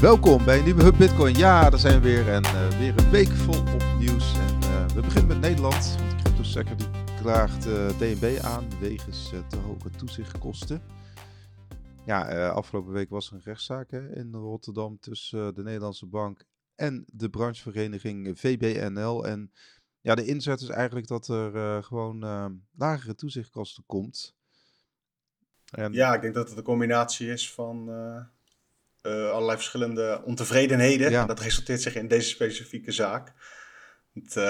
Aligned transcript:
Welkom 0.00 0.44
bij 0.44 0.58
een 0.58 0.64
nieuwe 0.64 0.82
Hub 0.82 0.96
Bitcoin. 0.96 1.34
Ja, 1.34 1.70
daar 1.70 1.78
zijn 1.78 2.00
we 2.00 2.08
weer 2.08 2.28
en 2.28 2.44
uh, 2.44 2.78
weer 2.78 2.98
een 2.98 3.10
week 3.10 3.28
vol 3.28 3.60
op 3.60 3.84
nieuws. 3.98 4.34
En 4.34 4.60
uh, 4.60 4.86
we 4.86 5.00
beginnen 5.00 5.26
met 5.26 5.40
Nederland, 5.40 5.96
want 5.98 6.10
de 6.10 6.16
crypto 6.22 6.42
sector 6.42 6.76
die 6.76 6.86
klaagt 7.20 7.66
uh, 7.66 7.88
DNB 7.88 8.38
aan 8.42 8.80
wegens 8.80 9.32
te 9.48 9.56
hoge 9.56 9.90
toezichtkosten. 9.90 10.82
Ja, 12.06 12.48
afgelopen 12.48 12.92
week 12.92 13.10
was 13.10 13.28
er 13.28 13.34
een 13.34 13.42
rechtszaak 13.44 13.90
hè, 13.90 14.16
in 14.16 14.32
Rotterdam 14.32 14.98
tussen 15.00 15.54
de 15.54 15.62
Nederlandse 15.62 16.06
bank 16.06 16.44
en 16.74 17.04
de 17.06 17.30
branchevereniging 17.30 18.38
VBNL. 18.38 19.26
En 19.26 19.52
ja, 20.00 20.14
de 20.14 20.24
inzet 20.24 20.60
is 20.60 20.68
eigenlijk 20.68 21.06
dat 21.06 21.28
er 21.28 21.84
gewoon 21.84 22.20
lagere 22.76 23.14
toezichtkosten 23.14 23.84
komt. 23.86 24.36
En... 25.70 25.92
Ja, 25.92 26.14
ik 26.14 26.20
denk 26.20 26.34
dat 26.34 26.48
het 26.48 26.58
een 26.58 26.64
combinatie 26.64 27.30
is 27.30 27.52
van 27.52 27.88
uh, 29.02 29.30
allerlei 29.30 29.56
verschillende 29.56 30.22
ontevredenheden. 30.24 31.10
Ja. 31.10 31.26
Dat 31.26 31.40
resulteert 31.40 31.82
zich 31.82 31.94
in 31.94 32.08
deze 32.08 32.28
specifieke 32.28 32.92
zaak. 32.92 33.32
Het, 34.14 34.36
uh, 34.36 34.44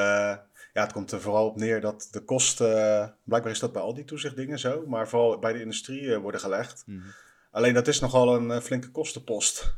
ja, 0.73 0.83
het 0.83 0.93
komt 0.93 1.13
er 1.13 1.21
vooral 1.21 1.47
op 1.47 1.57
neer 1.57 1.81
dat 1.81 2.09
de 2.11 2.25
kosten, 2.25 3.17
blijkbaar 3.25 3.53
is 3.53 3.59
dat 3.59 3.73
bij 3.73 3.83
al 3.83 3.95
die 3.95 4.05
toezichtdingen 4.05 4.59
zo, 4.59 4.87
maar 4.87 5.09
vooral 5.09 5.39
bij 5.39 5.53
de 5.53 5.61
industrie 5.61 6.03
uh, 6.03 6.19
worden 6.19 6.41
gelegd. 6.41 6.83
Mm 6.87 7.01
-hmm. 7.01 7.13
Alleen 7.51 7.75
dat 7.75 7.89
is 7.89 8.01
nogal 8.01 8.37
een 8.37 8.63
flinke 8.63 8.91
kostenpost. 8.91 9.75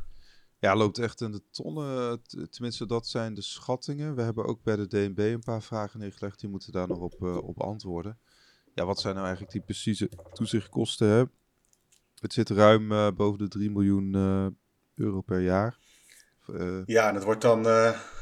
Ja, 0.59 0.75
loopt 0.75 0.97
echt 0.97 1.21
in 1.21 1.31
de 1.31 1.41
tonnen. 1.51 2.21
Tenminste, 2.49 2.85
dat 2.85 3.07
zijn 3.07 3.33
de 3.33 3.41
schattingen. 3.41 4.15
We 4.15 4.21
hebben 4.21 4.45
ook 4.45 4.63
bij 4.63 4.75
de 4.75 4.87
DNB 4.87 5.19
een 5.19 5.43
paar 5.43 5.61
vragen 5.61 5.99
neergelegd. 5.99 6.39
Die 6.39 6.49
moeten 6.49 6.71
daar 6.71 6.87
nog 6.87 6.99
op, 6.99 7.21
op 7.21 7.61
antwoorden. 7.61 8.17
Ja, 8.73 8.85
wat 8.85 8.99
zijn 8.99 9.13
nou 9.13 9.25
eigenlijk 9.25 9.55
die 9.55 9.65
precieze 9.65 10.09
toezichtkosten? 10.33 11.07
Hè? 11.07 11.23
Het 12.19 12.33
zit 12.33 12.49
ruim 12.49 13.15
boven 13.15 13.39
de 13.39 13.47
3 13.47 13.71
miljoen 13.71 14.15
euro 14.95 15.21
per 15.21 15.39
jaar. 15.39 15.77
Uh, 16.49 16.81
ja, 16.85 17.07
en 17.07 17.15
het 17.15 17.23
wordt 17.23 17.41
dan 17.41 17.65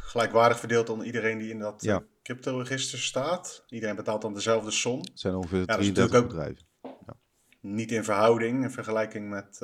gelijkwaardig 0.04 0.60
verdeeld 0.60 0.90
onder 0.90 1.06
iedereen 1.06 1.38
die 1.38 1.50
in 1.50 1.60
dat 1.60 1.82
ja. 1.82 2.04
crypto-register 2.24 3.00
staat. 3.00 3.64
Iedereen 3.70 3.96
betaalt 3.96 4.22
dan 4.22 4.34
dezelfde 4.34 4.72
som. 4.72 5.00
Het 5.00 5.20
zijn 5.20 5.36
ongeveer 5.36 5.64
ja, 5.66 5.76
33 5.76 6.22
bedrijven. 6.28 6.66
Ja. 6.82 7.16
Niet 7.62 7.92
in 7.92 8.04
verhouding, 8.04 8.64
in 8.64 8.72
vergelijking 8.72 9.30
met 9.30 9.58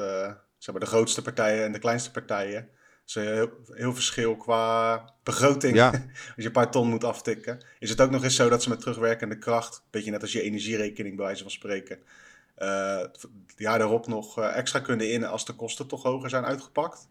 zeg 0.57 0.73
maar 0.73 0.83
de 0.83 0.89
grootste 0.89 1.21
partijen 1.21 1.63
en 1.63 1.71
de 1.71 1.79
kleinste 1.79 2.11
partijen. 2.11 2.69
Dus 3.05 3.13
heel, 3.13 3.49
heel 3.71 3.93
verschil 3.93 4.35
qua 4.35 5.03
begroting. 5.23 5.75
Ja. 5.75 5.89
als 5.91 6.33
je 6.35 6.45
een 6.45 6.51
paar 6.51 6.71
ton 6.71 6.89
moet 6.89 7.03
aftikken. 7.03 7.63
Is 7.79 7.89
het 7.89 8.01
ook 8.01 8.09
nog 8.09 8.23
eens 8.23 8.35
zo 8.35 8.49
dat 8.49 8.63
ze 8.63 8.69
met 8.69 8.79
terugwerkende 8.79 9.37
kracht, 9.37 9.75
een 9.75 9.87
beetje 9.91 10.11
net 10.11 10.21
als 10.21 10.31
je 10.31 10.41
energierekening 10.41 11.15
bij 11.15 11.25
wijze 11.25 11.41
van 11.41 11.51
spreken, 11.51 11.99
uh, 12.57 12.97
het 12.97 13.27
jaar 13.57 13.77
daarop 13.77 14.07
nog 14.07 14.39
uh, 14.39 14.57
extra 14.57 14.79
kunnen 14.79 15.11
in 15.11 15.25
als 15.25 15.45
de 15.45 15.53
kosten 15.53 15.87
toch 15.87 16.03
hoger 16.03 16.29
zijn 16.29 16.45
uitgepakt. 16.45 17.07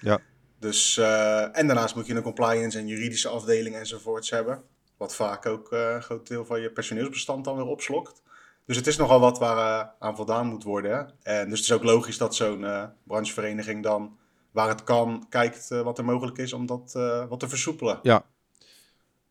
Ja. 0.00 0.20
Dus, 0.58 0.96
uh, 0.96 1.58
en 1.58 1.66
daarnaast 1.66 1.94
moet 1.94 2.06
je 2.06 2.14
een 2.14 2.22
compliance 2.22 2.78
en 2.78 2.86
juridische 2.86 3.28
afdeling 3.28 3.76
enzovoorts 3.76 4.30
hebben. 4.30 4.62
Wat 4.96 5.14
vaak 5.14 5.46
ook 5.46 5.72
een 5.72 6.02
groot 6.02 6.28
deel 6.28 6.44
van 6.44 6.60
je 6.60 6.70
personeelsbestand 6.70 7.44
dan 7.44 7.56
weer 7.56 7.66
opslokt. 7.66 8.22
Dus 8.66 8.76
het 8.76 8.86
is 8.86 8.96
nogal 8.96 9.20
wat 9.20 9.38
waar 9.38 9.94
aan 9.98 10.16
voldaan 10.16 10.46
moet 10.46 10.64
worden. 10.64 11.14
En 11.22 11.48
dus 11.48 11.58
het 11.58 11.68
is 11.68 11.72
ook 11.72 11.82
logisch 11.82 12.18
dat 12.18 12.34
zo'n 12.34 12.66
branchevereniging 13.02 13.82
dan, 13.82 14.18
waar 14.50 14.68
het 14.68 14.84
kan, 14.84 15.26
kijkt 15.28 15.68
wat 15.68 15.98
er 15.98 16.04
mogelijk 16.04 16.38
is 16.38 16.52
om 16.52 16.66
dat 16.66 16.92
wat 17.28 17.40
te 17.40 17.48
versoepelen. 17.48 17.98
Ja, 18.02 18.24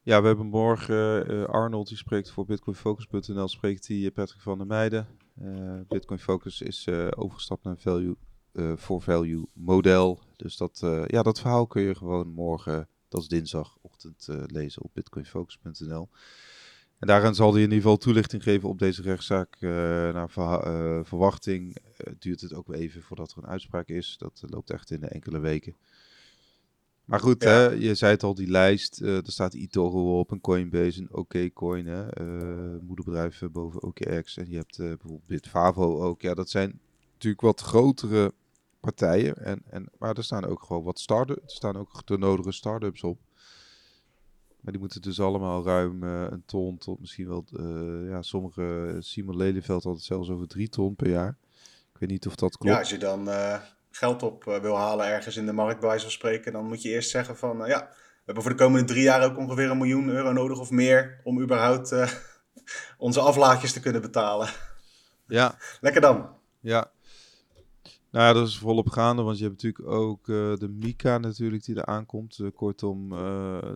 ja, 0.06 0.22
we 0.22 0.28
hebben 0.28 0.46
morgen 0.46 1.32
uh, 1.32 1.46
Arnold, 1.46 1.88
die 1.88 1.98
spreekt 1.98 2.32
voor 2.32 2.46
bitcoinfocus.nl, 2.46 3.48
spreekt 3.48 3.88
die 3.88 4.12
Patrick 4.12 4.42
van 4.42 4.58
der 4.58 4.68
Meijden. 4.68 5.08
Uh, 5.42 5.80
Bitcoin 5.88 6.20
Focus 6.20 6.62
is 6.62 6.88
uh, 6.88 7.08
overgestapt 7.16 7.64
naar 7.64 7.74
een 7.74 7.80
value 7.80 8.16
for 8.78 9.02
value 9.02 9.48
model. 9.54 10.20
Dus 10.36 10.58
dat, 10.58 10.80
ja, 11.08 11.24
dat 11.24 11.40
verhaal 11.40 11.68
kun 11.68 11.82
je 11.82 11.96
gewoon 11.96 12.28
morgen, 12.28 12.88
dat 13.08 13.22
is 13.22 13.28
dinsdagochtend, 13.28 14.28
lezen 14.46 14.82
op 14.82 14.92
bitcoinfocus.nl. 14.94 16.10
En 17.00 17.08
daarin 17.08 17.36
zal 17.36 17.52
hij 17.52 17.62
in 17.62 17.68
ieder 17.68 17.82
geval 17.82 17.98
toelichting 17.98 18.44
geven 18.44 18.70
op 18.70 18.80
deze 18.80 19.02
rechtszaak. 19.02 19.58
naar 19.60 20.30
verwachting 21.06 21.78
duurt 22.20 22.42
het 22.42 22.54
ook 22.54 22.74
even 22.74 23.02
voordat 23.02 23.32
er 23.32 23.38
een 23.38 23.50
uitspraak 23.50 23.88
is. 23.88 24.16
Dat 24.18 24.44
loopt 24.46 24.70
echt 24.70 24.92
in 24.92 25.00
de 25.00 25.08
enkele 25.08 25.40
weken. 25.40 25.76
Maar 27.06 27.20
goed, 27.20 27.44
hè, 27.44 27.66
je 27.66 27.96
zei 27.96 28.12
het 28.12 28.24
al, 28.24 28.36
die 28.36 28.50
lijst. 28.50 29.02
Uh, 29.02 29.18
er 29.18 29.32
staat 29.32 29.54
eToro 29.54 30.20
op, 30.20 30.32
een 30.32 30.42
Coinbase, 30.42 31.02
een 31.02 31.14
OKCoin, 31.14 31.86
uh, 31.86 32.06
moederbedrijven 32.82 33.52
boven 33.52 33.84
OKX. 33.84 34.38
En 34.38 34.50
je 34.50 34.58
hebt 34.58 34.78
uh, 34.78 34.88
bijvoorbeeld 34.88 35.26
Bitfavo 35.26 36.02
ook. 36.02 36.22
Ja, 36.22 36.34
dat 36.34 36.50
zijn 36.50 36.80
natuurlijk 37.14 37.42
wat 37.42 37.62
grotere 37.62 38.34
partijen. 38.80 39.36
En, 39.36 39.62
en, 39.70 39.90
maar 39.98 40.18
er 40.18 40.24
staan 40.24 40.46
ook 40.46 40.64
gewoon 40.64 40.84
wat 40.84 41.00
start-ups. 41.00 41.44
Er 41.44 41.50
staan 41.50 41.78
ook 41.78 42.06
de 42.06 42.18
nodige 42.18 42.52
start-ups 42.52 43.04
op. 43.04 43.20
Maar 44.62 44.74
die 44.74 44.82
moeten 44.82 45.02
dus 45.02 45.20
allemaal 45.20 45.64
ruim 45.64 46.04
een 46.04 46.44
ton 46.46 46.78
tot 46.78 47.00
misschien 47.00 47.28
wel... 47.28 47.46
ja, 48.08 48.22
sommige... 48.22 48.96
Simon 49.00 49.38
Lelyveld 49.38 49.84
had 49.84 49.96
het 49.96 50.04
zelfs 50.04 50.30
over 50.30 50.48
drie 50.48 50.70
ton 50.70 50.96
per 50.96 51.10
jaar. 51.10 51.38
Ik 51.94 52.00
weet 52.00 52.10
niet 52.10 52.28
of 52.28 52.36
dat 52.36 52.58
klopt. 52.58 52.74
Ja, 52.74 52.80
als 52.80 52.90
je 52.90 52.98
dan 52.98 53.30
geld 53.96 54.24
op 54.24 54.48
eh, 54.48 54.60
wil 54.60 54.78
halen 54.78 55.06
ergens 55.06 55.38
in 55.38 55.46
de 55.46 55.54
markt, 55.54 55.80
bij 55.80 55.90
wijze 55.90 56.04
van 56.04 56.12
spreken, 56.12 56.52
dan 56.52 56.66
moet 56.66 56.82
je 56.82 56.90
eerst 56.90 57.10
zeggen 57.10 57.38
van 57.38 57.62
uh, 57.62 57.68
ja, 57.68 57.80
we 57.90 58.22
hebben 58.26 58.44
voor 58.44 58.52
de 58.52 58.64
komende 58.64 58.88
drie 58.88 59.04
jaar 59.04 59.24
ook 59.24 59.38
ongeveer 59.38 59.70
een 59.70 59.78
miljoen 59.78 60.10
euro 60.10 60.32
nodig 60.32 60.60
of 60.60 60.72
meer 60.72 61.20
om 61.24 61.42
überhaupt 61.42 61.92
uh, 61.92 62.12
onze 62.98 63.20
aflaatjes 63.20 63.74
te 63.74 63.80
kunnen 63.80 64.02
betalen. 64.02 64.50
Ja. 65.28 65.58
Lekker 65.82 66.02
dan. 66.02 66.30
Ja. 66.60 66.92
Nou 68.12 68.28
ja, 68.28 68.34
dat 68.34 68.48
is 68.48 68.58
volop 68.58 68.90
gaande, 68.90 69.22
want 69.22 69.38
je 69.38 69.44
hebt 69.44 69.64
natuurlijk 69.64 69.88
ook 69.94 70.28
uh, 70.28 70.56
de 70.56 70.68
Mika 70.68 71.18
natuurlijk 71.18 71.66
die 71.66 71.76
er 71.76 71.86
aankomt. 71.86 72.38
Uh, 72.38 72.52
kortom, 72.56 73.14
uh, 73.14 73.72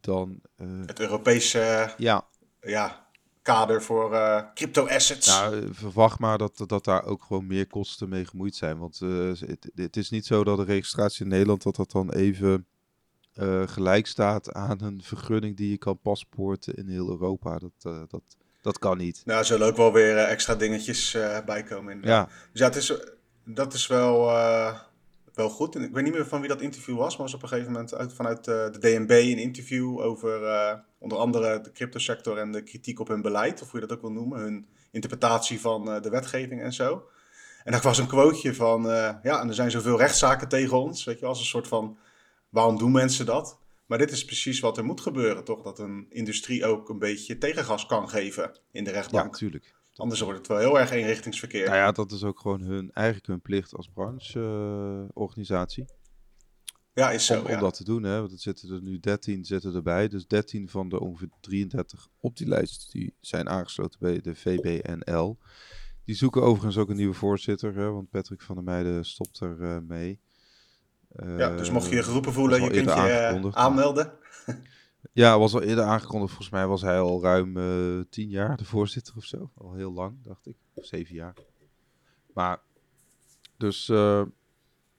dan... 0.00 0.40
het 0.86 1.00
Europese... 1.00 1.94
Ja. 1.96 2.26
Ja, 2.60 3.03
kader 3.44 3.82
voor 3.82 4.12
uh, 4.12 4.40
crypto 4.54 4.86
assets. 4.86 5.26
Nou, 5.26 5.68
verwacht 5.72 6.18
maar 6.18 6.38
dat, 6.38 6.64
dat 6.66 6.84
daar 6.84 7.04
ook 7.04 7.22
gewoon 7.22 7.46
meer 7.46 7.66
kosten 7.66 8.08
mee 8.08 8.24
gemoeid 8.24 8.54
zijn. 8.54 8.78
Want 8.78 9.00
uh, 9.02 9.28
het, 9.28 9.70
het, 9.74 9.96
is 9.96 10.10
niet 10.10 10.26
zo 10.26 10.44
dat 10.44 10.56
de 10.56 10.64
registratie 10.64 11.24
in 11.24 11.30
Nederland 11.30 11.62
dat 11.62 11.76
dat 11.76 11.90
dan 11.90 12.12
even 12.12 12.66
uh, 13.34 13.62
gelijk 13.66 14.06
staat 14.06 14.52
aan 14.52 14.82
een 14.82 15.02
vergunning 15.02 15.56
die 15.56 15.70
je 15.70 15.78
kan 15.78 15.98
paspoorten 15.98 16.74
in 16.74 16.88
heel 16.88 17.08
Europa. 17.08 17.58
Dat, 17.58 18.08
dat, 18.10 18.22
dat 18.62 18.78
kan 18.78 18.98
niet. 18.98 19.22
Nou, 19.24 19.38
er 19.38 19.44
zullen 19.44 19.66
ook 19.66 19.76
wel 19.76 19.92
weer 19.92 20.16
extra 20.16 20.54
dingetjes 20.54 21.16
bijkomen. 21.46 22.00
Ja. 22.02 22.24
Dus 22.24 22.60
ja, 22.60 22.66
het 22.66 22.76
is, 22.76 22.94
dat 23.44 23.74
is 23.74 23.86
wel 23.86 24.30
wel 25.34 25.50
goed. 25.50 25.74
En 25.74 25.82
ik 25.82 25.92
weet 25.92 26.04
niet 26.04 26.12
meer 26.12 26.26
van 26.26 26.40
wie 26.40 26.48
dat 26.48 26.60
interview 26.60 26.96
was, 26.96 27.16
maar 27.16 27.26
was 27.26 27.34
op 27.34 27.42
een 27.42 27.48
gegeven 27.48 27.72
moment 27.72 27.94
uit, 27.94 28.12
vanuit 28.12 28.38
uh, 28.38 28.44
de 28.44 28.78
DNB 28.78 29.10
een 29.10 29.38
interview 29.38 30.00
over 30.00 30.42
uh, 30.42 30.72
onder 30.98 31.18
andere 31.18 31.60
de 31.60 31.72
cryptosector 31.72 32.38
en 32.38 32.52
de 32.52 32.62
kritiek 32.62 33.00
op 33.00 33.08
hun 33.08 33.22
beleid, 33.22 33.62
of 33.62 33.70
hoe 33.70 33.80
je 33.80 33.86
dat 33.86 33.96
ook 33.96 34.02
wil 34.02 34.12
noemen, 34.12 34.38
hun 34.38 34.66
interpretatie 34.90 35.60
van 35.60 35.88
uh, 35.88 36.00
de 36.00 36.10
wetgeving 36.10 36.62
en 36.62 36.72
zo. 36.72 37.08
En 37.64 37.72
daar 37.72 37.80
was 37.80 37.98
een 37.98 38.06
quoteje 38.06 38.54
van, 38.54 38.82
ja, 39.22 39.40
en 39.40 39.48
er 39.48 39.54
zijn 39.54 39.70
zoveel 39.70 39.98
rechtszaken 39.98 40.48
tegen 40.48 40.80
ons, 40.80 41.04
weet 41.04 41.18
je, 41.18 41.26
als 41.26 41.38
een 41.38 41.44
soort 41.44 41.68
van, 41.68 41.98
waarom 42.48 42.78
doen 42.78 42.92
mensen 42.92 43.26
dat? 43.26 43.58
Maar 43.86 43.98
dit 43.98 44.10
is 44.10 44.24
precies 44.24 44.60
wat 44.60 44.76
er 44.76 44.84
moet 44.84 45.00
gebeuren, 45.00 45.44
toch? 45.44 45.62
Dat 45.62 45.78
een 45.78 46.06
industrie 46.08 46.66
ook 46.66 46.88
een 46.88 46.98
beetje 46.98 47.38
tegengas 47.38 47.86
kan 47.86 48.08
geven 48.08 48.58
in 48.70 48.84
de 48.84 48.90
rechtbank. 48.90 49.24
Ja, 49.24 49.30
natuurlijk. 49.30 49.74
Anders 49.94 50.20
wordt 50.20 50.38
het 50.38 50.48
wel 50.48 50.58
heel 50.58 50.78
erg 50.78 50.90
eenrichtingsverkeer. 50.90 51.64
Nou 51.64 51.76
ja, 51.76 51.92
dat 51.92 52.12
is 52.12 52.24
ook 52.24 52.40
gewoon 52.40 52.60
hun, 52.60 52.90
eigenlijk 52.92 53.26
hun 53.26 53.40
plicht 53.40 53.74
als 53.74 53.90
brancheorganisatie. 53.94 55.84
ja, 56.94 57.10
is 57.10 57.26
zo. 57.26 57.40
Om, 57.40 57.46
om 57.46 57.60
dat 57.60 57.74
te 57.74 57.84
doen, 57.84 58.02
hè? 58.02 58.18
Want 58.20 58.32
er 58.32 58.38
zitten 58.38 58.74
er 58.74 58.82
nu 58.82 59.00
13 59.00 59.44
zitten 59.44 59.74
erbij. 59.74 60.08
Dus 60.08 60.26
13 60.26 60.68
van 60.68 60.88
de 60.88 61.00
ongeveer 61.00 61.28
33 61.40 62.08
op 62.20 62.36
die 62.36 62.48
lijst 62.48 62.92
die 62.92 63.14
zijn 63.20 63.48
aangesloten 63.48 63.98
bij 64.00 64.20
de 64.20 64.34
VBNL. 64.34 65.38
Die 66.04 66.14
zoeken 66.14 66.42
overigens 66.42 66.76
ook 66.76 66.88
een 66.88 66.96
nieuwe 66.96 67.14
voorzitter, 67.14 67.74
hè? 67.74 67.90
want 67.90 68.10
Patrick 68.10 68.42
van 68.42 68.54
der 68.54 68.64
Meijden 68.64 69.04
stopt 69.04 69.40
er 69.40 69.60
uh, 69.60 69.78
mee. 69.78 70.20
Uh, 71.16 71.38
ja, 71.38 71.56
dus 71.56 71.70
mocht 71.70 71.88
je 71.88 71.94
je 71.94 72.02
geroepen 72.02 72.32
voelen, 72.32 72.62
je 72.62 72.70
kunt 72.70 72.88
je 72.88 73.40
uh, 73.44 73.52
aanmelden. 73.52 74.12
Ja, 75.12 75.38
was 75.38 75.54
al 75.54 75.62
eerder 75.62 75.84
aangekondigd. 75.84 76.32
Volgens 76.32 76.50
mij 76.50 76.66
was 76.66 76.82
hij 76.82 76.98
al 76.98 77.22
ruim 77.22 77.56
uh, 77.56 78.04
tien 78.10 78.28
jaar 78.28 78.56
de 78.56 78.64
voorzitter 78.64 79.14
of 79.16 79.24
zo. 79.24 79.50
Al 79.54 79.74
heel 79.74 79.92
lang, 79.92 80.22
dacht 80.22 80.46
ik. 80.46 80.56
Zeven 80.74 81.14
jaar. 81.14 81.34
Maar, 82.34 82.60
dus, 83.56 83.88
uh, 83.88 84.22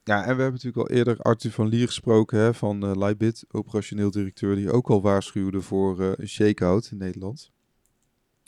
ja, 0.03 0.19
en 0.19 0.35
we 0.35 0.41
hebben 0.41 0.51
natuurlijk 0.51 0.89
al 0.89 0.95
eerder 0.95 1.17
Arthur 1.17 1.51
van 1.51 1.67
Lier 1.67 1.87
gesproken 1.87 2.39
hè, 2.39 2.53
van 2.53 2.85
uh, 2.85 2.95
Lightbit, 2.95 3.45
operationeel 3.51 4.11
directeur, 4.11 4.55
die 4.55 4.71
ook 4.71 4.89
al 4.89 5.01
waarschuwde 5.01 5.61
voor 5.61 5.99
uh, 5.99 6.11
een 6.15 6.27
shakeout 6.27 6.89
in 6.91 6.97
Nederland. 6.97 7.51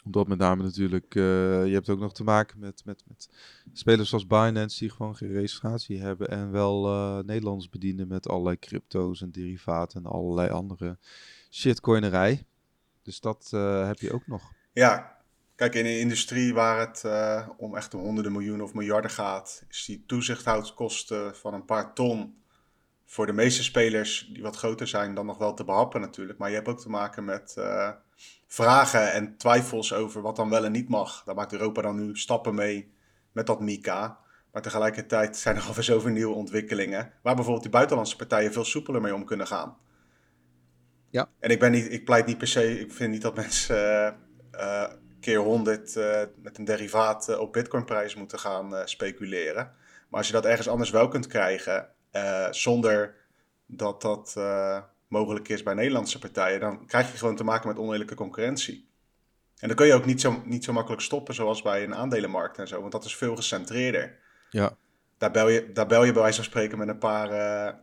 Omdat 0.08 0.28
met 0.28 0.38
name 0.38 0.64
natuurlijk, 0.64 1.14
je 1.14 1.70
hebt 1.72 1.90
ook 1.90 2.00
nog 2.00 2.14
te 2.14 2.24
maken 2.24 2.60
met, 2.60 2.82
met, 2.86 3.04
met 3.08 3.30
spelers 3.74 4.10
zoals 4.10 4.28
Binance 4.28 4.80
die 4.80 4.90
gewoon 4.90 5.16
geen 5.16 5.32
registratie 5.32 6.02
hebben 6.02 6.28
en 6.28 6.52
wel 6.52 6.84
Nederlands 7.24 7.70
bedienen 7.70 8.08
met 8.08 8.28
allerlei 8.28 8.60
crypto's 8.60 9.22
en 9.22 9.32
derivaten 9.32 10.04
en 10.04 10.12
allerlei 10.12 10.50
andere 10.50 10.98
shitcoinerij. 11.52 12.46
Dus 13.02 13.20
dat 13.20 13.52
uh, 13.54 13.88
heb 13.88 14.00
je 14.00 14.14
ook 14.14 14.28
nog. 14.28 14.52
Ja, 14.74 15.18
Kijk, 15.56 15.76
in 15.76 15.86
een 15.86 16.00
industrie 16.00 16.54
waar 16.54 16.80
het 16.80 17.04
om 17.58 17.76
echt 17.76 17.94
honderden 17.94 18.32
miljoenen 18.32 18.66
of 18.66 18.74
miljarden 18.74 19.12
gaat, 19.12 19.64
is 19.70 19.86
die 19.86 20.04
toezichthoudskosten 20.08 21.36
van 21.36 21.54
een 21.54 21.66
paar 21.66 21.94
ton 21.94 22.42
voor 23.06 23.26
de 23.26 23.34
meeste 23.34 23.64
spelers 23.64 24.30
die 24.34 24.42
wat 24.42 24.56
groter 24.56 24.88
zijn 24.88 25.14
dan 25.14 25.26
nog 25.26 25.38
wel 25.38 25.54
te 25.54 25.64
behappen 25.64 26.02
natuurlijk. 26.02 26.40
Maar 26.40 26.50
je 26.50 26.56
hebt 26.56 26.68
ook 26.68 26.80
te 26.80 26.90
maken 26.90 27.26
met 27.26 27.54
vragen 28.48 29.12
en 29.12 29.38
twijfels 29.38 29.94
over 29.94 30.22
wat 30.22 30.36
dan 30.36 30.50
wel 30.50 30.66
en 30.66 30.72
niet 30.72 30.90
mag. 30.90 31.24
Daar 31.24 31.36
maakt 31.36 31.52
Europa 31.52 31.82
dan 31.82 31.96
nu 31.96 32.16
stappen 32.16 32.56
mee 32.56 32.94
met 33.32 33.46
dat 33.46 33.60
MICA. 33.60 34.20
Maar 34.52 34.62
tegelijkertijd 34.62 35.38
zijn 35.38 35.56
er 35.56 35.64
alweer 35.68 35.84
zoveel 35.84 36.12
nieuwe 36.12 36.36
ontwikkelingen. 36.36 37.12
Waar 37.22 37.36
bijvoorbeeld 37.36 37.64
die 37.64 37.72
buitenlandse 37.72 38.16
partijen 38.16 38.54
veel 38.54 38.66
soepeler 38.66 39.02
mee 39.02 39.16
om 39.16 39.26
kunnen 39.26 39.48
gaan. 39.48 39.78
Ja. 41.10 41.30
En 41.40 41.50
ik, 41.50 41.60
ben 41.60 41.72
niet, 41.72 41.92
ik 41.92 42.06
pleit 42.06 42.26
niet 42.26 42.38
per 42.38 42.48
se, 42.48 42.80
ik 42.80 42.92
vind 42.92 43.12
niet 43.12 43.22
dat 43.22 43.36
mensen 43.36 43.76
uh, 44.56 44.62
uh, 44.62 44.92
keer 45.20 45.38
100 45.38 45.96
uh, 45.96 46.22
met 46.36 46.58
een 46.58 46.66
derivaat 46.66 47.38
op 47.38 47.54
bitcoinprijs 47.54 48.16
moeten 48.16 48.40
gaan 48.40 48.88
speculeren. 48.88 49.72
Maar 50.10 50.20
als 50.20 50.28
je 50.28 50.34
dat 50.34 50.46
ergens 50.46 50.68
anders 50.68 50.90
wel 50.90 51.08
kunt 51.08 51.28
krijgen, 51.28 51.90
zonder 52.52 53.16
dat 53.66 54.02
dat 54.02 54.34
mogelijk 55.08 55.50
is 55.50 55.64
bij 55.64 55.74
Nederlandse 55.74 56.20
partijen, 56.20 56.60
dan 56.60 56.86
krijg 56.86 57.12
je 57.12 57.18
gewoon 57.18 57.36
te 57.36 57.44
maken 57.44 57.68
met 57.68 57.78
oneerlijke 57.78 58.16
concurrentie. 58.16 58.90
En 59.60 59.68
dan 59.68 59.78
kun 59.78 59.86
je 59.86 59.94
ook 59.94 60.06
niet 60.06 60.22
zo, 60.22 60.42
niet 60.46 60.64
zo 60.64 60.74
makkelijk 60.74 61.02
stoppen 61.02 61.34
zoals 61.34 61.62
bij 61.62 61.84
een 61.84 61.96
aandelenmarkt 61.96 62.58
en 62.58 62.68
zo, 62.68 62.80
want 62.80 62.92
dat 62.92 63.06
is 63.06 63.16
veel 63.16 63.36
gecentreerder. 63.36 64.20
Ja. 64.50 64.78
Daar 65.18 65.32
bel 65.32 65.50
je, 65.50 65.72
daar 65.72 65.88
bel 65.88 66.04
je 66.04 66.12
bij 66.12 66.22
wijze 66.22 66.36
van 66.36 66.46
spreken 66.46 66.78
met 66.78 66.88
een 66.88 66.98
paar, 66.98 67.32
uh, 67.32 67.74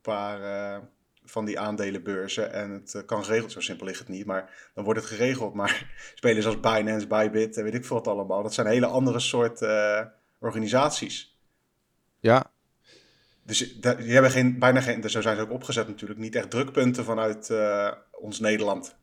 paar 0.00 0.40
uh, 0.40 0.78
van 1.24 1.44
die 1.44 1.60
aandelenbeurzen 1.60 2.52
en 2.52 2.70
het 2.70 2.94
uh, 2.94 3.02
kan 3.06 3.24
geregeld. 3.24 3.52
Zo 3.52 3.60
simpel 3.60 3.86
ligt 3.86 3.98
het 3.98 4.08
niet, 4.08 4.26
maar 4.26 4.70
dan 4.74 4.84
wordt 4.84 5.00
het 5.00 5.08
geregeld. 5.08 5.54
Maar 5.54 5.94
spelers 6.14 6.46
als 6.46 6.60
Binance, 6.60 7.06
Bybit 7.06 7.56
en 7.56 7.64
weet 7.64 7.74
ik 7.74 7.84
veel 7.84 7.96
wat 7.96 8.08
allemaal, 8.08 8.42
dat 8.42 8.54
zijn 8.54 8.66
hele 8.66 8.86
andere 8.86 9.18
soort 9.20 9.66
organisaties. 10.38 11.38
Ja. 12.20 12.50
Dus 13.44 13.80
die 13.80 14.12
hebben 14.12 14.30
geen, 14.30 14.58
bijna 14.58 14.80
geen, 14.80 15.10
zo 15.10 15.20
zijn 15.20 15.36
ze 15.36 15.42
ook 15.42 15.50
opgezet 15.50 15.88
natuurlijk, 15.88 16.20
niet 16.20 16.34
echt 16.34 16.50
drukpunten 16.50 17.04
vanuit 17.04 17.52
ons 18.10 18.40
Nederland. 18.40 18.96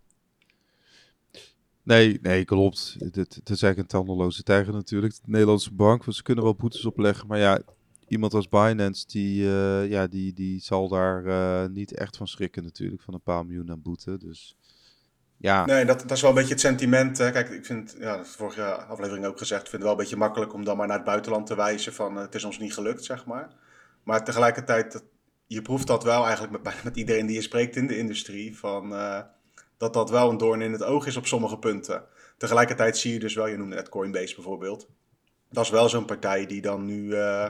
Nee, 1.83 2.19
nee, 2.21 2.45
klopt. 2.45 2.95
Het, 2.99 3.15
het, 3.15 3.49
is 3.49 3.61
eigenlijk 3.61 3.77
een 3.77 3.87
tandeloze 3.87 4.43
tijger 4.43 4.73
natuurlijk. 4.73 5.13
De 5.13 5.21
Nederlandse 5.25 5.73
bank, 5.73 6.03
want 6.03 6.17
ze 6.17 6.23
kunnen 6.23 6.43
wel 6.43 6.55
boetes 6.55 6.85
opleggen. 6.85 7.27
Maar 7.27 7.39
ja, 7.39 7.61
iemand 8.07 8.33
als 8.33 8.49
Binance, 8.49 9.07
die, 9.07 9.43
uh, 9.43 9.89
ja, 9.89 10.07
die, 10.07 10.33
die 10.33 10.61
zal 10.61 10.87
daar 10.87 11.25
uh, 11.25 11.65
niet 11.65 11.93
echt 11.97 12.17
van 12.17 12.27
schrikken 12.27 12.63
natuurlijk. 12.63 13.01
Van 13.01 13.13
een 13.13 13.21
paar 13.21 13.45
miljoen 13.45 13.71
aan 13.71 13.81
boete. 13.81 14.17
Dus 14.17 14.55
ja. 15.37 15.65
Nee, 15.65 15.85
dat, 15.85 16.01
dat 16.01 16.11
is 16.11 16.21
wel 16.21 16.29
een 16.29 16.35
beetje 16.35 16.51
het 16.51 16.61
sentiment. 16.61 17.17
Hè. 17.17 17.31
Kijk, 17.31 17.49
ik 17.49 17.65
vind, 17.65 17.95
ja, 17.99 18.17
dat 18.17 18.27
vorige 18.27 18.73
aflevering 18.73 19.25
ook 19.25 19.37
gezegd, 19.37 19.61
ik 19.61 19.69
vind 19.69 19.81
het 19.81 19.91
wel 19.91 19.99
een 19.99 20.03
beetje 20.03 20.17
makkelijk 20.17 20.53
om 20.53 20.63
dan 20.63 20.77
maar 20.77 20.87
naar 20.87 20.97
het 20.97 21.05
buitenland 21.05 21.47
te 21.47 21.55
wijzen 21.55 21.93
van 21.93 22.15
uh, 22.15 22.21
het 22.21 22.35
is 22.35 22.43
ons 22.43 22.59
niet 22.59 22.73
gelukt, 22.73 23.03
zeg 23.03 23.25
maar. 23.25 23.49
Maar 24.09 24.23
tegelijkertijd, 24.23 25.03
je 25.47 25.61
proeft 25.61 25.87
dat 25.87 26.03
wel 26.03 26.25
eigenlijk 26.25 26.63
met, 26.63 26.83
met 26.83 26.97
iedereen 26.97 27.25
die 27.25 27.35
je 27.35 27.41
spreekt 27.41 27.75
in 27.75 27.87
de 27.87 27.97
industrie. 27.97 28.57
Van 28.57 28.89
dat 29.77 29.93
dat 29.93 30.09
wel 30.09 30.29
een 30.29 30.37
doorn 30.37 30.61
in 30.61 30.71
het 30.71 30.83
oog 30.83 31.05
is 31.05 31.17
op 31.17 31.27
sommige 31.27 31.57
punten. 31.57 32.03
Tegelijkertijd 32.37 32.97
zie 32.97 33.13
je 33.13 33.19
dus 33.19 33.35
wel, 33.35 33.47
je 33.47 33.57
noemde 33.57 33.75
net 33.75 33.89
Coinbase 33.89 34.35
bijvoorbeeld. 34.35 34.89
Dat 35.49 35.63
is 35.63 35.69
wel 35.69 35.89
zo'n 35.89 36.05
partij 36.05 36.45
die 36.45 36.61
dan 36.61 36.85
nu 36.85 37.03
uh, 37.03 37.49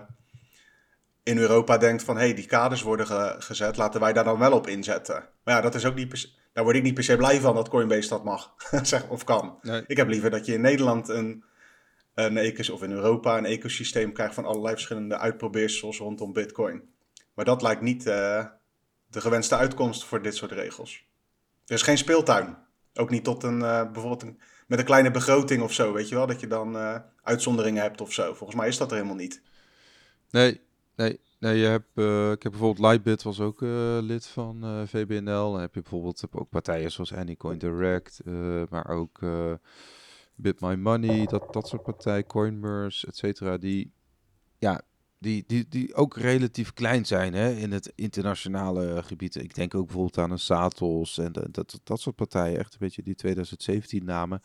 in 1.23 1.37
Europa 1.37 1.77
denkt 1.77 2.03
van... 2.03 2.15
hé, 2.17 2.23
hey, 2.23 2.33
die 2.33 2.45
kaders 2.45 2.81
worden 2.81 3.07
ge 3.07 3.35
gezet, 3.39 3.77
laten 3.77 3.99
wij 3.99 4.13
daar 4.13 4.23
dan 4.23 4.39
wel 4.39 4.51
op 4.51 4.67
inzetten. 4.67 5.29
Maar 5.43 5.55
ja, 5.55 5.61
dat 5.61 5.75
is 5.75 5.85
ook 5.85 5.95
niet 5.95 6.37
daar 6.53 6.63
word 6.63 6.75
ik 6.75 6.83
niet 6.83 6.93
per 6.93 7.03
se 7.03 7.17
blij 7.17 7.39
van 7.39 7.55
dat 7.55 7.69
Coinbase 7.69 8.09
dat 8.09 8.23
mag, 8.23 8.53
zeg, 8.81 9.09
of 9.09 9.23
kan. 9.23 9.59
Nee. 9.61 9.83
Ik 9.87 9.97
heb 9.97 10.07
liever 10.07 10.29
dat 10.29 10.45
je 10.45 10.53
in 10.53 10.61
Nederland 10.61 11.09
een, 11.09 11.43
een 12.25 12.37
ecos 12.37 12.69
of 12.69 12.83
in 12.83 12.91
Europa 12.91 13.37
een 13.37 13.45
ecosysteem 13.45 14.13
krijgt... 14.13 14.33
van 14.33 14.45
allerlei 14.45 14.73
verschillende 14.73 15.17
uitprobeersels 15.17 15.97
rondom 15.97 16.33
bitcoin. 16.33 16.81
Maar 17.33 17.45
dat 17.45 17.61
lijkt 17.61 17.81
niet 17.81 18.05
uh, 18.05 18.45
de 19.07 19.21
gewenste 19.21 19.55
uitkomst 19.55 20.03
voor 20.03 20.21
dit 20.21 20.35
soort 20.35 20.51
regels. 20.51 21.05
Er 21.65 21.75
is 21.75 21.81
geen 21.81 21.97
speeltuin. 21.97 22.57
Ook 22.93 23.09
niet 23.09 23.23
tot 23.23 23.43
een, 23.43 23.59
uh, 23.59 23.83
bijvoorbeeld 23.83 24.21
een, 24.21 24.39
met 24.67 24.79
een 24.79 24.85
kleine 24.85 25.11
begroting 25.11 25.61
of 25.61 25.73
zo, 25.73 25.93
weet 25.93 26.09
je 26.09 26.15
wel? 26.15 26.27
Dat 26.27 26.39
je 26.39 26.47
dan 26.47 27.01
uitzonderingen 27.23 27.81
hebt 27.81 28.01
of 28.01 28.13
zo. 28.13 28.33
Volgens 28.33 28.59
mij 28.59 28.67
is 28.67 28.77
dat 28.77 28.89
er 28.89 28.95
helemaal 28.95 29.17
niet. 29.17 29.41
Nee, 30.29 30.61
nee. 30.95 31.19
Nee, 31.39 31.57
je 31.57 31.65
hebt, 31.65 31.97
ik 32.37 32.43
heb 32.43 32.51
bijvoorbeeld 32.51 32.79
Lightbit 32.87 33.23
was 33.23 33.39
ook 33.39 33.61
lid 34.01 34.27
van 34.27 34.87
VBNL. 34.87 35.51
Dan 35.51 35.61
heb 35.61 35.73
je 35.73 35.81
bijvoorbeeld 35.81 36.21
heb 36.21 36.35
ook 36.35 36.49
partijen 36.49 36.91
zoals 36.91 37.13
Anycoin 37.13 37.57
Direct, 37.57 38.21
maar 38.69 38.87
ook 38.87 39.19
Bit 40.41 40.61
My 40.61 40.75
Money, 40.75 41.25
dat, 41.25 41.53
dat 41.53 41.67
soort 41.67 41.83
partijen, 41.83 42.25
Coinmerse, 42.25 43.07
et 43.07 43.17
cetera. 43.17 43.57
Die, 43.57 43.93
ja, 44.57 44.81
die, 45.17 45.43
die, 45.47 45.67
die 45.69 45.95
ook 45.95 46.17
relatief 46.17 46.73
klein 46.73 47.05
zijn 47.05 47.33
hè, 47.33 47.51
in 47.51 47.71
het 47.71 47.91
internationale 47.95 49.03
gebied. 49.03 49.35
Ik 49.35 49.55
denk 49.55 49.75
ook 49.75 49.85
bijvoorbeeld 49.85 50.17
aan 50.17 50.31
een 50.31 50.39
Satos 50.39 51.17
en 51.17 51.31
de, 51.31 51.47
dat, 51.51 51.79
dat 51.83 52.01
soort 52.01 52.15
partijen. 52.15 52.59
Echt 52.59 52.73
een 52.73 52.79
beetje 52.79 53.03
die 53.03 53.15
2017 53.15 54.05
namen. 54.05 54.41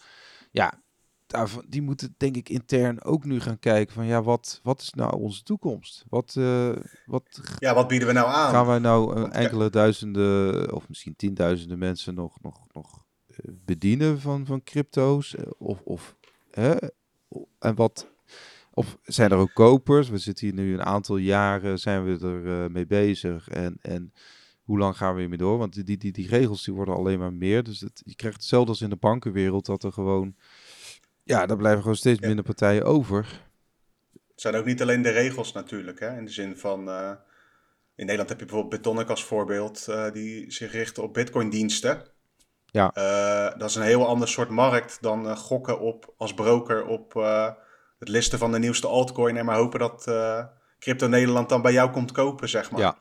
Ja, 0.51 0.83
daarvan, 1.27 1.65
die 1.69 1.83
moeten 1.83 2.15
denk 2.17 2.37
ik 2.37 2.49
intern 2.49 3.05
ook 3.05 3.25
nu 3.25 3.41
gaan 3.41 3.59
kijken 3.59 3.95
van 3.95 4.07
ja, 4.07 4.23
wat, 4.23 4.61
wat 4.63 4.81
is 4.81 4.91
nou 4.91 5.21
onze 5.21 5.43
toekomst? 5.43 6.05
Wat, 6.09 6.35
uh, 6.39 6.77
wat, 7.07 7.41
ja, 7.59 7.75
wat 7.75 7.89
bieden 7.89 8.09
we 8.09 8.15
nou 8.15 8.29
aan? 8.29 8.51
Gaan 8.51 8.67
wij 8.67 8.79
nou 8.79 9.19
uh, 9.19 9.43
enkele 9.43 9.71
duizenden 9.71 10.73
of 10.73 10.89
misschien 10.89 11.17
tienduizenden 11.17 11.79
mensen 11.79 12.15
nog, 12.15 12.41
nog, 12.41 12.67
nog 12.73 13.05
bedienen 13.43 14.21
van, 14.21 14.47
van 14.47 14.63
crypto's? 14.63 15.35
Of, 15.59 15.81
of 15.81 16.17
hè? 16.51 16.75
En 17.59 17.75
wat, 17.75 18.11
of 18.71 18.99
zijn 19.03 19.31
er 19.31 19.37
ook 19.37 19.55
kopers? 19.55 20.09
We 20.09 20.19
zitten 20.19 20.47
hier 20.47 20.55
nu 20.55 20.73
een 20.73 20.85
aantal 20.85 21.17
jaren, 21.17 21.79
zijn 21.79 22.05
we 22.05 22.27
er 22.27 22.45
uh, 22.45 22.71
mee 22.71 22.87
bezig. 22.87 23.49
En, 23.49 23.77
en 23.81 24.13
hoe 24.65 24.79
lang 24.79 24.97
gaan 24.97 25.15
we 25.15 25.21
hiermee 25.21 25.39
door? 25.39 25.59
Want 25.59 25.87
die, 25.87 25.97
die, 25.99 26.13
die 26.13 26.29
regels 26.29 26.65
die 26.65 26.75
worden 26.75 26.95
alleen 26.95 27.19
maar 27.19 27.33
meer. 27.33 27.63
Dus 27.63 27.81
het, 27.81 28.03
je 28.05 28.15
krijgt 28.15 28.37
hetzelfde 28.37 28.71
als 28.71 28.81
in 28.81 28.91
de 28.91 28.97
bankenwereld, 28.97 29.67
dat 29.67 29.83
er 29.83 29.93
gewoon... 29.93 30.35
Ja, 31.23 31.47
daar 31.47 31.57
blijven 31.57 31.81
gewoon 31.81 31.97
steeds 31.97 32.21
ja. 32.21 32.27
minder 32.27 32.45
partijen 32.45 32.85
over. 32.85 33.43
Het 34.13 34.41
zijn 34.41 34.55
ook 34.55 34.65
niet 34.65 34.83
alleen 34.83 35.03
de 35.03 35.11
regels 35.11 35.53
natuurlijk, 35.53 36.01
hè? 36.01 36.17
in 36.17 36.25
de 36.25 36.31
zin 36.31 36.57
van... 36.57 36.89
Uh, 36.89 37.11
in 37.97 38.07
Nederland 38.07 38.29
heb 38.29 38.39
je 38.39 38.47
bijvoorbeeld 38.47 38.83
Betonic 38.83 39.09
als 39.09 39.25
voorbeeld, 39.25 39.87
uh, 39.89 40.11
die 40.11 40.51
zich 40.53 40.73
richten 40.73 41.03
op 41.03 41.15
bitcoin-diensten. 41.15 42.03
Ja. 42.75 42.93
Uh, 42.99 43.59
dat 43.59 43.69
is 43.69 43.75
een 43.75 43.83
heel 43.83 44.07
ander 44.07 44.29
soort 44.29 44.49
markt 44.49 44.99
dan 45.01 45.37
gokken 45.37 45.81
op 45.81 46.15
als 46.17 46.35
broker 46.35 46.87
op 46.87 47.15
het 47.99 48.09
listen 48.09 48.39
van 48.39 48.53
de 48.53 48.59
nieuwste 48.59 48.87
altcoin 48.87 49.37
en 49.37 49.45
maar 49.45 49.57
hopen 49.57 49.79
dat 49.79 50.11
Crypto 50.79 51.07
Nederland 51.07 51.49
dan 51.49 51.63
bij 51.63 51.73
jou 51.73 51.91
komt 51.91 52.13
kopen, 52.13 52.49
zeg 52.49 52.71
maar. 52.71 52.81
Ja. 52.81 52.99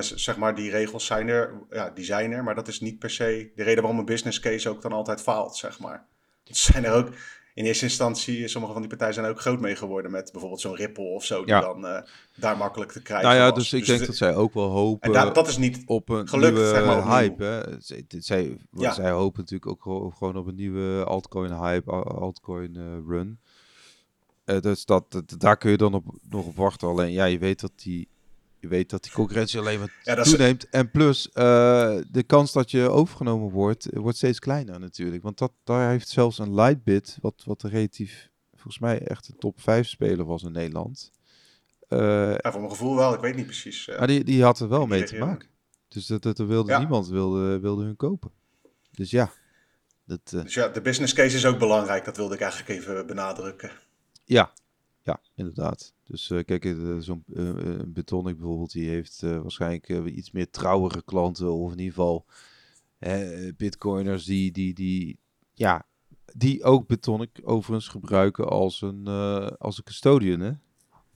Zeg 0.00 0.36
maar, 0.36 0.54
die 0.54 0.70
regels 0.70 1.06
zijn 1.06 1.28
er, 1.28 1.52
ja, 1.70 1.90
die 1.90 2.04
zijn 2.04 2.32
er, 2.32 2.44
maar 2.44 2.54
dat 2.54 2.68
is 2.68 2.80
niet 2.80 2.98
per 2.98 3.10
se 3.10 3.52
de 3.54 3.62
reden 3.62 3.82
waarom 3.82 3.98
een 3.98 4.04
business 4.04 4.40
case 4.40 4.68
ook 4.68 4.82
dan 4.82 4.92
altijd 4.92 5.22
faalt, 5.22 5.56
zeg 5.56 5.78
maar. 5.78 6.06
Het 6.44 6.56
zijn 6.56 6.84
er 6.84 6.92
ook, 6.92 7.08
in 7.54 7.64
eerste 7.64 7.84
instantie, 7.84 8.48
sommige 8.48 8.72
van 8.72 8.82
die 8.82 8.90
partijen 8.90 9.14
zijn 9.14 9.26
ook 9.26 9.40
groot 9.40 9.60
mee 9.60 9.76
geworden 9.76 10.10
met 10.10 10.28
bijvoorbeeld 10.32 10.60
zo'n 10.60 10.74
Ripple 10.76 11.04
of 11.04 11.24
zo, 11.24 11.38
die 11.44 11.54
ja. 11.54 11.60
dan 11.60 11.84
uh, 11.84 12.00
daar 12.36 12.56
makkelijk 12.56 12.92
te 12.92 13.02
krijgen 13.02 13.26
Nou 13.28 13.40
ja, 13.40 13.50
was. 13.50 13.58
dus 13.58 13.72
ik 13.72 13.86
denk 13.86 13.98
het- 13.98 14.08
dat 14.08 14.16
zij 14.16 14.34
ook 14.34 14.54
wel 14.54 14.68
hopen 14.68 15.12
En 15.14 15.24
dat, 15.24 15.34
dat 15.34 15.48
is 15.48 15.56
niet 15.56 15.82
op 15.86 16.08
een 16.08 16.28
gelukt, 16.28 16.54
nieuwe 16.54 16.68
zeg 16.68 16.84
maar, 16.84 17.06
hype. 17.06 17.44
Hè. 17.44 17.60
Zij, 17.80 18.04
zij, 18.08 18.56
Ja. 18.72 18.92
zij 18.92 19.10
hopen 19.10 19.40
natuurlijk 19.40 19.70
ook 19.70 20.12
gewoon- 20.16 20.36
op 20.36 20.46
een 20.46 20.54
nieuwe 20.54 21.04
altcoin 21.04 21.52
hype, 21.52 21.90
al- 21.90 22.20
altcoin 22.20 22.76
eh, 22.76 22.82
run. 23.08 23.38
Eh, 24.44 24.60
dus 24.60 24.84
dat, 24.84 25.12
dat- 25.12 25.34
daar 25.38 25.56
kun 25.56 25.70
je 25.70 25.76
dan 25.76 25.94
op, 25.94 26.04
nog 26.28 26.46
op 26.46 26.56
wachten. 26.56 26.88
Alleen 26.88 27.12
ja, 27.12 27.24
je 27.24 27.38
weet 27.38 27.60
dat 27.60 27.72
die, 27.76 28.08
je 28.60 28.68
weet 28.68 28.90
dat 28.90 29.02
die 29.02 29.12
concurrentie 29.12 29.58
alleen 29.58 29.78
maar 29.78 30.00
Ja, 30.02 30.14
dat 30.14 30.24
is- 30.26 30.30
toeneemt. 30.32 30.68
En 30.68 30.90
plus, 30.90 31.28
eh, 31.32 31.96
de 32.10 32.22
kans 32.22 32.52
dat 32.52 32.70
je 32.70 32.88
overgenomen 32.88 33.50
wordt, 33.50 33.90
eh, 33.90 34.00
wordt 34.00 34.16
steeds 34.16 34.38
kleiner 34.38 34.80
natuurlijk. 34.80 35.22
Want 35.22 35.38
dat, 35.38 35.52
daar 35.64 35.90
heeft 35.90 36.08
zelfs 36.08 36.38
een 36.38 36.54
Lightbit, 36.54 37.18
wat, 37.20 37.42
wat 37.44 37.62
relatief, 37.62 38.28
volgens 38.52 38.78
mij 38.78 39.00
echt 39.06 39.28
een 39.28 39.38
top 39.38 39.60
5 39.60 39.88
speler 39.88 40.24
was 40.24 40.42
in 40.42 40.52
Nederland. 40.52 41.10
Eh, 41.88 41.98
Ja, 42.36 42.50
voor 42.50 42.60
mijn 42.60 42.72
gevoel 42.72 42.96
wel, 42.96 43.14
ik 43.14 43.20
weet 43.20 43.34
niet 43.36 43.46
precies. 43.46 43.88
eh. 43.88 43.98
maar 43.98 44.06
die, 44.06 44.24
die 44.24 44.42
had 44.42 44.60
er 44.60 44.68
wel 44.68 44.86
mee 44.86 45.02
te 45.04 45.16
maken. 45.18 45.48
Dus 45.88 46.06
dat, 46.06 46.22
dat 46.22 46.38
er 46.38 46.46
wilde 46.46 46.70
Ja. 46.70 46.78
niemand 46.78 47.08
wilde, 47.08 47.58
wilde 47.60 47.84
hun 47.84 47.96
kopen. 47.96 48.30
Dus 48.90 49.10
ja, 49.10 49.32
dat, 50.04 50.20
Dus 50.28 50.54
ja, 50.54 50.68
de 50.68 50.80
business 50.80 51.12
case 51.12 51.36
is 51.36 51.46
ook 51.46 51.58
belangrijk, 51.58 52.04
dat 52.04 52.16
wilde 52.16 52.34
ik 52.34 52.40
eigenlijk 52.40 52.80
even 52.80 53.06
benadrukken. 53.06 53.70
ja, 54.24 54.52
ja, 55.02 55.20
inderdaad. 55.34 55.92
Dus 56.04 56.30
eh, 56.30 56.44
kijk, 56.44 56.64
eh, 56.64 56.96
zo'n 56.98 57.24
Betonic 57.86 58.36
bijvoorbeeld, 58.36 58.72
die 58.72 58.88
heeft 58.88 59.20
waarschijnlijk 59.20 59.88
iets 59.88 60.30
meer 60.30 60.50
trouwere 60.50 61.02
klanten. 61.02 61.52
Of 61.52 61.72
in 61.72 61.78
ieder 61.78 61.94
geval 61.94 62.24
bitcoiners 63.56 64.24
die, 64.24 64.52
die, 64.52 64.74
die, 64.74 65.18
ja, 65.52 65.86
die 66.36 66.64
ook 66.64 66.86
Betonic 66.86 67.40
overigens 67.42 67.88
gebruiken 67.88 68.48
als 68.48 68.82
een, 68.82 69.06
als 69.58 69.78
een 69.78 69.84
custodian, 69.84 70.40
hè? 70.40 70.50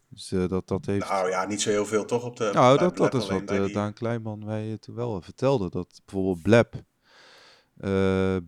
Dus 0.09 0.29
dat, 0.29 0.69
dat 0.69 0.87
heeft... 0.87 1.09
Nou 1.09 1.29
ja, 1.29 1.47
niet 1.47 1.61
zo 1.61 1.71
heel 1.71 1.87
veel 1.87 2.05
toch 2.05 2.25
op 2.25 2.37
de... 2.37 2.50
Nou, 2.53 2.79
dat, 2.79 2.97
dat 2.97 3.14
is 3.14 3.29
wat 3.29 3.49
die- 3.49 3.73
Daan 3.73 3.93
Kleinman 3.93 4.45
mij 4.45 4.79
toen 4.79 4.95
wel 4.95 5.21
vertelde. 5.23 5.71
Dat 5.71 6.00
bijvoorbeeld 6.05 6.43
Blab, 6.43 6.75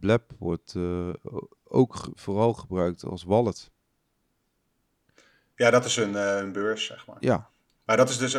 Blab 0.01 0.33
wordt, 0.39 0.75
ook 1.65 2.09
vooral 2.15 2.53
gebruikt 2.53 3.05
als 3.05 3.25
wallet. 3.25 3.71
Ja, 5.57 5.71
dat 5.71 5.85
is 5.85 5.97
een, 5.97 6.15
een 6.15 6.53
beurs, 6.53 6.87
zeg 6.87 7.07
maar. 7.07 7.17
Ja. 7.21 7.49
Maar 7.85 7.97
dat 7.97 8.09
is 8.09 8.19
dus 8.19 8.33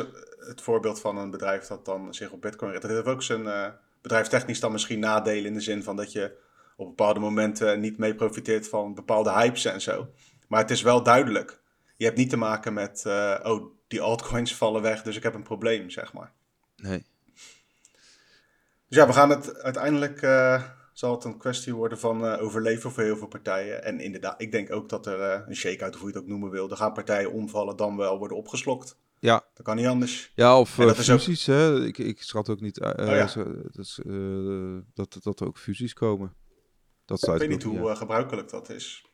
het 0.47 0.61
voorbeeld 0.61 0.99
van 0.99 1.17
een 1.17 1.31
bedrijf 1.31 1.65
dat 1.65 1.85
dan 1.85 2.13
zich 2.13 2.31
op 2.31 2.41
Bitcoin 2.41 2.71
richt. 2.71 2.81
Dat 2.81 2.91
heeft 2.91 3.05
ook 3.05 3.23
zijn 3.23 3.41
uh, 3.41 3.67
bedrijfstechnisch 4.01 4.59
dan 4.59 4.71
misschien 4.71 4.99
nadelen 4.99 5.45
in 5.45 5.53
de 5.53 5.61
zin 5.61 5.83
van 5.83 5.95
dat 5.95 6.11
je 6.11 6.37
op 6.75 6.87
bepaalde 6.87 7.19
momenten 7.19 7.79
niet 7.79 7.97
mee 7.97 8.15
profiteert 8.15 8.69
van 8.69 8.93
bepaalde 8.93 9.31
hypes 9.31 9.65
en 9.65 9.81
zo. 9.81 10.13
Maar 10.47 10.61
het 10.61 10.71
is 10.71 10.81
wel 10.81 11.03
duidelijk. 11.03 11.59
Je 11.95 12.05
hebt 12.05 12.17
niet 12.17 12.29
te 12.29 12.37
maken 12.37 12.73
met, 12.73 13.03
uh, 13.07 13.39
oh, 13.43 13.65
die 13.87 14.01
altcoins 14.01 14.55
vallen 14.55 14.81
weg, 14.81 15.01
dus 15.01 15.15
ik 15.15 15.23
heb 15.23 15.33
een 15.33 15.43
probleem, 15.43 15.89
zeg 15.89 16.13
maar. 16.13 16.31
Nee. 16.75 17.05
Dus 18.87 18.97
ja, 18.97 19.07
we 19.07 19.13
gaan 19.13 19.29
het 19.29 19.61
uiteindelijk, 19.61 20.21
uh, 20.21 20.63
zal 20.97 21.11
het 21.11 21.23
een 21.23 21.37
kwestie 21.37 21.75
worden 21.75 21.99
van 21.99 22.23
uh, 22.25 22.41
overleven 22.41 22.91
voor 22.91 23.03
heel 23.03 23.17
veel 23.17 23.27
partijen. 23.27 23.83
En 23.83 23.99
inderdaad, 23.99 24.41
ik 24.41 24.51
denk 24.51 24.71
ook 24.71 24.89
dat 24.89 25.05
er 25.05 25.43
een 25.47 25.55
shake-out, 25.55 25.93
of 25.93 25.99
hoe 25.99 26.09
je 26.09 26.15
het 26.15 26.23
ook 26.23 26.29
noemen 26.29 26.49
wil, 26.49 26.69
er 26.69 26.77
gaan 26.77 26.93
partijen 26.93 27.31
omvallen, 27.31 27.77
dan 27.77 27.97
wel 27.97 28.17
worden 28.17 28.37
opgeslokt. 28.37 28.97
Ja. 29.19 29.45
Dat 29.53 29.65
kan 29.65 29.75
niet 29.75 29.85
anders. 29.85 30.31
Ja, 30.35 30.59
of 30.59 30.77
uh, 30.77 30.91
fusies. 30.91 31.49
Ook... 31.49 31.55
Hè? 31.55 31.85
Ik, 31.85 31.97
ik 31.97 32.21
schat 32.21 32.49
ook 32.49 32.59
niet 32.59 32.81
oh, 32.81 32.91
ja. 32.95 33.35
uh, 34.05 34.79
dat, 34.93 35.17
dat 35.21 35.39
er 35.39 35.47
ook 35.47 35.57
fusies 35.57 35.93
komen. 35.93 36.35
Dat 37.05 37.27
ik 37.27 37.37
weet 37.37 37.49
niet 37.49 37.63
hoe 37.63 37.95
gebruikelijk 37.95 38.49
dat 38.49 38.69
is. 38.69 39.05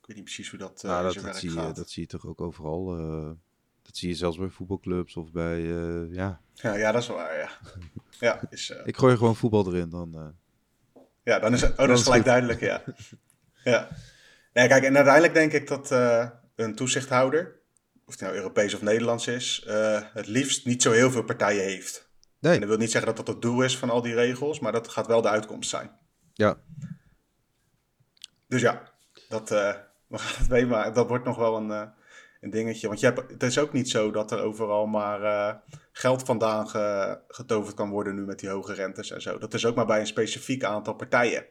Ik 0.00 0.06
weet 0.06 0.16
niet 0.16 0.24
precies 0.24 0.50
hoe 0.50 0.58
dat, 0.58 0.82
nou, 0.82 1.04
dat, 1.04 1.14
dat, 1.14 1.24
dat 1.24 1.36
zie 1.36 1.50
gaat. 1.50 1.68
Je, 1.68 1.72
dat 1.72 1.90
zie 1.90 2.02
je 2.02 2.08
toch 2.08 2.26
ook 2.26 2.40
overal. 2.40 2.96
Dat 3.88 3.96
zie 3.96 4.08
je 4.08 4.14
zelfs 4.14 4.38
bij 4.38 4.48
voetbalclubs 4.48 5.16
of 5.16 5.32
bij, 5.32 5.60
ja. 6.10 6.40
ja. 6.54 6.74
Ja, 6.74 6.92
dat 6.92 7.02
is 7.02 7.08
waar, 7.08 7.38
ja. 7.38 7.50
ja 8.28 8.40
is, 8.50 8.72
ik 8.84 8.96
gooi 8.96 9.16
gewoon 9.16 9.36
voetbal 9.36 9.66
erin, 9.66 9.88
dan... 9.88 10.34
ja, 11.22 11.38
dan 11.38 11.52
is, 11.52 11.62
oh, 11.62 11.76
dat 11.76 11.90
is 11.90 12.02
gelijk 12.02 12.24
duidelijk, 12.24 12.60
ja. 12.60 12.82
ja. 13.64 13.88
Nee, 14.52 14.68
kijk, 14.68 14.84
en 14.84 14.96
uiteindelijk 14.96 15.34
denk 15.34 15.52
ik 15.52 15.68
dat 15.68 15.90
een 16.54 16.74
toezichthouder 16.74 17.56
of 18.04 18.12
het 18.12 18.22
nou 18.22 18.34
Europees 18.34 18.74
of 18.74 18.82
Nederlands 18.82 19.26
is, 19.26 19.64
het 20.12 20.26
liefst 20.26 20.66
niet 20.66 20.82
zo 20.82 20.92
heel 20.92 21.10
veel 21.10 21.24
partijen 21.24 21.64
heeft. 21.64 22.08
Nee. 22.40 22.54
En 22.54 22.60
dat 22.60 22.68
wil 22.68 22.78
niet 22.78 22.90
zeggen 22.90 23.14
dat 23.14 23.26
dat 23.26 23.34
het 23.34 23.42
doel 23.42 23.62
is 23.62 23.78
van 23.78 23.90
al 23.90 24.02
die 24.02 24.14
regels, 24.14 24.60
maar 24.60 24.72
dat 24.72 24.88
gaat 24.88 25.06
wel 25.06 25.22
de 25.22 25.28
uitkomst 25.28 25.70
zijn. 25.70 25.90
Ja. 26.34 26.58
Dus 28.46 28.60
ja, 28.60 28.92
dat, 29.28 29.52
uh, 29.52 29.74
we 30.08 30.18
gaan 30.18 30.40
het 30.40 30.48
meemaken. 30.48 30.94
Dat 30.94 31.08
wordt 31.08 31.24
nog 31.24 31.36
wel 31.36 31.56
een, 31.56 31.68
uh, 31.68 31.88
een 32.40 32.50
dingetje. 32.50 32.88
Want 32.88 33.00
je 33.00 33.06
hebt, 33.06 33.30
het 33.30 33.42
is 33.42 33.58
ook 33.58 33.72
niet 33.72 33.90
zo 33.90 34.10
dat 34.10 34.30
er 34.30 34.40
overal 34.40 34.86
maar 34.86 35.62
geld 35.92 36.22
vandaan 36.22 36.68
ge, 36.68 37.18
getoverd 37.28 37.74
kan 37.74 37.90
worden 37.90 38.14
nu 38.14 38.24
met 38.24 38.38
die 38.38 38.48
hoge 38.48 38.72
rentes 38.72 39.10
en 39.10 39.22
zo. 39.22 39.38
Dat 39.38 39.54
is 39.54 39.66
ook 39.66 39.74
maar 39.74 39.86
bij 39.86 40.00
een 40.00 40.06
specifiek 40.06 40.64
aantal 40.64 40.94
partijen. 40.94 41.46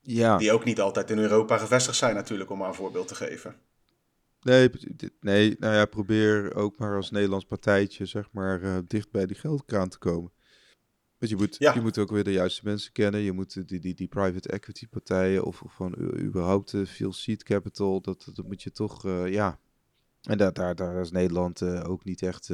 Ja. 0.00 0.36
Die 0.36 0.52
ook 0.52 0.64
niet 0.64 0.80
altijd 0.80 1.10
in 1.10 1.18
Europa 1.18 1.58
gevestigd 1.58 1.96
zijn 1.96 2.14
natuurlijk, 2.14 2.50
om 2.50 2.58
maar 2.58 2.68
een 2.68 2.74
voorbeeld 2.74 3.08
te 3.08 3.14
geven. 3.14 3.56
Nee, 4.40 4.70
nee, 5.20 5.56
nou 5.58 5.74
ja, 5.74 5.84
probeer 5.84 6.54
ook 6.54 6.78
maar 6.78 6.96
als 6.96 7.10
Nederlands 7.10 7.44
partijtje, 7.44 8.06
zeg 8.06 8.28
maar, 8.32 8.60
uh, 8.60 8.76
dicht 8.86 9.10
bij 9.10 9.26
die 9.26 9.36
geldkraan 9.36 9.88
te 9.88 9.98
komen. 9.98 10.32
Want 11.18 11.30
je 11.30 11.36
moet, 11.36 11.56
ja. 11.58 11.74
je 11.74 11.80
moet 11.80 11.98
ook 11.98 12.10
weer 12.10 12.24
de 12.24 12.32
juiste 12.32 12.60
mensen 12.64 12.92
kennen. 12.92 13.20
Je 13.20 13.32
moet 13.32 13.68
die, 13.68 13.80
die, 13.80 13.94
die 13.94 14.08
private 14.08 14.48
equity 14.48 14.88
partijen 14.88 15.44
of, 15.44 15.62
of 15.62 15.72
gewoon 15.72 16.18
überhaupt 16.20 16.72
uh, 16.72 16.86
veel 16.86 17.12
seed 17.12 17.42
capital, 17.42 18.00
dat, 18.00 18.30
dat 18.34 18.46
moet 18.46 18.62
je 18.62 18.70
toch, 18.70 19.06
uh, 19.06 19.32
ja. 19.32 19.58
En 20.22 20.38
daar, 20.38 20.52
daar, 20.52 20.74
daar 20.74 21.00
is 21.00 21.10
Nederland 21.10 21.62
ook 21.62 22.04
niet 22.04 22.22
echt, 22.22 22.46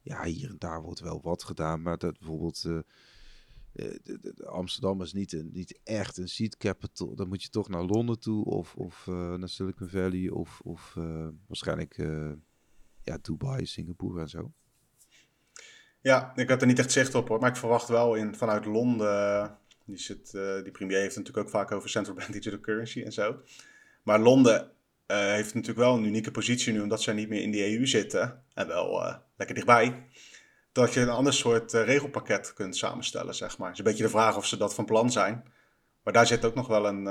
ja, 0.00 0.24
hier 0.24 0.48
en 0.48 0.58
daar 0.58 0.82
wordt 0.82 1.00
wel 1.00 1.22
wat 1.22 1.42
gedaan, 1.42 1.82
maar 1.82 1.98
dat 1.98 2.18
bijvoorbeeld 2.18 2.66
Amsterdam 4.44 5.02
is 5.02 5.12
niet, 5.12 5.32
een, 5.32 5.50
niet 5.52 5.80
echt 5.84 6.16
een 6.16 6.28
seed 6.28 6.56
capital. 6.56 7.14
Dan 7.14 7.28
moet 7.28 7.42
je 7.42 7.48
toch 7.48 7.68
naar 7.68 7.84
Londen 7.84 8.18
toe 8.18 8.44
of, 8.44 8.74
of 8.74 9.06
uh, 9.06 9.34
naar 9.34 9.48
Silicon 9.48 9.88
Valley 9.88 10.30
of, 10.30 10.60
of 10.60 10.94
uh, 10.98 11.28
waarschijnlijk 11.46 11.98
uh, 11.98 12.32
ja, 13.02 13.18
Dubai, 13.22 13.66
Singapore 13.66 14.20
en 14.20 14.28
zo. 14.28 14.52
Ja, 16.04 16.32
ik 16.34 16.48
heb 16.48 16.60
er 16.60 16.66
niet 16.66 16.78
echt 16.78 16.92
zicht 16.92 17.14
op 17.14 17.28
hoor, 17.28 17.40
maar 17.40 17.50
ik 17.50 17.56
verwacht 17.56 17.88
wel 17.88 18.14
in, 18.14 18.34
vanuit 18.34 18.64
Londen. 18.64 19.58
Die, 19.84 19.98
zit, 19.98 20.30
die 20.62 20.70
premier 20.70 20.98
heeft 20.98 21.14
het 21.14 21.24
natuurlijk 21.24 21.46
ook 21.46 21.52
vaak 21.52 21.72
over 21.72 21.88
central 21.88 22.16
bank 22.18 22.32
digital 22.32 22.60
currency 22.60 23.02
en 23.02 23.12
zo. 23.12 23.40
Maar 24.02 24.18
Londen 24.18 24.70
heeft 25.06 25.54
natuurlijk 25.54 25.78
wel 25.78 25.96
een 25.96 26.04
unieke 26.04 26.30
positie 26.30 26.72
nu, 26.72 26.80
omdat 26.80 27.02
zij 27.02 27.14
niet 27.14 27.28
meer 27.28 27.42
in 27.42 27.50
die 27.50 27.78
EU 27.78 27.86
zitten. 27.86 28.42
En 28.54 28.66
wel 28.66 29.16
lekker 29.36 29.54
dichtbij 29.54 30.06
dat 30.72 30.94
je 30.94 31.00
een 31.00 31.08
ander 31.08 31.32
soort 31.32 31.72
regelpakket 31.72 32.52
kunt 32.54 32.76
samenstellen, 32.76 33.34
zeg 33.34 33.58
maar. 33.58 33.68
Het 33.68 33.78
is 33.78 33.84
een 33.84 33.90
beetje 33.90 34.06
de 34.06 34.18
vraag 34.18 34.36
of 34.36 34.46
ze 34.46 34.56
dat 34.56 34.74
van 34.74 34.84
plan 34.84 35.12
zijn. 35.12 35.44
Maar 36.02 36.12
daar 36.12 36.26
zit 36.26 36.44
ook 36.44 36.54
nog 36.54 36.66
wel 36.66 36.86
een, 36.86 37.06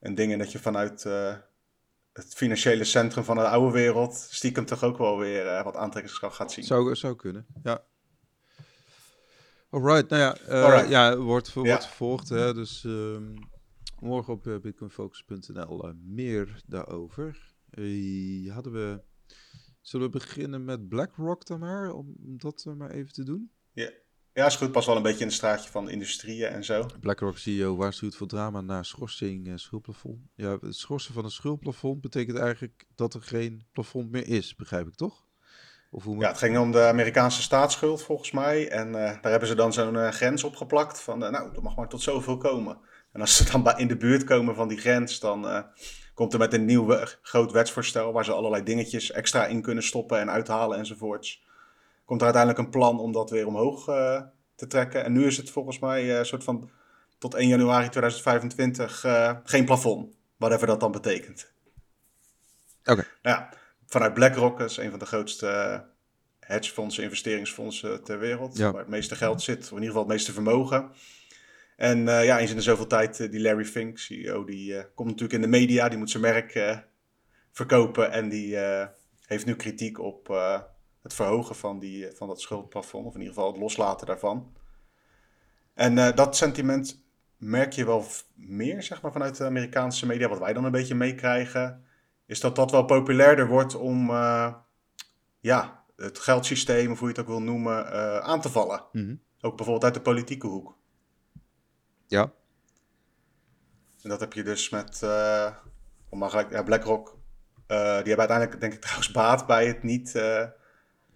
een 0.00 0.14
ding 0.14 0.32
in 0.32 0.38
dat 0.38 0.52
je 0.52 0.58
vanuit 0.58 1.06
het 2.24 2.34
financiële 2.34 2.84
centrum 2.84 3.24
van 3.24 3.36
de 3.36 3.48
oude 3.48 3.72
wereld 3.72 4.14
stiekem 4.14 4.64
toch 4.64 4.82
ook 4.84 4.98
wel 4.98 5.18
weer 5.18 5.64
wat 5.64 5.76
aantrekkingskracht 5.76 6.36
gaat 6.36 6.52
zien. 6.52 6.64
Zou, 6.64 6.96
zou 6.96 7.16
kunnen, 7.16 7.46
ja. 7.62 7.84
Alright, 9.70 10.08
nou 10.08 10.22
ja, 10.22 10.62
Alright. 10.62 10.88
ja 10.88 11.16
wordt, 11.16 11.52
wordt 11.52 11.70
Ja. 11.70 11.80
vervolgd. 11.80 12.28
Hè, 12.28 12.54
dus 12.54 12.84
ehm, 12.84 13.34
morgen 14.00 14.32
op 14.32 14.58
bitcoinfocus.nl 14.62 15.92
meer 16.04 16.62
daarover. 16.66 17.54
Eh, 17.70 18.52
hadden 18.52 18.72
we... 18.72 19.02
Zullen 19.80 20.06
we 20.06 20.18
beginnen 20.18 20.64
met 20.64 20.88
BlackRock 20.88 21.46
dan 21.46 21.58
maar, 21.58 21.92
om 21.92 22.14
dat 22.18 22.64
uh, 22.68 22.74
maar 22.74 22.90
even 22.90 23.12
te 23.12 23.24
doen? 23.24 23.50
Ja, 23.72 23.90
is 24.46 24.56
goed. 24.56 24.72
Pas 24.72 24.86
wel 24.86 24.96
een 24.96 25.02
beetje 25.02 25.20
in 25.20 25.26
het 25.26 25.34
straatje 25.34 25.70
van 25.70 25.90
industrieën 25.90 26.48
en 26.48 26.64
zo. 26.64 26.86
BlackRock 27.00 27.38
CEO 27.38 27.76
waarschuwt 27.76 28.16
voor 28.16 28.26
drama 28.26 28.60
na 28.60 28.82
schorsing 28.82 29.46
uh, 29.46 29.52
schuldplafond. 29.56 30.18
Ja, 30.34 30.58
het 30.60 30.76
schorsen 30.76 31.14
van 31.14 31.24
een 31.24 31.30
schuldplafond 31.30 32.00
betekent 32.00 32.38
eigenlijk 32.38 32.86
dat 32.94 33.14
er 33.14 33.22
geen 33.22 33.66
plafond 33.72 34.10
meer 34.10 34.28
is, 34.28 34.54
begrijp 34.54 34.86
ik 34.86 34.94
toch? 34.94 35.26
Of 35.90 36.04
hoe 36.04 36.14
moet... 36.14 36.22
Ja, 36.22 36.28
het 36.28 36.38
ging 36.38 36.58
om 36.58 36.72
de 36.72 36.82
Amerikaanse 36.82 37.42
staatsschuld 37.42 38.02
volgens 38.02 38.30
mij. 38.30 38.68
En 38.68 38.88
uh, 38.88 38.94
daar 38.94 39.30
hebben 39.30 39.48
ze 39.48 39.54
dan 39.54 39.72
zo'n 39.72 39.94
uh, 39.94 40.08
grens 40.08 40.44
op 40.44 40.56
geplakt 40.56 41.00
van, 41.00 41.18
nou, 41.18 41.52
dat 41.52 41.62
mag 41.62 41.76
maar 41.76 41.88
tot 41.88 42.02
zoveel 42.02 42.36
komen. 42.36 42.78
En 43.12 43.20
als 43.20 43.36
ze 43.36 43.50
dan 43.50 43.78
in 43.78 43.88
de 43.88 43.96
buurt 43.96 44.24
komen 44.24 44.54
van 44.54 44.68
die 44.68 44.78
grens, 44.78 45.20
dan 45.20 45.64
komt 46.14 46.32
er 46.32 46.38
met 46.38 46.52
een 46.52 46.64
nieuw 46.64 46.98
groot 47.22 47.52
wetsvoorstel 47.52 48.12
waar 48.12 48.24
ze 48.24 48.32
allerlei 48.32 48.62
dingetjes 48.62 49.10
extra 49.10 49.46
in 49.46 49.62
kunnen 49.62 49.84
stoppen 49.84 50.18
en 50.18 50.30
uithalen 50.30 50.78
enzovoorts. 50.78 51.46
Komt 52.08 52.20
er 52.20 52.26
uiteindelijk 52.26 52.64
een 52.64 52.70
plan 52.70 53.00
om 53.00 53.12
dat 53.12 53.30
weer 53.30 53.46
omhoog 53.46 53.88
uh, 53.88 54.22
te 54.54 54.66
trekken. 54.66 55.04
En 55.04 55.12
nu 55.12 55.26
is 55.26 55.36
het 55.36 55.50
volgens 55.50 55.78
mij 55.78 56.02
een 56.02 56.18
uh, 56.18 56.22
soort 56.22 56.44
van 56.44 56.70
tot 57.18 57.34
1 57.34 57.48
januari 57.48 57.88
2025 57.88 59.04
uh, 59.04 59.36
geen 59.44 59.64
plafond. 59.64 60.14
Whatever 60.36 60.66
dat 60.66 60.80
dan 60.80 60.92
betekent. 60.92 61.52
Oké. 62.80 62.92
Okay. 62.92 63.04
Nou 63.22 63.36
ja, 63.36 63.48
vanuit 63.86 64.14
BlackRock, 64.14 64.58
dat 64.58 64.70
is 64.70 64.76
een 64.76 64.90
van 64.90 64.98
de 64.98 65.06
grootste 65.06 65.84
hedgefondsen, 66.40 67.02
investeringsfondsen 67.02 68.04
ter 68.04 68.18
wereld. 68.18 68.56
Ja. 68.56 68.70
Waar 68.70 68.80
het 68.80 68.90
meeste 68.90 69.16
geld 69.16 69.42
zit, 69.42 69.58
of 69.58 69.70
in 69.70 69.74
ieder 69.74 69.88
geval 69.88 70.02
het 70.02 70.12
meeste 70.12 70.32
vermogen. 70.32 70.90
En 71.76 71.98
uh, 71.98 72.24
ja, 72.24 72.38
eens 72.38 72.50
in 72.50 72.56
de 72.56 72.62
zoveel 72.62 72.86
tijd, 72.86 73.18
uh, 73.18 73.30
die 73.30 73.40
Larry 73.40 73.64
Fink, 73.64 73.98
CEO, 73.98 74.44
die 74.44 74.72
uh, 74.72 74.82
komt 74.94 75.08
natuurlijk 75.08 75.34
in 75.34 75.50
de 75.50 75.58
media, 75.58 75.88
die 75.88 75.98
moet 75.98 76.10
zijn 76.10 76.22
merk 76.22 76.82
verkopen 77.52 78.10
en 78.12 78.28
die 78.28 78.56
heeft 79.26 79.46
nu 79.46 79.56
kritiek 79.56 79.98
op 79.98 80.28
het 81.02 81.14
verhogen 81.14 81.56
van, 81.56 81.78
die, 81.78 82.10
van 82.14 82.28
dat 82.28 82.40
schuldplafond, 82.40 83.06
of 83.06 83.14
in 83.14 83.20
ieder 83.20 83.34
geval 83.34 83.50
het 83.52 83.60
loslaten 83.60 84.06
daarvan. 84.06 84.56
En 85.74 86.14
dat 86.14 86.36
sentiment 86.36 87.02
merk 87.36 87.72
je 87.72 87.84
wel 87.84 88.04
meer, 88.34 88.82
zeg 88.82 89.02
maar, 89.02 89.12
vanuit 89.12 89.36
de 89.36 89.44
Amerikaanse 89.44 90.06
media, 90.06 90.28
wat 90.28 90.38
wij 90.38 90.52
dan 90.52 90.64
een 90.64 90.70
beetje 90.70 90.94
meekrijgen, 90.94 91.84
is 92.26 92.40
dat 92.40 92.56
dat 92.56 92.70
wel 92.70 92.84
populairder 92.84 93.46
wordt 93.46 93.74
om 93.74 94.10
ja, 95.40 95.84
het 95.96 96.18
geldsysteem, 96.18 96.90
of 96.90 96.98
hoe 96.98 97.08
je 97.08 97.14
het 97.14 97.22
ook 97.22 97.30
wil 97.30 97.42
noemen, 97.42 97.92
aan 98.22 98.40
te 98.40 98.48
vallen. 98.48 98.84
Mm 98.92 99.04
-hmm. 99.04 99.20
Ook 99.40 99.56
bijvoorbeeld 99.56 99.84
uit 99.84 99.94
de 99.94 100.00
politieke 100.00 100.46
hoek. 100.46 100.76
Ja. 102.06 102.32
En 104.02 104.08
dat 104.08 104.20
heb 104.20 104.32
je 104.32 104.42
dus 104.42 104.70
met, 104.70 105.02
om 106.08 106.18
maar 106.18 106.30
gelijk, 106.30 106.50
ja, 106.50 106.62
BlackRock. 106.62 107.16
Die 107.66 107.76
hebben 107.76 108.18
uiteindelijk, 108.18 108.60
denk 108.60 108.72
ik, 108.72 108.80
trouwens 108.80 109.10
baat 109.10 109.46
bij 109.46 109.66
het 109.66 109.82
niet 109.82 110.12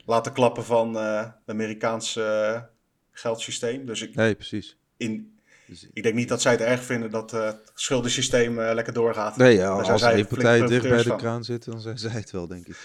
laten 0.07 0.33
klappen 0.33 0.65
van 0.65 0.95
het 0.95 1.35
Amerikaanse 1.47 2.69
geldsysteem. 3.11 3.87
Dus 3.87 4.03
ik, 4.03 4.15
nee, 4.15 4.35
precies. 4.35 4.77
In, 4.97 5.39
dus, 5.67 5.89
ik 5.93 6.03
denk 6.03 6.15
niet 6.15 6.29
dat 6.29 6.43
zij 6.43 6.53
het 6.53 6.61
erg 6.61 6.83
vinden 6.83 7.11
dat 7.11 7.31
het 7.31 7.73
schuldensysteem 7.75 8.61
lekker 8.61 8.93
doorgaat. 8.93 9.37
Nee, 9.37 9.57
ja, 9.57 9.69
als 9.69 10.03
één 10.03 10.27
partij 10.27 10.67
dicht 10.67 10.89
bij 10.89 11.03
de 11.03 11.09
van. 11.09 11.17
kraan 11.17 11.45
zit, 11.45 11.65
dan 11.65 11.81
zijn 11.81 11.99
zij 11.99 12.11
het 12.11 12.31
wel, 12.31 12.47
denk 12.47 12.67
ik. 12.67 12.77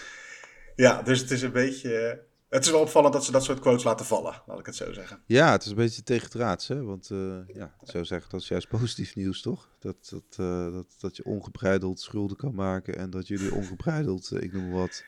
Ja, 0.76 1.02
dus 1.02 1.20
het 1.20 1.30
is 1.30 1.42
een 1.42 1.52
beetje... 1.52 2.26
Het 2.48 2.64
is 2.64 2.70
wel 2.70 2.80
opvallend 2.80 3.12
dat 3.12 3.24
ze 3.24 3.32
dat 3.32 3.44
soort 3.44 3.60
quotes 3.60 3.84
laten 3.84 4.06
vallen, 4.06 4.42
laat 4.46 4.58
ik 4.58 4.66
het 4.66 4.76
zo 4.76 4.92
zeggen. 4.92 5.22
Ja, 5.26 5.52
het 5.52 5.64
is 5.64 5.70
een 5.70 5.76
beetje 5.76 6.02
tegendraads, 6.02 6.68
hè? 6.68 6.82
Want 6.82 7.10
uh, 7.10 7.36
ja, 7.46 7.74
zo 7.84 8.04
zeggen, 8.04 8.30
dat 8.30 8.40
is 8.40 8.48
juist 8.48 8.68
positief 8.68 9.16
nieuws, 9.16 9.42
toch? 9.42 9.68
Dat, 9.78 9.96
dat, 10.10 10.36
uh, 10.40 10.72
dat, 10.72 10.86
dat 10.98 11.16
je 11.16 11.24
ongebreideld 11.24 12.00
schulden 12.00 12.36
kan 12.36 12.54
maken 12.54 12.96
en 12.96 13.10
dat 13.10 13.28
jullie 13.28 13.54
ongebreideld, 13.54 14.30
uh, 14.32 14.42
ik 14.42 14.52
noem 14.52 14.70
wat. 14.70 15.04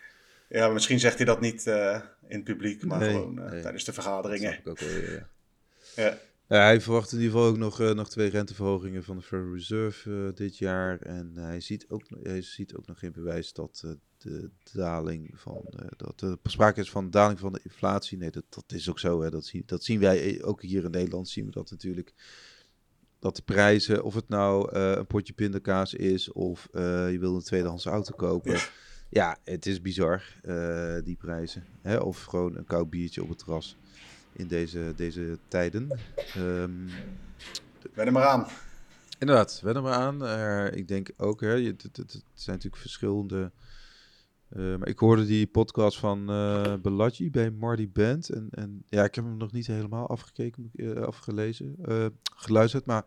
Ja, 0.51 0.69
misschien 0.69 1.01
zegt 1.01 1.17
hij 1.17 1.27
dat 1.27 1.41
niet 1.41 1.67
in 1.67 2.37
het 2.37 2.45
publiek, 2.45 2.85
maar 2.85 2.99
nee, 2.99 3.11
gewoon 3.11 3.35
nee. 3.35 3.63
tijdens 3.63 3.85
de 3.85 3.93
vergaderingen. 3.93 4.61
Dat 4.65 4.81
ik 4.81 4.87
ook 4.87 4.93
wel 4.93 5.13
ja. 5.15 5.29
ja. 5.97 6.19
Ja, 6.51 6.63
hij 6.63 6.81
verwacht 6.81 7.13
in 7.13 7.19
ieder 7.19 7.33
geval 7.33 7.49
ook 7.49 7.57
nog, 7.57 7.81
uh, 7.81 7.91
nog 7.91 8.11
twee 8.11 8.31
renteverhogingen 8.31 9.05
van 9.05 9.17
de 9.17 9.23
Federal 9.23 9.53
Reserve 9.53 10.11
uh, 10.11 10.35
dit 10.35 10.59
jaar. 10.59 11.01
En 11.01 11.33
hij 11.35 11.61
ziet 11.61 11.87
ook, 11.89 12.03
hij 12.23 12.43
ziet 12.43 12.75
ook 12.75 12.87
nog 12.87 12.99
geen 12.99 13.13
bewijs 13.13 13.53
dat 13.53 13.83
uh, 13.85 13.93
de 14.19 14.51
daling 14.73 15.31
van, 15.35 15.65
dat 15.97 16.21
er 16.21 16.37
sprake 16.43 16.81
is 16.81 16.91
van 16.91 17.11
daling 17.11 17.39
van 17.39 17.53
de 17.53 17.61
inflatie. 17.63 18.19
Nee, 18.19 18.31
dat, 18.31 18.45
dat 18.49 18.65
is 18.67 18.91
ook 18.91 18.99
zo. 18.99 19.23
Hè. 19.23 19.31
Dat, 19.31 19.45
zien, 19.45 19.63
dat 19.67 19.85
zien 19.85 20.01
wij 20.01 20.43
ook 20.43 20.63
hier 20.63 20.85
in 20.85 20.91
Nederland, 20.91 21.29
zien 21.29 21.45
we 21.45 21.51
dat 21.51 21.71
natuurlijk. 21.71 22.15
Dat 23.19 23.37
de 23.37 23.43
prijzen, 23.43 24.05
of 24.05 24.15
het 24.15 24.29
nou 24.29 24.75
een 24.75 25.07
potje 25.07 25.33
pindakaas 25.33 25.95
is 25.95 26.33
of 26.33 26.69
je 26.73 27.17
wil 27.21 27.35
een 27.35 27.43
tweedehands 27.43 27.87
auto 27.87 28.15
kopen. 28.17 28.53
Ja, 28.53 28.69
ja 29.11 29.39
het 29.45 29.67
is 29.67 29.81
bizar, 29.81 30.23
die 31.05 31.17
prijzen. 31.17 31.65
Hè? 31.83 31.97
Of 31.97 32.25
gewoon 32.25 32.57
een 32.57 32.65
koud 32.65 32.91
biertje 32.91 33.23
op 33.23 33.29
het 33.29 33.39
terras 33.39 33.77
in 34.33 34.49
deze, 34.49 34.93
deze 34.97 35.39
tijden. 35.49 35.99
Um, 36.37 36.89
wen 37.95 38.07
er 38.07 38.13
maar 38.13 38.27
aan. 38.27 38.47
Inderdaad, 39.19 39.61
wen 39.63 39.75
er 39.75 39.83
maar 39.83 39.95
aan. 39.95 40.23
Uh, 40.23 40.79
ik 40.79 40.89
denk 40.89 41.11
ook, 41.17 41.41
hè, 41.41 41.63
het, 41.63 41.83
het, 41.83 41.97
het 41.97 42.23
zijn 42.35 42.57
natuurlijk 42.57 42.83
verschillende... 42.83 43.53
Uh, 44.57 44.77
maar 44.77 44.89
ik 44.89 44.99
hoorde 44.99 45.27
die 45.27 45.47
podcast 45.47 45.99
van 45.99 46.31
uh, 46.31 46.75
Bellaggi 46.83 47.31
bij 47.31 47.51
Marty 47.51 47.91
Band. 47.93 48.29
En, 48.29 48.49
en 48.51 48.83
ja, 48.87 49.05
ik 49.05 49.15
heb 49.15 49.25
hem 49.25 49.37
nog 49.37 49.53
niet 49.53 49.67
helemaal 49.67 50.09
afgekeken, 50.09 50.71
afgelezen, 51.07 51.77
geluisterd. 52.37 52.87
Maar 52.87 53.05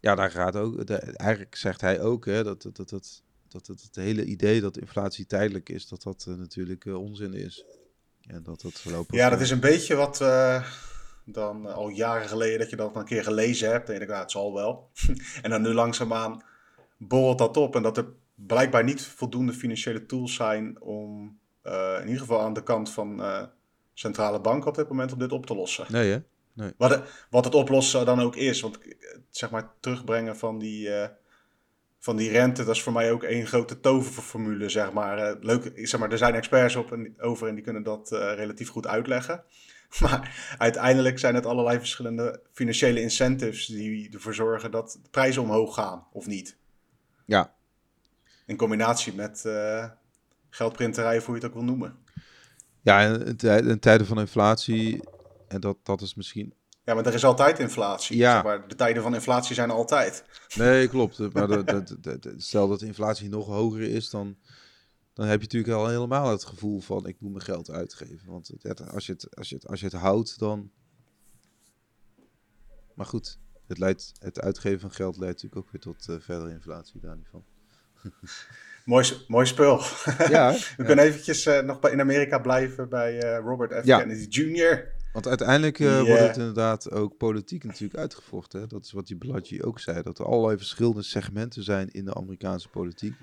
ja, 0.00 0.14
daar 0.14 0.30
gaat 0.30 0.56
ook. 0.56 0.84
Eigenlijk 0.84 1.56
zegt 1.56 1.80
hij 1.80 2.00
ook 2.00 2.24
hè, 2.24 2.42
dat, 2.44 2.62
dat, 2.62 2.76
dat, 2.76 2.88
dat, 2.88 3.22
dat 3.54 3.66
het, 3.66 3.82
het 3.82 3.96
hele 3.96 4.24
idee 4.24 4.60
dat 4.60 4.76
inflatie 4.76 5.26
tijdelijk 5.26 5.68
is, 5.68 5.88
dat 5.88 6.02
dat 6.02 6.26
natuurlijk 6.28 6.84
onzin 6.84 7.34
is. 7.34 7.64
En 8.26 8.42
dat 8.42 8.62
het 8.62 8.80
voorlopig... 8.80 9.16
Ja, 9.16 9.30
dat 9.30 9.40
is 9.40 9.50
een 9.50 9.60
beetje 9.60 9.94
wat 9.94 10.20
dan 11.24 11.66
al 11.66 11.88
jaren 11.88 12.28
geleden 12.28 12.58
dat 12.58 12.70
je 12.70 12.76
dat 12.76 12.96
een 12.96 13.04
keer 13.04 13.24
gelezen 13.24 13.70
hebt. 13.70 13.88
En 13.88 13.94
denkt, 13.94 14.08
nou, 14.08 14.22
het 14.22 14.30
zal 14.30 14.54
wel. 14.54 14.90
en 15.42 15.50
dan 15.50 15.62
nu 15.62 15.72
langzaamaan 15.72 16.42
borrelt 16.96 17.38
dat 17.38 17.56
op. 17.56 17.76
En 17.76 17.82
dat 17.82 17.96
er 17.96 18.06
blijkbaar 18.34 18.84
niet 18.84 19.02
voldoende 19.02 19.52
financiële 19.52 20.06
tools 20.06 20.34
zijn 20.34 20.80
om 20.80 21.38
uh, 21.64 21.96
in 22.00 22.06
ieder 22.06 22.20
geval 22.20 22.40
aan 22.40 22.52
de 22.52 22.62
kant 22.62 22.90
van 22.90 23.20
uh, 23.20 23.42
centrale 23.92 24.40
banken 24.40 24.68
op 24.68 24.74
dit 24.74 24.88
moment 24.88 25.12
om 25.12 25.18
dit 25.18 25.32
op 25.32 25.46
te 25.46 25.54
lossen. 25.54 25.86
Nee, 25.88 26.10
hè? 26.10 26.18
Nee. 26.52 26.72
Wat, 26.76 27.02
wat 27.30 27.44
het 27.44 27.54
oplossen 27.54 28.06
dan 28.06 28.20
ook 28.20 28.36
is. 28.36 28.60
Want 28.60 28.78
zeg 29.30 29.50
maar 29.50 29.72
terugbrengen 29.80 30.36
van 30.36 30.58
die 30.58 30.88
van 32.04 32.16
die 32.16 32.30
rente, 32.30 32.64
dat 32.64 32.74
is 32.74 32.82
voor 32.82 32.92
mij 32.92 33.12
ook 33.12 33.22
één 33.22 33.46
grote 33.46 33.80
toverformule, 33.80 34.68
zeg 34.68 34.92
maar. 34.92 35.18
Uh, 35.18 35.40
leuk, 35.40 35.70
zeg 35.74 36.00
maar, 36.00 36.12
er 36.12 36.18
zijn 36.18 36.34
experts 36.34 36.76
op 36.76 36.92
en, 36.92 37.14
over 37.20 37.48
en 37.48 37.54
die 37.54 37.64
kunnen 37.64 37.82
dat 37.82 38.12
uh, 38.12 38.18
relatief 38.34 38.68
goed 38.68 38.86
uitleggen. 38.86 39.44
Maar 40.00 40.54
uiteindelijk 40.58 41.18
zijn 41.18 41.34
het 41.34 41.46
allerlei 41.46 41.78
verschillende 41.78 42.40
financiële 42.52 43.00
incentives 43.00 43.66
die 43.66 44.12
ervoor 44.12 44.34
zorgen 44.34 44.70
dat 44.70 44.98
de 45.02 45.08
prijzen 45.10 45.42
omhoog 45.42 45.74
gaan, 45.74 46.06
of 46.12 46.26
niet. 46.26 46.56
Ja. 47.26 47.54
In 48.46 48.56
combinatie 48.56 49.14
met 49.14 49.42
uh, 49.46 49.88
geldprinterij, 50.50 51.18
hoe 51.18 51.26
je 51.26 51.40
het 51.40 51.44
ook 51.44 51.54
wil 51.54 51.64
noemen. 51.64 51.96
Ja, 52.80 53.00
in, 53.00 53.38
in 53.68 53.78
tijden 53.78 54.06
van 54.06 54.18
inflatie, 54.18 55.00
en 55.48 55.60
dat, 55.60 55.76
dat 55.82 56.00
is 56.00 56.14
misschien 56.14 56.54
ja, 56.84 56.94
maar 56.94 57.06
er 57.06 57.14
is 57.14 57.24
altijd 57.24 57.58
inflatie. 57.58 58.16
Ja. 58.16 58.32
Zeg 58.32 58.42
maar, 58.42 58.68
de 58.68 58.74
tijden 58.74 59.02
van 59.02 59.14
inflatie 59.14 59.54
zijn 59.54 59.70
altijd. 59.70 60.24
Nee, 60.54 60.88
klopt. 60.88 61.32
Maar 61.32 61.64
stel 62.36 62.68
dat 62.68 62.80
de 62.80 62.86
inflatie 62.86 63.28
nog 63.28 63.46
hoger 63.46 63.82
is, 63.82 64.10
dan, 64.10 64.36
dan 65.12 65.26
heb 65.26 65.40
je 65.40 65.46
natuurlijk 65.46 65.74
al 65.74 65.88
helemaal 65.88 66.30
het 66.30 66.44
gevoel 66.44 66.80
van 66.80 67.06
ik 67.06 67.16
moet 67.20 67.32
mijn 67.32 67.44
geld 67.44 67.70
uitgeven. 67.70 68.30
Want 68.30 68.50
het, 68.62 68.90
als, 68.90 69.06
je 69.06 69.12
het, 69.12 69.36
als, 69.36 69.48
je 69.48 69.54
het, 69.54 69.68
als 69.68 69.80
je 69.80 69.86
het 69.86 69.94
houdt, 69.94 70.38
dan. 70.38 70.70
Maar 72.94 73.06
goed, 73.06 73.38
het, 73.66 73.78
leidt, 73.78 74.12
het 74.18 74.40
uitgeven 74.40 74.80
van 74.80 74.90
geld 74.90 75.16
leidt 75.16 75.42
natuurlijk 75.42 75.66
ook 75.66 75.72
weer 75.72 75.80
tot 75.80 76.08
uh, 76.08 76.16
verdere 76.20 76.50
inflatie 76.50 77.00
daar 77.00 77.16
niet 77.16 77.28
van. 77.30 77.44
mooi, 78.84 79.24
mooi 79.28 79.46
spul. 79.46 79.80
Ja, 80.28 80.52
We 80.76 80.84
kunnen 80.84 81.04
eventjes 81.04 81.46
uh, 81.46 81.60
nog 81.60 81.88
in 81.88 82.00
Amerika 82.00 82.38
blijven 82.38 82.88
bij 82.88 83.24
uh, 83.24 83.38
Robert 83.38 83.72
F. 83.72 83.84
Kennedy 83.84 84.26
Jr. 84.28 84.92
Want 85.14 85.28
uiteindelijk 85.28 85.78
uh, 85.78 86.00
wordt 86.00 86.20
het 86.20 86.36
inderdaad 86.36 86.90
ook 86.90 87.16
politiek 87.16 87.64
natuurlijk 87.64 88.00
uitgevochten. 88.00 88.60
Hè? 88.60 88.66
Dat 88.66 88.84
is 88.84 88.92
wat 88.92 89.06
die 89.06 89.16
Bellagio 89.16 89.64
ook 89.64 89.80
zei. 89.80 90.02
Dat 90.02 90.18
er 90.18 90.24
allerlei 90.26 90.56
verschillende 90.56 91.02
segmenten 91.02 91.62
zijn 91.62 91.90
in 91.90 92.04
de 92.04 92.14
Amerikaanse 92.14 92.68
politiek. 92.68 93.14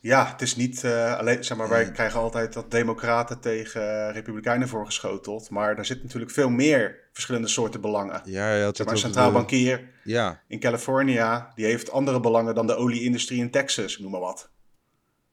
Ja, 0.00 0.26
het 0.26 0.42
is 0.42 0.56
niet 0.56 0.82
uh, 0.82 1.18
alleen, 1.18 1.44
zeg 1.44 1.56
maar, 1.56 1.68
wij 1.68 1.90
krijgen 1.90 2.20
altijd 2.20 2.52
dat 2.52 2.70
democraten 2.70 3.40
tegen 3.40 3.82
uh, 3.82 4.12
republikeinen 4.12 4.68
voorgeschoteld. 4.68 5.50
Maar 5.50 5.76
daar 5.76 5.86
zit 5.86 6.02
natuurlijk 6.02 6.32
veel 6.32 6.50
meer 6.50 6.98
verschillende 7.12 7.48
soorten 7.48 7.80
belangen. 7.80 8.20
Ja, 8.24 8.54
ja, 8.54 8.74
zeg 8.74 8.86
maar, 8.86 8.94
een 8.94 9.00
centraal 9.00 9.32
bankier 9.32 9.90
ja. 10.04 10.42
in 10.46 10.60
California, 10.60 11.52
die 11.54 11.64
heeft 11.64 11.90
andere 11.90 12.20
belangen 12.20 12.54
dan 12.54 12.66
de 12.66 12.76
olieindustrie 12.76 13.40
in 13.40 13.50
Texas, 13.50 13.98
noem 13.98 14.10
maar 14.10 14.20
wat. 14.20 14.50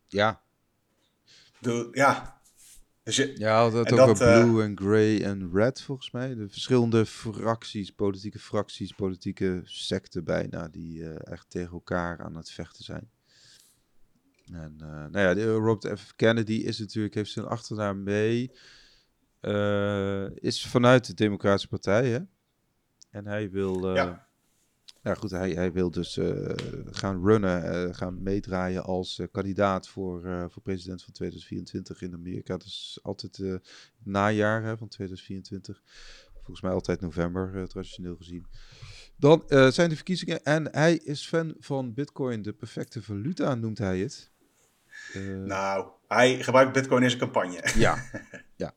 Ja. 0.08 0.42
De, 1.60 1.88
ja, 1.92 2.35
dus 3.06 3.16
je, 3.16 3.34
ja, 3.38 3.70
dat 3.70 3.92
over 3.92 4.18
dat, 4.18 4.18
blue 4.18 4.64
en 4.64 4.78
grey 4.78 5.24
en 5.24 5.50
red 5.54 5.82
volgens 5.82 6.12
mij. 6.12 6.36
De 6.36 6.50
verschillende 6.50 7.06
fracties, 7.06 7.92
politieke 7.92 8.40
fracties, 8.40 8.92
politieke 8.92 9.62
secten 9.64 10.24
bijna, 10.24 10.68
die 10.68 11.00
uh, 11.00 11.16
echt 11.24 11.50
tegen 11.50 11.72
elkaar 11.72 12.22
aan 12.22 12.36
het 12.36 12.52
vechten 12.52 12.84
zijn. 12.84 13.10
En 14.52 14.78
uh, 14.82 14.88
nou 14.88 15.20
ja, 15.20 15.34
de, 15.34 15.54
Robert 15.54 16.00
F. 16.00 16.14
Kennedy 16.16 16.54
is 16.54 16.80
natuurlijk, 16.80 17.14
heeft 17.14 17.32
zijn 17.32 17.46
achternaam 17.46 18.04
mee, 18.04 18.52
uh, 19.42 20.30
is 20.36 20.66
vanuit 20.66 21.06
de 21.06 21.14
Democratische 21.14 21.68
Partij, 21.68 22.10
hè? 22.10 22.20
En 23.10 23.28
hij 23.28 23.50
wil... 23.50 23.96
Ja 23.96 24.26
ja, 25.06 25.14
goed, 25.14 25.32
hij, 25.32 25.50
hij 25.52 25.72
wil 25.72 25.92
dus 25.92 26.18
uh, 26.18 26.50
gaan 26.86 27.26
runnen, 27.26 27.88
uh, 27.88 27.94
gaan 27.94 28.24
meedraaien 28.24 28.84
als 28.84 29.20
uh, 29.20 29.28
kandidaat 29.32 29.88
voor, 29.88 30.48
voor 30.52 30.62
president 30.62 31.04
van 31.04 31.14
2024 31.14 32.02
in 32.02 32.14
Amerika. 32.14 32.58
Dat 32.58 32.68
is 32.68 33.00
altijd 33.02 33.38
het 33.38 33.62
najaar 34.04 34.64
hè, 34.64 34.78
van 34.78 34.88
2024. 34.88 35.82
Volgens 36.34 36.62
mij 36.62 36.72
altijd 36.72 37.02
november, 37.02 37.68
traditioneel 37.68 38.16
gezien. 38.16 38.46
Dan 39.18 39.44
zijn 39.48 39.90
de 39.90 39.96
verkiezingen 39.96 40.44
en 40.44 40.72
hij 40.72 40.96
is 40.96 41.28
fan 41.28 41.56
van 41.60 41.94
Bitcoin, 41.94 42.42
de 42.42 42.54
perfecte 42.54 43.02
valuta 43.02 43.56
noemt 43.56 43.78
hij 43.78 44.00
het. 44.00 44.32
nou, 45.44 45.90
hij 46.08 46.44
gebruikt 46.44 46.74
Bitcoin 46.74 47.04
in 47.04 47.10
zijn 47.10 47.22
campagne. 47.22 47.62
Ja, 47.76 48.04
ja, 48.64 48.74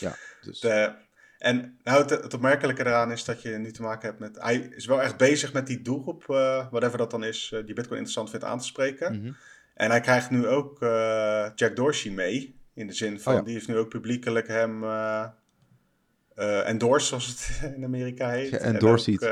ja. 0.00 0.16
Dus. 0.40 0.60
De, 0.60 1.06
en 1.38 1.78
nou, 1.82 2.00
het, 2.00 2.10
het, 2.10 2.34
opmerkelijke 2.34 2.86
eraan 2.86 3.12
is 3.12 3.24
dat 3.24 3.42
je 3.42 3.50
nu 3.50 3.72
te 3.72 3.82
maken 3.82 4.08
hebt 4.08 4.20
met... 4.20 4.42
Hij 4.42 4.56
is 4.56 4.86
wel 4.86 5.02
echt 5.02 5.16
bezig 5.16 5.52
met 5.52 5.66
die 5.66 5.82
doelgroep, 5.82 6.24
uh, 6.28 6.66
whatever 6.70 6.98
dat 6.98 7.10
dan 7.10 7.24
is, 7.24 7.50
uh, 7.54 7.64
die 7.64 7.74
Bitcoin 7.74 7.98
interessant 7.98 8.30
vindt 8.30 8.44
aan 8.44 8.58
te 8.58 8.64
spreken. 8.64 9.20
Mhm. 9.20 9.32
En 9.74 9.90
hij 9.90 10.00
krijgt 10.00 10.30
nu 10.30 10.46
ook 10.46 10.82
uh, 10.82 11.50
Jack 11.54 11.76
Dorsey 11.76 12.10
mee. 12.10 12.56
In 12.74 12.86
de 12.86 12.92
zin 12.92 13.20
van, 13.20 13.34
oh 13.34 13.44
die 13.44 13.54
heeft 13.54 13.68
nu 13.68 13.76
ook 13.76 13.88
publiekelijk 13.88 14.48
hem 14.48 14.84
endorsed, 16.64 17.08
zoals 17.08 17.26
het 17.26 17.60
in 17.76 17.84
Amerika 17.84 18.30
heet. 18.30 18.56
Endorsed. 18.56 19.22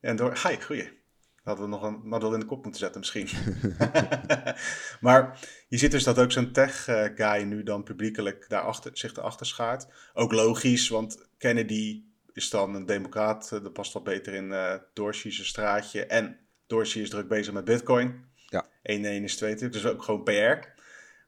En 0.00 0.16
door, 0.16 0.40
hi, 0.46 0.62
goeie. 0.62 0.99
Hadden 1.42 1.64
we 1.64 1.70
nog 1.70 1.82
een 1.82 2.00
model 2.02 2.34
in 2.34 2.40
de 2.40 2.46
kop 2.46 2.62
moeten 2.62 2.80
zetten 2.80 3.00
misschien. 3.00 3.28
maar 5.06 5.48
je 5.68 5.78
ziet 5.78 5.90
dus 5.90 6.04
dat 6.04 6.18
ook 6.18 6.32
zo'n 6.32 6.52
tech-guy 6.52 7.42
nu 7.42 7.62
dan 7.62 7.82
publiekelijk 7.82 8.44
daarachter, 8.48 8.90
zich 8.94 9.16
erachter 9.16 9.46
schaart. 9.46 9.86
Ook 10.14 10.32
logisch, 10.32 10.88
want 10.88 11.28
Kennedy 11.38 12.02
is 12.32 12.50
dan 12.50 12.74
een 12.74 12.86
democraat. 12.86 13.52
Eh, 13.52 13.62
dat 13.62 13.72
past 13.72 13.92
wat 13.92 14.04
beter 14.04 14.34
in 14.34 14.44
uh, 14.44 14.74
Dorsey's 14.92 15.46
straatje. 15.46 16.06
En 16.06 16.38
Dorsey 16.66 17.02
is 17.02 17.10
druk 17.10 17.28
bezig 17.28 17.52
met 17.52 17.64
bitcoin. 17.64 18.24
Ja. 18.34 18.66
1 18.82 19.04
1 19.04 19.22
is 19.22 19.36
2 19.36 19.54
dus 19.54 19.86
ook 19.86 20.02
gewoon 20.02 20.22
PR. 20.22 20.68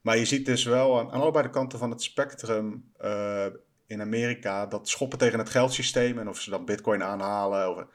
Maar 0.01 0.17
je 0.17 0.25
ziet 0.25 0.47
dus 0.47 0.65
wel 0.65 0.99
aan, 0.99 1.11
aan 1.11 1.21
allebei 1.21 1.45
de 1.45 1.51
kanten 1.51 1.79
van 1.79 1.91
het 1.91 2.03
spectrum 2.03 2.93
uh, 3.01 3.47
in 3.87 4.01
Amerika... 4.01 4.67
dat 4.67 4.89
schoppen 4.89 5.19
tegen 5.19 5.39
het 5.39 5.51
geldsysteem 5.51 6.19
en 6.19 6.29
of 6.29 6.41
ze 6.41 6.51
dan 6.51 6.65
bitcoin 6.65 7.03
aanhalen... 7.03 7.77
Of, 7.77 7.87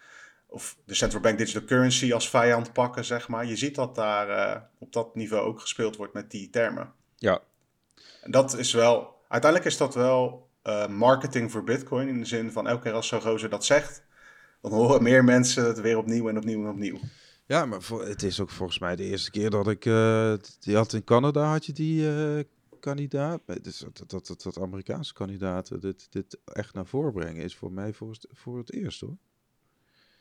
of 0.47 0.77
de 0.85 0.93
central 0.93 1.21
bank 1.21 1.37
digital 1.37 1.63
currency 1.63 2.13
als 2.13 2.29
vijand 2.29 2.73
pakken, 2.73 3.05
zeg 3.05 3.27
maar. 3.27 3.45
Je 3.45 3.55
ziet 3.55 3.75
dat 3.75 3.95
daar 3.95 4.29
uh, 4.29 4.61
op 4.79 4.93
dat 4.93 5.15
niveau 5.15 5.47
ook 5.47 5.59
gespeeld 5.59 5.95
wordt 5.95 6.13
met 6.13 6.31
die 6.31 6.49
termen. 6.49 6.93
Ja. 7.15 7.41
En 8.21 8.31
dat 8.31 8.57
is 8.57 8.73
wel, 8.73 9.21
uiteindelijk 9.27 9.71
is 9.71 9.77
dat 9.77 9.95
wel 9.95 10.49
uh, 10.63 10.87
marketing 10.87 11.51
voor 11.51 11.63
Bitcoin 11.63 12.07
in 12.07 12.19
de 12.19 12.25
zin 12.25 12.51
van 12.51 12.67
elke 12.67 12.83
keer 12.83 12.91
als 12.91 13.07
zo'n 13.07 13.21
gozer 13.21 13.49
dat 13.49 13.65
zegt, 13.65 14.03
dan 14.61 14.71
horen 14.71 15.03
meer 15.03 15.23
mensen 15.23 15.65
het 15.65 15.81
weer 15.81 15.97
opnieuw 15.97 16.29
en 16.29 16.37
opnieuw 16.37 16.63
en 16.63 16.69
opnieuw. 16.69 16.99
Ja, 17.45 17.65
maar 17.65 17.81
voor, 17.81 18.05
het 18.05 18.23
is 18.23 18.39
ook 18.39 18.49
volgens 18.49 18.79
mij 18.79 18.95
de 18.95 19.03
eerste 19.03 19.31
keer 19.31 19.49
dat 19.49 19.67
ik, 19.67 19.85
uh, 19.85 20.33
die 20.59 20.75
had 20.75 20.93
in 20.93 21.03
Canada 21.03 21.51
had 21.51 21.65
je 21.65 21.73
die 21.73 22.09
kandidaat, 22.79 23.41
dus 23.63 23.77
dat, 23.77 24.09
dat, 24.09 24.27
dat, 24.27 24.41
dat 24.41 24.59
Amerikaanse 24.59 25.13
kandidaten 25.13 25.79
dit, 25.79 26.07
dit 26.09 26.37
echt 26.45 26.73
naar 26.73 26.85
voren 26.85 27.13
brengen 27.13 27.43
is 27.43 27.55
voor 27.55 27.71
mij 27.71 27.93
voor, 27.93 28.15
voor 28.29 28.57
het 28.57 28.73
eerst 28.73 29.01
hoor. 29.01 29.17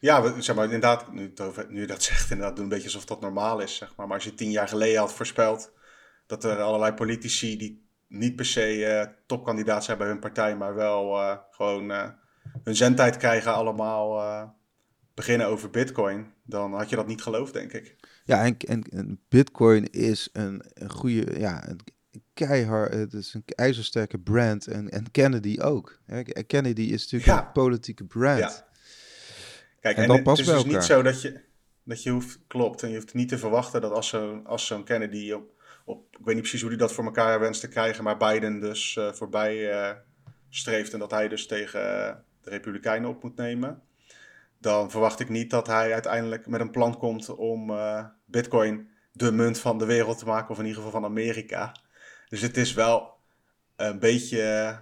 Ja, 0.07 0.41
zeg 0.41 0.57
maar, 0.57 0.65
inderdaad, 0.65 1.13
nu, 1.13 1.33
nu 1.69 1.81
je 1.81 1.87
dat 1.87 2.03
zegt, 2.13 2.31
inderdaad, 2.31 2.57
doen 2.57 2.65
een 2.65 2.71
beetje 2.71 2.87
alsof 2.87 3.05
dat 3.05 3.21
normaal 3.21 3.61
is, 3.61 3.77
zeg 3.77 3.97
maar. 3.97 4.07
Maar 4.07 4.17
als 4.17 4.25
je 4.25 4.35
tien 4.35 4.51
jaar 4.51 4.69
geleden 4.69 4.99
had 4.99 5.13
voorspeld 5.13 5.73
dat 6.27 6.45
er 6.45 6.61
allerlei 6.61 6.93
politici 6.93 7.57
die 7.57 7.89
niet 8.09 8.37
per 8.37 8.45
se 8.45 8.77
uh, 8.77 9.15
topkandidaat 9.27 9.85
zijn 9.85 9.99
bij 9.99 10.07
hun 10.07 10.19
partij, 10.19 10.57
maar 10.57 10.75
wel 10.75 11.21
uh, 11.21 11.37
gewoon 11.51 11.91
uh, 11.91 12.09
hun 12.63 12.77
zendtijd 12.77 13.17
krijgen 13.17 13.55
allemaal 13.55 14.55
beginnen 15.15 15.47
over 15.47 15.71
bitcoin, 15.71 16.33
dan 16.43 16.75
had 16.75 16.91
je 16.91 16.97
dat 16.97 17.07
niet 17.07 17.23
geloofd, 17.23 17.53
denk 17.53 17.73
ik. 17.73 17.97
Ja, 18.25 18.45
en, 18.45 18.57
en, 18.59 18.83
en 18.83 19.21
bitcoin 19.29 19.91
is 19.91 20.29
een, 20.33 20.63
een 20.75 20.91
goede, 20.91 21.39
ja, 21.39 21.69
een 21.69 21.81
keihard, 22.35 22.93
het 22.93 23.13
is 23.13 23.35
een 23.35 23.43
ijzersterke 23.47 24.19
brand 24.19 24.67
en, 24.67 24.89
en 24.89 25.11
Kennedy 25.11 25.61
ook. 25.61 26.01
Kennedy 26.47 26.83
is 26.83 27.11
natuurlijk 27.11 27.47
een 27.47 27.53
politieke 27.53 28.05
brand. 28.05 28.39
Ja. 28.39 28.75
Kijk, 29.87 29.99
en, 29.99 30.05
en 30.05 30.29
het 30.29 30.39
is 30.39 30.47
dus 30.47 30.65
niet 30.65 30.85
zo 30.85 31.03
dat 31.03 31.23
je, 31.23 31.41
dat 31.83 32.03
je 32.03 32.11
hoeft, 32.11 32.39
klopt, 32.47 32.83
en 32.83 32.89
je 32.89 32.95
hoeft 32.95 33.15
niet 33.15 33.29
te 33.29 33.39
verwachten 33.39 33.81
dat 33.81 33.93
als 33.93 34.09
zo'n 34.09 34.47
als 34.47 34.67
zo'n 34.67 34.85
Kennedy 34.85 35.33
op, 35.33 35.51
op, 35.85 36.07
ik 36.11 36.25
weet 36.25 36.35
niet 36.35 36.43
precies 36.43 36.61
hoe 36.61 36.71
hij 36.71 36.79
dat 36.79 36.93
voor 36.93 37.05
elkaar 37.05 37.41
wenst 37.41 37.61
te 37.61 37.69
krijgen, 37.69 38.05
maar 38.05 38.17
Biden 38.17 38.61
dus 38.61 38.97
uh, 38.97 39.13
voorbij 39.13 39.57
uh, 39.57 39.91
streeft 40.49 40.93
en 40.93 40.99
dat 40.99 41.11
hij 41.11 41.29
dus 41.29 41.47
tegen 41.47 41.81
uh, 41.81 42.15
de 42.41 42.51
Republikeinen 42.51 43.11
op 43.11 43.23
moet 43.23 43.37
nemen, 43.37 43.83
dan 44.59 44.91
verwacht 44.91 45.21
ik 45.21 45.29
niet 45.29 45.51
dat 45.51 45.67
hij 45.67 45.93
uiteindelijk 45.93 46.47
met 46.47 46.61
een 46.61 46.71
plan 46.71 46.99
komt 46.99 47.35
om 47.35 47.73
Bitcoin 48.25 48.91
de 49.13 49.33
munt 49.33 49.59
van 49.59 49.79
de 49.79 49.87
wereld 49.87 50.19
te 50.19 50.27
maken, 50.27 50.51
of 50.51 50.59
in 50.59 50.67
ieder 50.67 50.83
geval 50.83 51.01
van 51.01 51.11
Amerika. 51.11 51.77
Dus 52.29 52.41
het 52.41 52.57
is 52.57 52.73
wel 52.73 53.15
een 53.77 53.99
beetje 53.99 54.79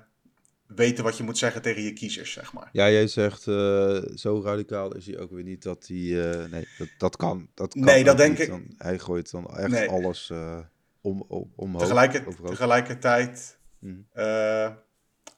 weten 0.66 1.04
wat 1.04 1.16
je 1.16 1.22
moet 1.22 1.38
zeggen 1.38 1.62
tegen 1.62 1.82
je 1.82 1.92
kiezers, 1.92 2.32
zeg 2.32 2.52
maar. 2.52 2.68
Ja, 2.72 2.90
jij 2.90 3.06
zegt 3.06 3.46
uh, 3.46 4.02
zo 4.14 4.42
radicaal 4.44 4.94
is 4.94 5.06
hij 5.06 5.18
ook 5.18 5.30
weer 5.30 5.42
niet 5.42 5.62
dat 5.62 5.86
hij... 5.86 5.96
Uh, 5.96 6.44
nee, 6.50 6.68
dat, 6.78 6.88
dat 6.98 7.16
kan. 7.16 7.48
Dat 7.54 7.72
kan 7.72 7.82
nee, 7.82 8.04
dat 8.04 8.16
denk 8.16 8.38
ik... 8.38 8.48
Dan, 8.48 8.74
hij 8.78 8.98
gooit 8.98 9.30
dan 9.30 9.56
echt 9.56 9.68
nee. 9.68 9.88
alles 9.88 10.30
uh, 10.32 10.58
om, 11.00 11.24
om, 11.28 11.52
omhoog. 11.56 11.82
Tegelijker, 11.82 12.24
tegelijkertijd... 12.44 13.58
Hmm. 13.78 14.06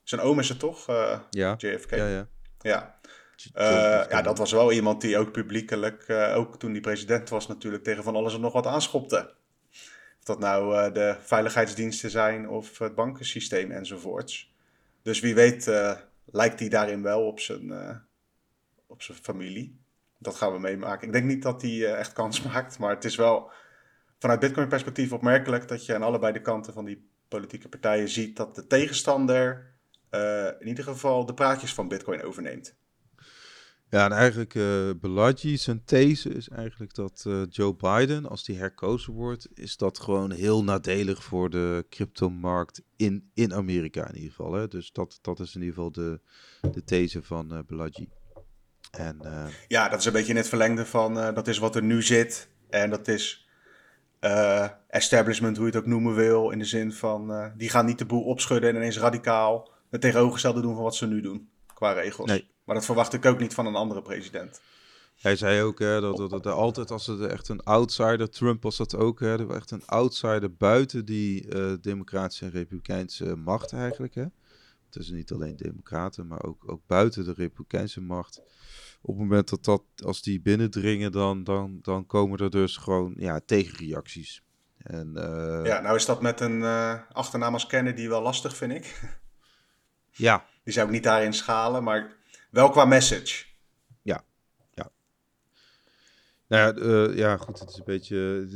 zijn 0.03 0.21
oom 0.21 0.39
is 0.39 0.49
het 0.49 0.59
toch? 0.59 0.87
ja. 1.31 1.55
JFK? 1.59 1.91
Ja, 1.91 2.09
ja. 2.09 2.29
Ja. 2.61 2.99
ja, 4.09 4.23
dat 4.23 4.39
was 4.39 4.53
wel 4.53 4.73
iemand 4.73 5.01
die 5.01 5.19
ook 5.19 5.33
publiekelijk, 5.33 6.11
ook 6.11 6.59
toen 6.59 6.71
hij 6.71 6.81
president 6.81 7.29
was 7.29 7.47
natuurlijk, 7.47 7.85
tegen 7.85 8.03
van 8.03 8.17
alles 8.17 8.35
en 8.35 8.41
nog 8.41 8.53
wat 8.53 8.67
aanschopte. 8.67 9.35
Of 10.19 10.25
dat 10.25 10.39
nou 10.39 10.93
de 10.93 11.17
veiligheidsdiensten 11.21 12.11
zijn 12.11 12.49
of 12.49 12.79
het 12.79 12.95
bankensysteem 12.95 13.71
enzovoorts. 13.71 14.55
Dus 15.07 15.21
wie 15.21 15.35
weet 15.35 15.67
uh, 15.67 15.97
lijkt 16.25 16.61
hij 16.61 16.69
daarin 16.69 17.03
wel 17.03 17.27
op 17.27 17.41
zijn, 17.41 17.67
uh, 17.67 17.97
op 18.87 19.03
zijn 19.03 19.19
familie. 19.19 19.81
Dat 20.19 20.35
gaan 20.35 20.53
we 20.53 20.59
meemaken. 20.59 21.07
Ik 21.07 21.13
denk 21.13 21.25
niet 21.25 21.43
dat 21.43 21.63
hij 21.63 21.71
uh, 21.71 21.99
echt 21.99 22.13
kans 22.13 22.43
maakt, 22.53 22.79
maar 22.79 22.95
het 22.95 23.05
is 23.05 23.17
wel 23.17 23.51
vanuit 24.19 24.41
Bitcoin-perspectief 24.41 25.13
opmerkelijk 25.13 25.69
dat 25.69 25.87
je 25.87 25.95
aan 25.95 26.03
allebei 26.03 26.33
de 26.33 26.41
kanten 26.41 26.73
van 26.73 26.85
die 26.85 27.09
politieke 27.29 27.69
partijen 27.69 28.09
ziet 28.09 28.37
dat 28.37 28.55
de 28.55 28.67
tegenstander 28.67 29.75
in 30.59 30.67
ieder 30.67 30.85
geval 30.85 31.27
de 31.27 31.35
praatjes 31.35 31.75
van 31.75 31.89
Bitcoin 31.89 32.23
overneemt. 32.23 32.77
Ja, 33.91 34.05
en 34.05 34.13
eigenlijk 34.13 34.55
uh, 34.55 34.91
Balaji, 35.01 35.57
zijn 35.57 35.85
these 35.85 36.29
is 36.29 36.49
eigenlijk 36.49 36.95
dat 36.95 37.25
uh, 37.27 37.43
Joe 37.49 37.75
Biden, 37.75 38.29
als 38.29 38.45
die 38.45 38.57
herkozen 38.57 39.13
wordt, 39.13 39.49
is 39.55 39.77
dat 39.77 39.99
gewoon 39.99 40.33
heel 40.33 40.65
nadelig 40.65 41.25
voor 41.25 41.51
de 41.51 41.87
cryptomarkt 41.91 42.83
in, 42.97 43.31
in 43.35 43.55
Amerika 43.55 44.09
in 44.09 44.15
ieder 44.15 44.31
geval. 44.31 44.53
Hè? 44.53 44.69
Dus 44.69 44.93
dat, 44.93 45.19
dat 45.23 45.41
is 45.41 45.55
in 45.55 45.61
ieder 45.61 45.75
geval 45.75 45.93
de, 45.93 46.21
de 46.73 46.85
these 46.85 47.23
van 47.23 47.65
uh. 47.67 48.09
En, 48.91 49.19
ja, 49.69 49.89
dat 49.89 49.99
is 49.99 50.05
een 50.05 50.13
beetje 50.13 50.31
in 50.31 50.37
het 50.37 50.49
verlengde 50.49 50.87
van, 50.87 51.15
dat 51.15 51.49
is 51.49 51.59
wat 51.59 51.77
er 51.77 51.83
nu 51.83 52.03
zit. 52.03 52.49
En 52.71 52.91
dat 52.91 53.09
is 53.09 53.49
establishment, 54.89 55.57
hoe 55.57 55.67
je 55.67 55.73
het 55.73 55.81
ook 55.81 55.89
noemen 55.89 56.15
wil, 56.15 56.51
in 56.51 56.59
de 56.59 56.65
zin 56.65 56.93
van, 56.93 57.53
die 57.57 57.69
gaan 57.69 57.87
niet 57.87 57.99
de 57.99 58.07
boel 58.07 58.23
opschudden 58.23 58.71
en 58.71 58.77
ineens 58.77 58.99
radicaal 58.99 59.71
het 59.91 60.01
tegenovergestelde 60.01 60.61
doen 60.61 60.75
van 60.75 60.83
wat 60.83 60.97
ze 60.97 61.07
nu 61.07 61.21
doen, 61.21 61.49
qua 61.75 61.93
regels. 61.93 62.31
Nee. 62.31 62.55
Maar 62.67 62.75
dat 62.75 62.85
verwacht 62.85 63.13
ik 63.13 63.25
ook 63.25 63.39
niet 63.39 63.55
van 63.55 63.67
een 63.67 63.75
andere 63.75 64.03
president. 64.03 64.61
Hij 65.21 65.37
zei 65.37 65.63
ook 65.63 65.79
hè, 65.79 66.01
dat, 66.01 66.17
dat, 66.17 66.31
dat, 66.31 66.47
altijd 66.47 66.91
als 66.91 67.07
het 67.07 67.21
echt 67.21 67.49
een 67.49 67.63
outsider, 67.63 68.31
Trump 68.31 68.63
was 68.63 68.77
dat 68.77 68.97
ook, 68.97 69.21
hè, 69.21 69.55
echt 69.55 69.71
een 69.71 69.87
outsider 69.87 70.55
buiten 70.55 71.05
die 71.05 71.55
uh, 71.55 71.73
democratische 71.81 72.45
en 72.45 72.51
republikeinse 72.51 73.37
macht 73.37 73.73
eigenlijk. 73.73 74.15
Hè. 74.15 74.25
Het 74.87 74.97
is 74.97 75.11
niet 75.11 75.33
alleen 75.33 75.57
democraten, 75.57 76.27
maar 76.27 76.43
ook, 76.43 76.71
ook 76.71 76.81
buiten 76.87 77.25
de 77.25 77.33
republikeinse 77.33 78.01
macht. 78.01 78.41
Op 79.01 79.15
het 79.15 79.19
moment 79.19 79.49
dat, 79.49 79.65
dat 79.65 79.83
als 80.05 80.23
die 80.23 80.41
binnendringen, 80.41 81.13
dan, 81.13 81.45
dan, 81.45 81.79
dan 81.83 82.07
komen 82.07 82.39
er 82.39 82.51
dus 82.51 82.77
gewoon 82.77 83.15
ja, 83.17 83.41
tegenreacties. 83.47 84.43
En, 84.79 85.13
uh, 85.15 85.61
ja, 85.65 85.81
nou 85.81 85.97
is 85.97 86.07
dat 86.07 86.23
met 86.23 86.41
een 86.41 86.61
uh, 86.61 87.01
achternaam 87.13 87.53
als 87.53 87.67
Kennedy 87.67 88.09
wel 88.09 88.23
lastig, 88.23 88.57
vind 88.57 88.73
ik. 88.73 89.01
Ja. 90.11 90.45
Die 90.65 90.73
zou 90.73 90.87
ik 90.87 90.93
niet 90.93 91.03
daarin 91.03 91.33
schalen, 91.33 91.83
maar 91.85 92.17
wel 92.51 92.71
qua 92.71 92.85
message. 92.85 93.45
Ja, 94.03 94.25
ja. 94.75 94.91
Nou 96.47 96.63
ja, 96.63 96.83
uh, 96.83 97.17
ja, 97.17 97.37
goed, 97.37 97.59
het 97.59 97.69
is 97.69 97.77
een 97.77 97.85
beetje... 97.85 98.49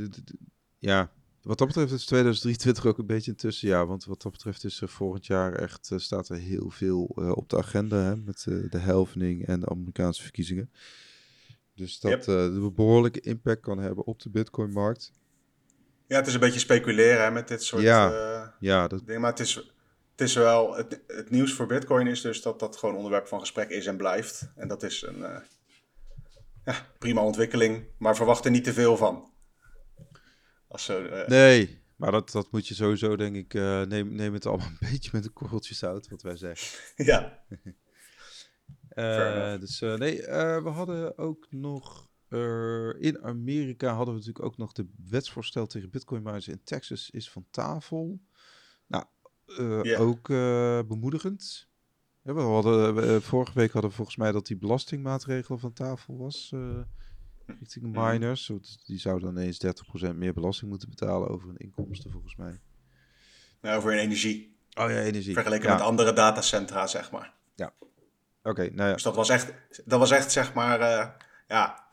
Ja, 0.79 1.11
wat 1.42 1.59
dat 1.59 1.66
betreft 1.66 1.92
is 1.92 2.05
2023 2.05 2.87
ook 2.87 2.98
een 2.98 3.07
beetje 3.07 3.31
een 3.31 3.37
tussenjaar. 3.37 3.87
Want 3.87 4.05
wat 4.05 4.22
dat 4.22 4.33
betreft 4.33 4.64
is 4.64 4.81
er 4.81 4.88
volgend 4.88 5.26
jaar 5.26 5.53
echt, 5.53 5.90
uh, 5.92 5.98
staat 5.98 6.29
er 6.29 6.37
heel 6.37 6.70
veel 6.70 7.16
uh, 7.18 7.31
op 7.31 7.48
de 7.48 7.59
agenda. 7.59 7.96
Hè, 7.96 8.16
met 8.16 8.46
uh, 8.48 8.70
de 8.70 8.79
helvening 8.79 9.46
en 9.46 9.61
de 9.61 9.68
Amerikaanse 9.68 10.22
verkiezingen. 10.22 10.70
Dus 11.74 12.00
dat 12.00 12.11
yep. 12.11 12.26
een 12.26 12.74
behoorlijke 12.74 13.20
impact 13.20 13.61
kan 13.61 13.79
hebben 13.79 14.05
op 14.07 14.22
de 14.22 14.31
Bitcoin-markt. 14.31 15.12
Ja, 16.07 16.16
het 16.16 16.26
is 16.26 16.35
een 16.35 16.40
beetje 16.40 16.61
speculeren 16.61 17.22
hè, 17.22 17.31
met 17.31 17.48
dit 17.48 17.62
soort 17.62 17.83
ja, 17.83 18.57
ja, 18.61 18.88
dat... 18.88 19.07
dingen. 19.07 19.20
Maar 19.20 19.31
het 19.31 19.40
is, 19.40 19.72
het 20.20 20.28
is 20.28 20.35
wel, 20.35 20.76
het, 20.76 21.00
het, 21.06 21.30
nieuws 21.30 21.52
voor 21.52 21.66
Bitcoin 21.66 22.06
is 22.06 22.20
dus 22.20 22.42
dat 22.42 22.59
dat 22.59 22.76
gewoon 22.76 22.96
onderwerp 22.96 23.26
van 23.26 23.40
gesprek 23.40 23.70
is 23.70 23.87
en 23.87 23.96
blijft. 23.96 24.52
En 24.56 24.68
dat 24.68 24.83
is 24.83 25.02
een 25.02 25.18
uh, 25.18 25.37
ja, 26.64 26.87
prima 26.98 27.22
ontwikkeling, 27.22 27.85
maar 27.98 28.16
verwacht 28.16 28.44
er 28.44 28.50
niet 28.50 28.64
te 28.64 28.72
veel 28.72 28.96
van. 28.96 29.33
Als 30.68 30.85
zo, 30.85 31.02
uh... 31.02 31.26
Nee, 31.26 31.83
maar 31.96 32.12
dat, 32.12 32.30
dat 32.30 32.52
moet 32.52 32.68
je 32.68 32.74
sowieso, 32.74 33.16
denk 33.16 33.37
ik, 33.37 33.54
uh, 33.54 33.83
neem, 33.83 34.14
neem 34.14 34.33
het 34.33 34.46
allemaal 34.46 34.66
een 34.80 34.90
beetje 34.90 35.11
met 35.12 35.24
een 35.24 35.33
korreltje 35.33 35.74
zout, 35.74 36.09
wat 36.09 36.22
wij 36.22 36.37
zeggen. 36.37 36.78
ja. 37.11 37.44
dus 39.61 39.80
nee, 39.80 40.16
we 40.62 40.70
hadden 40.72 41.18
ook 41.18 41.46
nog 41.50 42.09
in 42.98 43.18
Amerika 43.22 43.88
hadden 43.88 44.14
we 44.14 44.20
natuurlijk 44.20 44.44
ook 44.44 44.56
nog 44.56 44.72
de 44.72 44.88
wetsvoorstel 45.09 45.66
tegen 45.66 45.90
Bitcoin 45.90 46.22
miners 46.22 46.48
in 46.48 46.64
Texas 46.64 47.11
is 47.11 47.30
van 47.30 47.46
tafel. 47.50 48.20
Uh, 49.58 50.00
ook 50.00 50.28
uh, 50.28 50.78
bemoedigend. 50.88 51.68
Ja, 52.22 52.34
we 52.34 52.40
hadden, 52.40 52.96
uh, 52.96 53.16
vorige 53.20 53.52
week 53.54 53.72
hadden 53.72 53.90
we 53.90 53.96
volgens 53.96 54.16
mij 54.16 54.32
dat 54.32 54.46
die 54.46 54.56
belastingmaatregel 54.56 55.58
van 55.58 55.72
tafel 55.72 56.16
was 56.16 56.54
richting 57.58 57.96
miners. 57.96 58.50
Die 58.84 58.98
zouden 58.98 59.34
dan 59.34 59.42
eens 59.42 59.64
30% 60.12 60.14
meer 60.14 60.32
belasting 60.32 60.70
moeten 60.70 60.88
betalen 60.88 61.28
over 61.28 61.48
hun 61.48 61.56
inkomsten, 61.56 62.10
volgens 62.10 62.36
mij. 62.36 62.60
Nou, 63.60 63.76
over 63.76 63.90
hun 63.90 64.00
energie. 64.00 64.56
Oh 64.74 64.90
ja, 64.90 65.00
energie. 65.00 65.34
Vergeleken 65.34 65.68
ja. 65.68 65.74
met 65.74 65.82
andere 65.82 66.12
datacentra, 66.12 66.86
zeg 66.86 67.10
maar. 67.10 67.32
Ja. 67.54 67.72
Oké, 67.78 67.90
okay, 68.42 68.66
nou 68.66 68.88
ja. 68.88 68.94
Dus 68.94 69.02
dat 69.02 69.16
was 69.16 69.28
echt, 69.28 69.52
dat 69.84 69.98
was 69.98 70.10
echt 70.10 70.32
zeg 70.32 70.54
maar, 70.54 70.80
ja, 71.48 71.86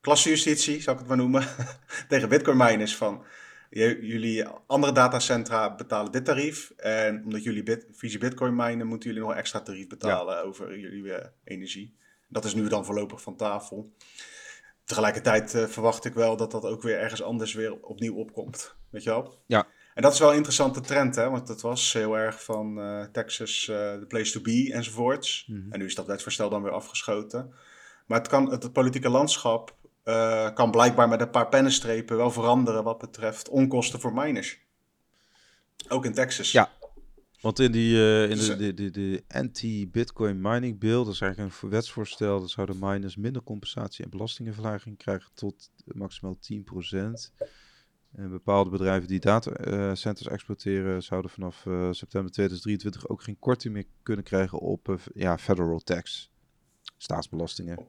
klassejustitie, 0.00 0.80
zou 0.80 0.92
ik 0.96 0.98
het 0.98 1.08
maar 1.08 1.16
noemen, 1.16 1.46
tegen 2.08 2.28
bitcoin 2.28 2.56
miners 2.56 2.96
van 2.96 3.24
jullie 3.72 4.44
andere 4.66 4.92
datacentra 4.92 5.74
betalen 5.74 6.12
dit 6.12 6.24
tarief. 6.24 6.72
En 6.76 7.24
omdat 7.24 7.42
jullie 7.42 7.62
bit, 7.62 7.86
visie 7.92 8.18
Bitcoin 8.18 8.56
minen, 8.56 8.86
moeten 8.86 9.08
jullie 9.08 9.24
nog 9.24 9.32
een 9.32 9.38
extra 9.38 9.60
tarief 9.60 9.88
betalen 9.88 10.44
over 10.44 10.78
jullie 10.78 11.02
uh, 11.02 11.16
energie. 11.44 11.96
Dat 12.28 12.44
is 12.44 12.54
nu 12.54 12.68
dan 12.68 12.84
voorlopig 12.84 13.22
van 13.22 13.36
tafel. 13.36 13.92
Tegelijkertijd 14.84 15.54
uh, 15.54 15.64
verwacht 15.64 16.04
ik 16.04 16.14
wel 16.14 16.36
dat 16.36 16.50
dat 16.50 16.64
ook 16.64 16.82
weer 16.82 16.98
ergens 16.98 17.22
anders 17.22 17.54
weer 17.54 17.80
opnieuw 17.80 18.14
opkomt. 18.14 18.74
Weet 18.90 19.02
je 19.02 19.10
wel? 19.10 19.42
Ja. 19.46 19.66
En 19.94 20.02
dat 20.02 20.12
is 20.12 20.18
wel 20.18 20.30
een 20.30 20.36
interessante 20.36 20.80
trend, 20.80 21.14
hè? 21.14 21.30
want 21.30 21.46
dat 21.46 21.60
was 21.60 21.92
heel 21.92 22.18
erg 22.18 22.44
van 22.44 22.78
uh, 22.78 23.04
Texas, 23.04 23.64
the 23.64 24.04
place 24.08 24.32
to 24.32 24.40
be 24.40 24.70
enzovoorts. 24.72 25.46
Mm 25.46 25.56
-hmm. 25.56 25.72
En 25.72 25.78
nu 25.78 25.84
is 25.84 25.94
dat 25.94 26.06
wetsvoorstel 26.06 26.50
dan 26.50 26.62
weer 26.62 26.72
afgeschoten. 26.72 27.54
Maar 28.06 28.18
het, 28.18 28.28
kan, 28.28 28.50
het 28.50 28.72
politieke 28.72 29.08
landschap 29.08 29.76
uh, 30.04 30.54
kan 30.54 30.70
blijkbaar 30.70 31.08
met 31.08 31.20
een 31.20 31.30
paar 31.30 31.48
pennenstrepen 31.48 32.16
wel 32.16 32.30
veranderen 32.30 32.84
wat 32.84 32.98
betreft 32.98 33.48
onkosten 33.48 34.00
voor 34.00 34.14
miners. 34.14 34.60
Ook 35.88 36.04
in 36.04 36.12
Texas. 36.12 36.52
Ja, 36.52 36.70
want 37.42 37.58
in, 37.58 37.72
die, 37.72 37.94
uh, 37.94 38.30
in 38.30 38.36
de, 38.36 38.56
de, 38.56 38.74
de, 38.74 38.90
de 38.90 39.24
anti-Bitcoin 39.28 40.40
mining 40.40 40.78
bill, 40.78 41.04
dat 41.04 41.12
is 41.12 41.20
eigenlijk 41.20 41.62
een 41.62 41.68
wetsvoorstel, 41.68 42.40
dat 42.40 42.50
zouden 42.50 42.76
miners 42.78 43.16
minder 43.16 43.42
compensatie 43.42 44.04
en 44.04 44.10
belastingenverlaging 44.10 44.98
krijgen 44.98 45.30
tot 45.34 45.70
maximaal 45.84 46.36
10%. 46.36 46.98
En 48.12 48.30
bepaalde 48.30 48.70
bedrijven 48.70 49.08
die 49.08 49.20
datacenters 49.20 50.26
uh, 50.26 50.32
exporteren, 50.32 51.02
zouden 51.02 51.30
vanaf 51.30 51.64
uh, 51.64 51.88
september 51.92 52.32
2023 52.32 53.08
ook 53.08 53.22
geen 53.22 53.38
korting 53.38 53.74
meer 53.74 53.86
kunnen 54.02 54.24
krijgen 54.24 54.58
op 54.58 54.98
ja, 55.14 55.38
federal 55.38 55.78
tax, 55.78 56.30
staatsbelastingen. 56.96 57.86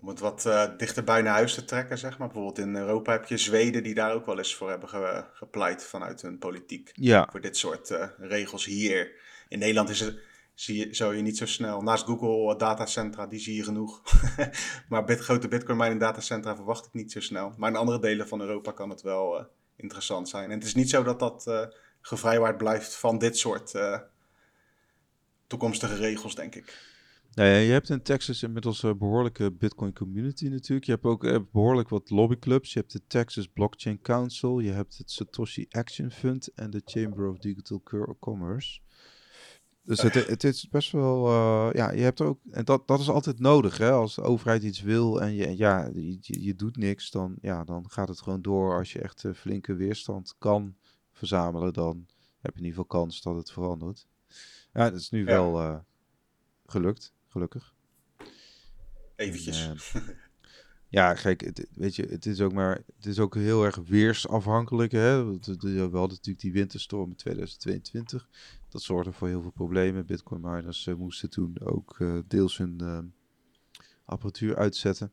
Om 0.00 0.08
het 0.08 0.18
wat 0.20 0.44
uh, 0.46 0.64
dichterbij 0.76 1.22
naar 1.22 1.32
huis 1.32 1.54
te 1.54 1.64
trekken, 1.64 1.98
zeg 1.98 2.18
maar. 2.18 2.28
Bijvoorbeeld 2.28 2.58
in 2.58 2.76
Europa 2.76 3.12
heb 3.12 3.26
je 3.26 3.36
Zweden 3.36 3.82
die 3.82 3.94
daar 3.94 4.12
ook 4.12 4.26
wel 4.26 4.38
eens 4.38 4.54
voor 4.54 4.68
hebben 4.68 4.88
gepleit 5.32 5.84
vanuit 5.84 6.22
hun 6.22 6.38
politiek. 6.38 6.90
Ja. 6.94 7.28
Voor 7.30 7.40
dit 7.40 7.56
soort 7.56 7.90
uh, 7.90 8.06
regels 8.18 8.64
hier. 8.64 9.12
In 9.48 9.58
Nederland 9.58 9.88
is 9.88 10.00
het, 10.00 10.18
zie 10.54 10.76
je, 10.76 10.94
zou 10.94 11.16
je 11.16 11.22
niet 11.22 11.36
zo 11.36 11.46
snel, 11.46 11.82
naast 11.82 12.04
Google 12.04 12.56
datacentra, 12.56 13.26
die 13.26 13.40
zie 13.40 13.56
je 13.56 13.64
genoeg. 13.64 14.02
maar 14.88 15.04
bit, 15.04 15.20
grote 15.20 15.48
bitcoin 15.48 15.78
mining 15.78 16.00
datacentra 16.00 16.56
verwacht 16.56 16.86
ik 16.86 16.92
niet 16.92 17.12
zo 17.12 17.20
snel. 17.20 17.54
Maar 17.56 17.70
in 17.70 17.76
andere 17.76 18.00
delen 18.00 18.28
van 18.28 18.40
Europa 18.40 18.72
kan 18.72 18.90
het 18.90 19.02
wel 19.02 19.46
interessant 19.76 20.28
zijn. 20.28 20.50
En 20.50 20.58
het 20.58 20.66
is 20.66 20.74
niet 20.74 20.90
zo 20.90 21.02
dat 21.02 21.18
dat 21.18 21.70
gevrijwaard 22.00 22.56
blijft 22.56 22.94
van 22.94 23.18
dit 23.18 23.38
soort 23.38 23.72
toekomstige 25.46 25.94
regels, 25.94 26.34
denk 26.34 26.54
ik. 26.54 26.94
Nou 27.36 27.48
ja, 27.48 27.56
je 27.56 27.72
hebt 27.72 27.90
in 27.90 28.02
Texas 28.02 28.42
inmiddels 28.42 28.82
een 28.82 28.98
behoorlijke 28.98 29.52
Bitcoin 29.52 29.92
community 29.92 30.48
natuurlijk. 30.48 30.86
Je 30.86 30.92
hebt 30.92 31.04
ook 31.04 31.24
eh, 31.24 31.38
behoorlijk 31.52 31.88
wat 31.88 32.10
lobbyclubs. 32.10 32.72
Je 32.72 32.78
hebt 32.78 32.92
de 32.92 33.00
Texas 33.06 33.46
Blockchain 33.46 34.00
Council, 34.00 34.58
je 34.58 34.70
hebt 34.70 34.98
het 34.98 35.10
Satoshi 35.10 35.66
Action 35.70 36.10
Fund 36.10 36.52
en 36.54 36.70
de 36.70 36.82
Chamber 36.84 37.28
of 37.28 37.38
Digital 37.38 37.82
Commerce. 38.18 38.80
Dus 39.82 40.02
het, 40.02 40.14
het 40.14 40.44
is 40.44 40.68
best 40.68 40.92
wel, 40.92 41.26
uh, 41.26 41.68
ja, 41.72 41.90
je 41.92 42.02
hebt 42.02 42.20
ook, 42.20 42.40
en 42.50 42.64
dat, 42.64 42.88
dat 42.88 43.00
is 43.00 43.08
altijd 43.08 43.38
nodig, 43.38 43.78
hè, 43.78 43.90
als 43.90 44.14
de 44.14 44.22
overheid 44.22 44.62
iets 44.62 44.80
wil 44.80 45.20
en 45.20 45.34
je, 45.34 45.56
ja, 45.56 45.90
je, 45.94 46.18
je 46.20 46.54
doet 46.54 46.76
niks, 46.76 47.10
dan, 47.10 47.36
ja, 47.40 47.64
dan 47.64 47.90
gaat 47.90 48.08
het 48.08 48.20
gewoon 48.20 48.42
door. 48.42 48.76
Als 48.78 48.92
je 48.92 49.00
echt 49.00 49.24
uh, 49.24 49.32
flinke 49.32 49.74
weerstand 49.74 50.34
kan 50.38 50.76
verzamelen, 51.12 51.72
dan 51.72 52.06
heb 52.40 52.52
je 52.54 52.60
in 52.60 52.66
ieder 52.66 52.82
geval 52.82 53.00
kans 53.00 53.22
dat 53.22 53.36
het 53.36 53.50
verandert. 53.50 54.06
Ja, 54.72 54.90
dat 54.90 55.00
is 55.00 55.10
nu 55.10 55.24
wel 55.24 55.60
uh, 55.60 55.78
gelukt 56.66 57.14
gelukkig. 57.36 57.74
Eventjes. 59.16 59.68
Eh, 59.94 60.02
ja, 60.88 61.14
kijk, 61.14 61.40
het, 61.40 61.66
weet 61.74 61.96
je, 61.96 62.06
het 62.10 62.26
is 62.26 62.40
ook 62.40 62.52
maar, 62.52 62.82
het 62.96 63.06
is 63.06 63.18
ook 63.18 63.34
heel 63.34 63.64
erg 63.64 63.78
weersafhankelijk. 63.86 64.92
Hè? 64.92 65.24
We 65.24 65.78
hadden 65.80 65.90
natuurlijk 65.92 66.40
die 66.40 66.52
winterstorm 66.52 67.10
in 67.10 67.16
2022. 67.16 68.28
Dat 68.68 68.82
zorgde 68.82 69.12
voor 69.12 69.28
heel 69.28 69.42
veel 69.42 69.50
problemen. 69.50 70.06
Bitcoin 70.06 70.40
miners 70.40 70.86
uh, 70.86 70.94
moesten 70.94 71.30
toen 71.30 71.56
ook 71.64 71.96
uh, 71.98 72.18
deels 72.26 72.56
hun 72.56 73.12
apparatuur 74.04 74.56
uitzetten. 74.56 75.12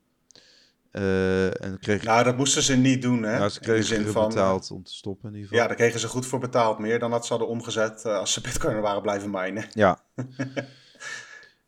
en 0.91 1.77
kregen... 1.79 2.05
Nou, 2.05 2.23
dat 2.23 2.37
moesten 2.37 2.63
ze 2.63 2.75
niet 2.75 3.01
doen, 3.01 3.23
hè? 3.23 3.37
Ja, 3.37 3.49
ze 3.49 3.59
kregen 3.59 3.85
zin 3.85 4.05
van, 4.05 4.27
betaald 4.27 4.71
om 4.71 4.83
te 4.83 4.93
stoppen 4.93 5.29
in 5.29 5.35
ieder 5.35 5.49
geval. 5.49 5.63
Ja, 5.63 5.67
daar 5.67 5.77
kregen 5.77 5.99
ze 5.99 6.07
goed 6.07 6.25
voor 6.25 6.39
betaald. 6.39 6.79
Meer 6.79 6.99
dan 6.99 7.11
dat 7.11 7.25
ze 7.25 7.33
hadden 7.33 7.51
omgezet 7.51 8.05
als 8.05 8.33
ze 8.33 8.41
bitcoin 8.51 8.81
waren 8.81 9.01
blijven 9.01 9.31
minen. 9.31 9.65
Ja. 9.71 10.03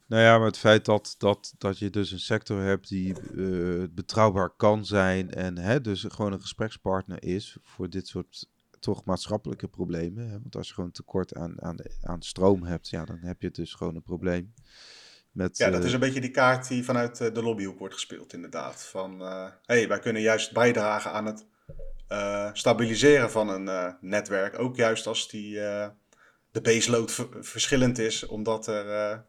Nou 0.08 0.22
ja, 0.22 0.38
maar 0.38 0.48
het 0.48 0.58
feit 0.58 0.86
dat, 0.86 1.16
dat, 1.18 1.54
dat 1.58 1.78
je 1.80 1.90
dus 1.90 2.12
een 2.12 2.20
sector 2.20 2.62
hebt 2.62 2.88
die 2.88 3.16
uh, 3.34 3.84
betrouwbaar 3.92 4.50
kan 4.50 4.86
zijn 4.86 5.32
en 5.32 5.58
hè, 5.58 5.82
dus 5.82 6.06
gewoon 6.08 6.34
een 6.34 6.42
gesprekspartner 6.42 7.24
is 7.24 7.58
voor 7.64 7.90
dit 7.90 8.08
soort 8.08 8.50
toch 8.80 9.06
maatschappelijke 9.06 9.68
problemen. 9.68 10.30
Hè? 10.30 10.32
Want 10.32 10.56
als 10.56 10.68
je 10.68 10.74
gewoon 10.74 10.92
tekort 10.92 11.36
aan, 11.36 11.62
aan, 11.62 11.78
aan 12.02 12.22
stroom 12.22 12.64
hebt, 12.64 12.90
ja, 12.90 13.06
dan 13.06 13.20
heb 13.22 13.42
je 13.42 13.52
dus 13.52 13.74
gewoon 13.74 13.96
een 13.96 14.04
probleem. 14.04 14.54
Met, 15.32 15.58
ja, 15.58 15.70
dat 15.70 15.84
is 15.84 15.94
een 15.94 16.00
beetje 16.00 16.22
die 16.22 16.32
kaart 16.32 16.68
die 16.68 16.84
vanuit 16.84 17.18
de 17.18 17.44
lobbyhoek 17.44 17.80
wordt 17.80 17.94
gespeeld, 17.94 18.34
inderdaad. 18.34 18.86
Van, 18.86 19.20
hé, 19.20 19.50
hey, 19.66 19.88
wij 19.88 20.00
kunnen 20.00 20.22
juist 20.22 20.54
bijdragen 20.54 21.12
aan 21.12 21.26
het 21.26 21.46
stabiliseren 22.58 23.32
van 23.32 23.50
een 23.50 23.96
netwerk. 24.02 24.60
Ook 24.60 24.76
juist 24.76 25.08
als 25.08 25.30
die, 25.30 25.54
de 26.52 26.62
baseload 26.62 27.28
verschillend 27.40 27.98
is, 27.98 28.26
omdat 28.26 28.68
er 28.68 29.26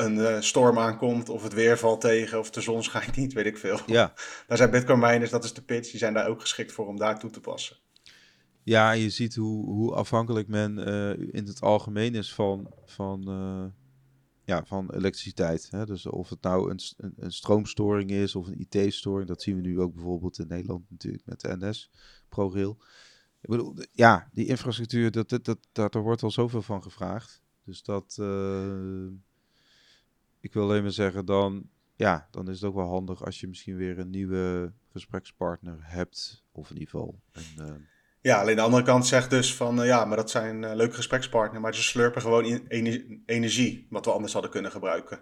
een 0.00 0.14
uh, 0.14 0.40
storm 0.40 0.78
aankomt 0.78 1.28
of 1.28 1.42
het 1.42 1.52
weer 1.52 1.78
valt 1.78 2.00
tegen 2.00 2.38
of 2.38 2.50
de 2.50 2.60
zon 2.60 2.82
schijnt 2.82 3.16
niet, 3.16 3.32
weet 3.32 3.46
ik 3.46 3.58
veel. 3.58 3.80
Ja. 3.86 4.12
Daar 4.46 4.56
zijn 4.56 4.70
bitcoin 4.70 4.98
miners, 4.98 5.30
dat 5.30 5.44
is 5.44 5.52
de 5.52 5.62
pitch, 5.62 5.90
die 5.90 5.98
zijn 5.98 6.14
daar 6.14 6.28
ook 6.28 6.40
geschikt 6.40 6.72
voor 6.72 6.86
om 6.86 6.98
daar 6.98 7.18
toe 7.18 7.30
te 7.30 7.40
passen. 7.40 7.76
Ja, 8.62 8.92
je 8.92 9.10
ziet 9.10 9.34
hoe, 9.34 9.64
hoe 9.66 9.94
afhankelijk 9.94 10.48
men 10.48 10.78
uh, 10.78 11.34
in 11.34 11.46
het 11.46 11.60
algemeen 11.60 12.14
is 12.14 12.34
van, 12.34 12.70
van, 12.84 13.24
uh, 13.28 13.64
ja, 14.44 14.64
van 14.64 14.90
elektriciteit. 14.94 15.68
Hè? 15.70 15.86
Dus 15.86 16.06
of 16.06 16.28
het 16.28 16.42
nou 16.42 16.70
een, 16.70 16.80
een, 16.96 17.14
een 17.16 17.32
stroomstoring 17.32 18.10
is 18.10 18.34
of 18.34 18.46
een 18.46 18.66
IT-storing, 18.68 19.28
dat 19.28 19.42
zien 19.42 19.56
we 19.56 19.60
nu 19.60 19.80
ook 19.80 19.94
bijvoorbeeld 19.94 20.38
in 20.38 20.48
Nederland 20.48 20.90
natuurlijk 20.90 21.26
met 21.26 21.40
de 21.40 21.56
NS, 21.58 21.90
ProRail. 22.28 22.78
Ik 23.40 23.50
bedoel, 23.50 23.74
ja, 23.92 24.28
die 24.32 24.46
infrastructuur, 24.46 25.10
dat, 25.10 25.28
dat, 25.28 25.44
dat, 25.44 25.58
dat, 25.72 25.92
daar 25.92 26.02
wordt 26.02 26.22
al 26.22 26.30
zoveel 26.30 26.62
van 26.62 26.82
gevraagd. 26.82 27.42
Dus 27.64 27.82
dat, 27.82 28.16
ik 30.40 30.52
wil 30.52 30.62
alleen 30.62 30.82
maar 30.82 30.92
zeggen, 30.92 31.24
dan, 31.24 31.68
ja, 31.96 32.28
dan 32.30 32.48
is 32.48 32.60
het 32.60 32.70
ook 32.70 32.76
wel 32.76 32.88
handig 32.88 33.24
als 33.24 33.40
je 33.40 33.48
misschien 33.48 33.76
weer 33.76 33.98
een 33.98 34.10
nieuwe 34.10 34.72
gesprekspartner 34.92 35.78
hebt. 35.80 36.44
Of 36.52 36.70
in 36.70 36.78
ieder 36.78 36.90
geval 36.90 37.20
een... 37.32 37.66
Uh... 37.66 37.74
Ja, 38.22 38.40
alleen 38.40 38.56
de 38.56 38.62
andere 38.62 38.82
kant 38.82 39.06
zegt 39.06 39.30
dus 39.30 39.54
van, 39.54 39.80
uh, 39.80 39.86
ja, 39.86 40.04
maar 40.04 40.16
dat 40.16 40.30
zijn 40.30 40.62
uh, 40.62 40.74
leuke 40.74 40.94
gesprekspartners, 40.94 41.62
maar 41.62 41.74
ze 41.74 41.82
slurpen 41.82 42.22
gewoon 42.22 42.44
in 42.44 43.22
energie, 43.26 43.86
wat 43.90 44.04
we 44.04 44.12
anders 44.12 44.32
hadden 44.32 44.50
kunnen 44.50 44.70
gebruiken. 44.70 45.20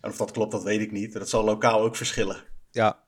En 0.00 0.10
of 0.10 0.16
dat 0.16 0.30
klopt, 0.30 0.52
dat 0.52 0.62
weet 0.62 0.80
ik 0.80 0.92
niet. 0.92 1.12
Dat 1.12 1.28
zal 1.28 1.44
lokaal 1.44 1.80
ook 1.80 1.96
verschillen. 1.96 2.44
Ja. 2.70 3.04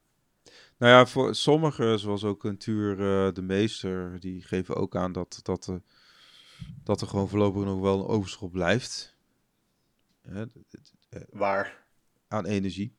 Nou 0.78 0.92
ja, 0.92 1.06
voor 1.06 1.34
sommigen, 1.34 1.98
zoals 1.98 2.24
ook 2.24 2.44
een 2.44 2.58
Tuur 2.58 2.96
de 3.34 3.42
Meester, 3.42 4.20
die 4.20 4.42
geven 4.42 4.76
ook 4.76 4.96
aan 4.96 5.12
dat, 5.12 5.40
dat, 5.42 5.72
dat 6.84 7.00
er 7.00 7.06
gewoon 7.06 7.28
voorlopig 7.28 7.64
nog 7.64 7.80
wel 7.80 7.98
een 7.98 8.06
overschot 8.06 8.52
blijft. 8.52 9.16
Eh, 11.10 11.20
waar? 11.30 11.84
Aan 12.28 12.46
energie. 12.46 12.94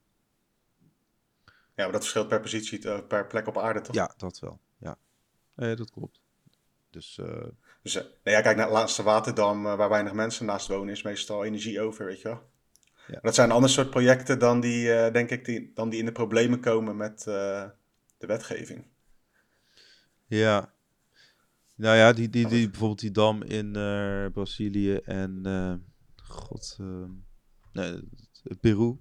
Ja, 1.75 1.83
maar 1.83 1.91
dat 1.91 2.01
verschilt 2.01 2.27
per 2.27 2.39
positie, 2.41 2.85
uh, 2.85 2.99
per 3.07 3.27
plek 3.27 3.47
op 3.47 3.57
aarde, 3.57 3.81
toch? 3.81 3.95
Ja, 3.95 4.13
dat 4.17 4.39
wel. 4.39 4.59
Ja, 4.77 4.97
nee, 5.55 5.75
dat 5.75 5.91
klopt. 5.91 6.21
Dus, 6.89 7.17
uh... 7.17 7.43
dus 7.81 7.95
uh, 7.95 8.01
nou 8.01 8.37
ja, 8.37 8.41
kijk 8.41 8.55
naar 8.55 8.65
het 8.65 8.73
laatste 8.73 9.03
waterdam 9.03 9.63
waar 9.63 9.89
weinig 9.89 10.13
mensen 10.13 10.45
naast 10.45 10.67
wonen, 10.67 10.93
is 10.93 11.01
meestal 11.01 11.43
energie 11.43 11.81
over, 11.81 12.05
weet 12.05 12.21
je 12.21 12.27
wel. 12.27 12.49
Ja. 13.07 13.19
Dat 13.21 13.35
zijn 13.35 13.51
ander 13.51 13.69
soort 13.69 13.89
projecten 13.89 14.39
dan 14.39 14.59
die, 14.59 15.11
denk 15.11 15.29
ik, 15.29 15.45
die, 15.45 15.71
dan 15.73 15.89
die 15.89 15.99
in 15.99 16.05
de 16.05 16.11
problemen 16.11 16.59
komen 16.59 16.97
met 16.97 17.23
de 17.23 17.73
wetgeving. 18.17 18.85
Ja. 20.25 20.73
Nou 21.75 21.97
ja, 21.97 22.13
die, 22.13 22.29
die, 22.29 22.47
die, 22.47 22.69
bijvoorbeeld 22.69 22.99
die 22.99 23.11
dam 23.11 23.43
in 23.43 23.71
Brazilië 24.33 24.95
en... 24.95 25.41
God... 26.23 26.77
Ehm, 27.73 28.01
Peru. 28.59 28.97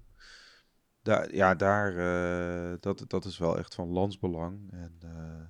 Daar, 1.01 1.35
ja, 1.35 1.55
daar, 1.55 1.93
uh, 1.93 2.77
dat, 2.79 3.03
dat 3.07 3.25
is 3.25 3.37
wel 3.37 3.57
echt 3.57 3.75
van 3.75 3.89
landsbelang. 3.89 4.71
En, 4.71 4.99
uh, 5.03 5.45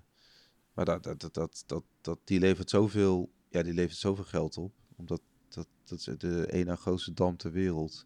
maar 0.74 0.86
dat, 0.86 1.04
dat, 1.04 1.34
dat, 1.34 1.64
dat, 1.66 1.84
dat, 2.02 2.20
die 2.24 2.40
levert 2.40 2.70
zoveel, 2.70 3.32
ja, 3.50 3.64
die 3.64 3.74
levert 3.74 3.98
zoveel 3.98 4.24
geld 4.24 4.58
op. 4.58 4.74
Omdat 4.96 5.22
dat, 5.50 5.68
dat 5.86 6.00
is 6.00 6.04
de 6.18 6.52
ene 6.52 6.76
grootste 6.76 7.14
dam 7.14 7.38
ter 7.38 7.52
wereld. 7.52 8.06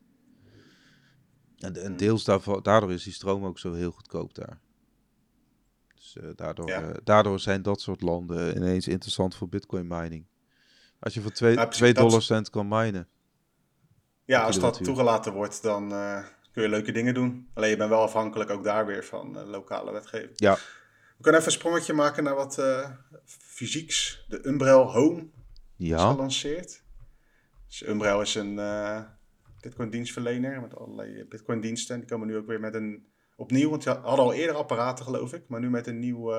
En, 1.57 1.75
en 1.75 1.85
hmm. 1.85 1.97
deels 1.97 2.23
daarvoor, 2.23 2.63
daardoor 2.63 2.91
is 2.91 3.03
die 3.03 3.13
stroom 3.13 3.45
ook 3.45 3.59
zo 3.59 3.73
heel 3.73 3.91
goedkoop 3.91 4.35
daar. 4.35 4.61
Dus 5.95 6.15
uh, 6.15 6.29
daardoor, 6.35 6.67
ja. 6.67 6.93
daardoor 7.03 7.39
zijn 7.39 7.61
dat 7.61 7.81
soort 7.81 8.01
landen 8.01 8.55
ineens 8.55 8.87
interessant 8.87 9.35
voor 9.35 9.49
bitcoin 9.49 9.87
mining. 9.87 10.25
Als 10.99 11.13
je 11.13 11.21
voor 11.21 11.31
2 11.31 11.93
dollar 11.93 12.21
cent 12.21 12.49
kan 12.49 12.67
minen. 12.67 13.07
Ja, 14.25 14.43
als 14.43 14.59
dat 14.59 14.83
toegelaten 14.83 15.33
wordt, 15.33 15.61
dan 15.61 15.93
uh, 15.93 16.23
kun 16.51 16.63
je 16.63 16.69
leuke 16.69 16.91
dingen 16.91 17.13
doen. 17.13 17.49
Alleen 17.53 17.69
je 17.69 17.77
bent 17.77 17.89
wel 17.89 18.01
afhankelijk 18.01 18.49
ook 18.49 18.63
daar 18.63 18.85
weer 18.85 19.05
van 19.05 19.37
uh, 19.37 19.47
lokale 19.47 19.91
wetgeving. 19.91 20.31
Ja. 20.35 20.53
We 21.17 21.21
kunnen 21.21 21.41
even 21.41 21.53
een 21.53 21.59
sprongetje 21.59 21.93
maken 21.93 22.23
naar 22.23 22.35
wat 22.35 22.57
uh, 22.59 22.89
fysieks. 23.25 24.25
De 24.27 24.47
Umbrel 24.47 24.91
Home 24.91 25.27
ja. 25.75 25.95
is 25.95 26.03
gelanceerd. 26.03 26.83
Dus 27.67 27.87
Umbrel 27.87 28.21
is 28.21 28.35
een 28.35 28.59
Bitcoin 29.61 29.89
dienstverlener 29.89 30.61
met 30.61 30.75
allerlei 30.75 31.25
Bitcoin 31.29 31.61
diensten. 31.61 31.99
Die 31.99 32.09
komen 32.09 32.27
nu 32.27 32.37
ook 32.37 32.47
weer 32.47 32.59
met 32.59 32.73
een 32.73 33.07
opnieuw, 33.35 33.69
want 33.69 33.83
die 33.83 33.93
hadden 33.93 34.25
al 34.25 34.33
eerder 34.33 34.55
apparaten 34.55 35.05
geloof 35.05 35.33
ik, 35.33 35.47
maar 35.47 35.59
nu 35.59 35.69
met 35.69 35.87
een 35.87 35.99
nieuw 35.99 36.33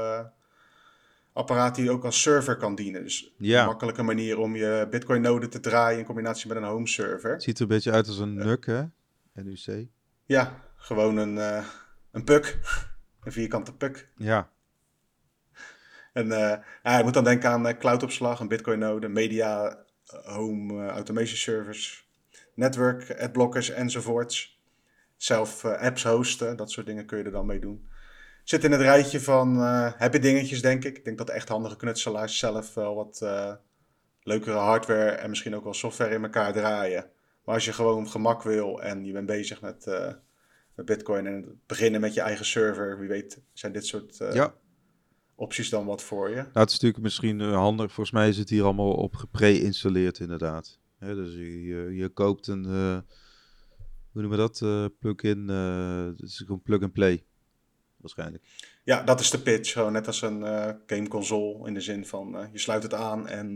apparaat 1.37 1.75
die 1.75 1.91
ook 1.91 2.05
als 2.05 2.23
server 2.23 2.57
kan 2.57 2.75
dienen. 2.75 3.03
Dus 3.03 3.35
ja. 3.39 3.61
een 3.61 3.67
makkelijke 3.67 4.03
manier 4.03 4.39
om 4.39 4.57
je 4.57 4.87
Bitcoin-node 4.91 5.49
te 5.49 5.61
draaien 5.61 5.99
in 5.99 6.05
combinatie 6.05 6.49
met 6.49 6.57
een 6.57 6.63
home 6.63 6.89
server. 6.89 7.33
Het 7.33 7.43
ziet 7.43 7.57
er 7.57 7.63
een 7.63 7.69
beetje 7.69 7.93
uit 7.93 8.07
als 8.07 8.19
een 8.19 8.35
NUC, 8.35 8.67
hè? 8.67 8.83
NUC. 9.33 9.87
Ja, 10.25 10.63
gewoon 10.77 11.17
een, 11.17 11.35
uh, 11.35 11.65
een 12.13 12.25
puck. 12.25 12.59
Een 13.21 13.33
vierkante 13.33 13.75
puck. 13.75 14.09
Ja. 14.17 14.51
En 16.13 16.27
uh, 16.27 16.55
ja, 16.83 16.99
je 16.99 17.05
moet 17.05 17.15
dan 17.15 17.25
denken 17.25 17.51
aan 17.51 17.79
cloudopslag, 17.79 18.41
een 18.41 18.49
Bitcoin-node, 18.49 19.09
media, 19.09 19.85
home 20.25 20.87
automation 20.87 21.37
servers, 21.37 22.09
network, 22.55 23.21
adblockers 23.21 23.71
enzovoorts. 23.71 24.61
Zelf 25.17 25.65
apps 25.65 26.05
hosten, 26.05 26.57
dat 26.57 26.71
soort 26.71 26.87
dingen 26.87 27.07
kun 27.07 27.19
je 27.19 27.25
er 27.25 27.31
dan 27.31 27.47
mee 27.47 27.61
doen 27.61 27.89
zit 28.49 28.65
in 28.65 28.73
het 28.73 28.81
rijtje 28.81 29.21
van 29.21 29.57
uh, 29.57 29.93
happy 29.93 30.19
dingetjes, 30.19 30.63
denk 30.63 30.85
ik. 30.85 30.97
Ik 30.97 31.05
denk 31.05 31.19
dat 31.19 31.27
de 31.27 31.33
echt 31.33 31.49
handige 31.49 31.77
knutselaars 31.77 32.39
zelf 32.39 32.75
wel 32.75 32.95
wat 32.95 33.21
uh, 33.23 33.55
leukere 34.23 34.57
hardware 34.57 35.11
en 35.11 35.29
misschien 35.29 35.57
ook 35.57 35.65
wel 35.65 35.75
software 35.75 36.15
in 36.15 36.23
elkaar 36.23 36.53
draaien. 36.53 37.11
Maar 37.45 37.55
als 37.55 37.65
je 37.65 37.73
gewoon 37.73 38.09
gemak 38.09 38.43
wil 38.43 38.83
en 38.83 39.05
je 39.05 39.13
bent 39.13 39.27
bezig 39.27 39.61
met, 39.61 39.87
uh, 39.89 40.13
met 40.75 40.87
Bitcoin 40.87 41.27
en 41.27 41.61
beginnen 41.67 42.01
met 42.01 42.15
je 42.15 42.21
eigen 42.21 42.45
server, 42.45 42.99
wie 42.99 43.09
weet 43.09 43.43
zijn 43.53 43.73
dit 43.73 43.87
soort 43.87 44.17
ja. 44.17 44.55
opties 45.35 45.71
dan 45.71 45.87
wat 45.87 46.03
voor 46.03 46.29
je. 46.29 46.35
Nou, 46.35 46.49
het 46.53 46.69
is 46.69 46.75
natuurlijk 46.75 47.03
misschien 47.03 47.41
handig. 47.41 47.93
Volgens 47.93 48.17
mij 48.17 48.29
is 48.29 48.39
het 48.39 48.51
hier 48.51 48.65
allemaal 48.65 48.93
op 48.93 49.15
gepre-installeerd 49.15 50.19
inderdaad. 50.19 50.79
Dus 50.99 51.33
je, 51.33 51.63
je, 51.63 51.95
je 51.95 52.09
koopt 52.09 52.47
een, 52.47 52.65
hoe 52.65 54.23
noemen 54.23 54.31
we 54.31 54.37
dat, 54.37 54.59
plug-in, 54.99 55.49
het 55.49 56.21
is 56.21 56.37
gewoon 56.37 56.63
plug-and-play, 56.63 57.25
waarschijnlijk. 58.15 58.45
Ja, 58.85 59.03
dat 59.03 59.21
is 59.21 59.31
de 59.31 59.39
pitch, 59.39 59.73
gewoon 59.73 59.93
net 59.93 60.07
als 60.07 60.23
een 60.23 60.43
gameconsole 60.87 61.67
in 61.67 61.75
de 61.75 61.81
zin 61.81 62.07
van 62.07 62.49
je 62.53 62.59
sluit 62.59 62.83
het 62.83 62.95
aan 62.95 63.29
en 63.29 63.55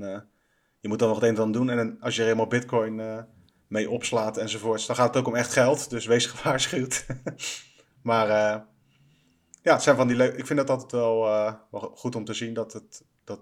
je 0.81 0.89
moet 0.89 0.99
dan 0.99 1.09
nog 1.09 1.21
het 1.21 1.29
een 1.29 1.35
en 1.35 1.43
ander 1.43 1.61
doen. 1.61 1.71
En 1.71 1.97
als 2.01 2.15
je 2.15 2.21
er 2.21 2.27
helemaal 2.27 2.47
bitcoin 2.47 3.25
mee 3.67 3.91
opslaat 3.91 4.37
enzovoorts, 4.37 4.87
dan 4.87 4.97
gaat 4.97 5.09
het 5.09 5.17
ook 5.17 5.27
om 5.27 5.35
echt 5.35 5.53
geld, 5.53 5.91
dus 5.91 6.07
wees 6.07 6.27
gewaarschuwd. 6.33 7.07
maar 8.03 8.29
ja, 9.63 9.73
het 9.73 9.83
zijn 9.83 9.97
van 9.97 10.07
die 10.07 10.17
leuke. 10.17 10.37
Ik 10.37 10.47
vind 10.47 10.59
dat 10.59 10.71
altijd 10.71 10.93
wel, 10.93 11.21
wel 11.71 11.93
goed 11.95 12.15
om 12.15 12.25
te 12.25 12.35
zien 12.35 12.55
dat 12.55 12.73
het 12.73 13.05
dat 13.25 13.41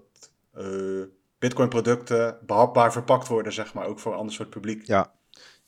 Bitcoin-producten 1.39 2.37
behapbaar 2.45 2.91
verpakt 2.91 3.27
worden, 3.27 3.53
zeg 3.53 3.73
maar, 3.73 3.85
ook 3.85 3.99
voor 3.99 4.11
een 4.11 4.17
ander 4.17 4.33
soort 4.33 4.49
publiek. 4.49 4.87
Ja, 4.87 5.13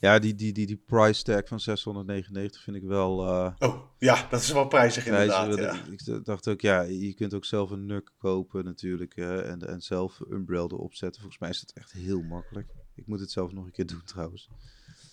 ja 0.01 0.19
die, 0.19 0.35
die, 0.35 0.53
die, 0.53 0.67
die 0.67 0.81
price 0.85 1.23
tag 1.23 1.47
van 1.47 1.59
699 1.59 2.61
vind 2.61 2.77
ik 2.77 2.83
wel... 2.83 3.27
Uh, 3.27 3.51
oh, 3.59 3.81
ja, 3.97 4.27
dat 4.29 4.41
is 4.41 4.51
wel 4.51 4.67
prijzig 4.67 5.05
inderdaad. 5.05 5.57
Ja. 5.57 5.73
Ik 5.89 6.25
dacht 6.25 6.47
ook, 6.47 6.61
ja, 6.61 6.81
je 6.81 7.13
kunt 7.13 7.33
ook 7.33 7.45
zelf 7.45 7.69
een 7.69 7.85
NUC 7.85 8.11
kopen 8.17 8.65
natuurlijk 8.65 9.15
en, 9.15 9.67
en 9.67 9.81
zelf 9.81 10.19
Umbrel 10.29 10.71
erop 10.71 10.95
zetten. 10.95 11.21
Volgens 11.21 11.41
mij 11.41 11.49
is 11.49 11.59
het 11.59 11.73
echt 11.73 11.91
heel 11.91 12.21
makkelijk. 12.21 12.67
Ik 12.95 13.07
moet 13.07 13.19
het 13.19 13.31
zelf 13.31 13.51
nog 13.51 13.65
een 13.65 13.71
keer 13.71 13.87
doen 13.87 14.03
trouwens. 14.05 14.49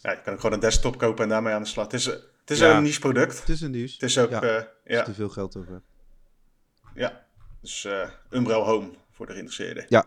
Ja, 0.03 0.11
je 0.11 0.22
kan 0.22 0.33
ook 0.33 0.40
gewoon 0.40 0.55
een 0.55 0.62
desktop 0.62 0.98
kopen 0.98 1.22
en 1.22 1.29
daarmee 1.29 1.55
aan 1.55 1.62
de 1.62 1.68
slag. 1.68 1.85
Het 1.85 1.94
is, 1.94 2.05
het 2.05 2.51
is 2.51 2.61
een 2.61 2.83
niche 2.83 3.01
product. 3.01 3.38
Het 3.38 3.48
is 3.48 3.61
een 3.61 3.70
niche. 3.70 3.94
Het 3.94 4.03
is 4.03 4.18
ook, 4.18 4.31
ja, 4.31 4.59
uh, 4.59 4.64
ja. 4.85 5.03
te 5.03 5.14
veel 5.14 5.29
geld 5.29 5.57
over 5.57 5.83
Ja, 6.94 7.27
dus 7.61 7.85
uh, 7.85 8.11
Umbrel 8.31 8.64
Home 8.64 8.90
voor 9.11 9.27
de 9.27 9.33
geïnteresseerden. 9.33 9.85
Ja, 9.88 10.07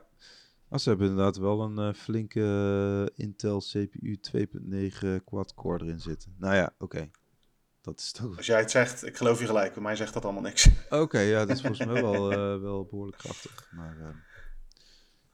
maar 0.72 0.80
ze 0.80 0.90
hebben 0.90 1.08
inderdaad 1.08 1.38
wel 1.38 1.62
een 1.62 1.88
uh, 1.88 1.94
flinke 1.94 2.40
uh, 2.40 3.26
Intel 3.26 3.60
CPU 3.60 4.20
2.9 4.38 5.24
quad-core 5.26 5.84
erin 5.84 6.00
zitten. 6.00 6.36
Nou 6.38 6.56
ja, 6.56 6.74
oké. 6.74 6.84
Okay. 6.84 7.12
Dat 7.82 8.00
is 8.00 8.12
toch... 8.12 8.38
Als 8.38 8.46
jij 8.46 8.60
het 8.60 8.72
zegt, 8.72 9.06
ik 9.06 9.18
geloof 9.18 9.40
je 9.40 9.46
gelijk. 9.46 9.74
Bij 9.74 9.82
mij 9.84 9.96
zegt 9.96 10.14
dat 10.14 10.24
allemaal 10.24 10.42
niks. 10.42 10.70
Oké, 10.86 10.96
okay, 10.98 11.26
ja, 11.26 11.46
dat 11.46 11.56
is 11.56 11.62
volgens 11.62 11.86
mij 11.86 12.02
wel, 12.02 12.32
uh, 12.32 12.62
wel 12.68 12.86
behoorlijk 12.86 13.18
krachtig. 13.18 13.72
Maar 13.72 14.26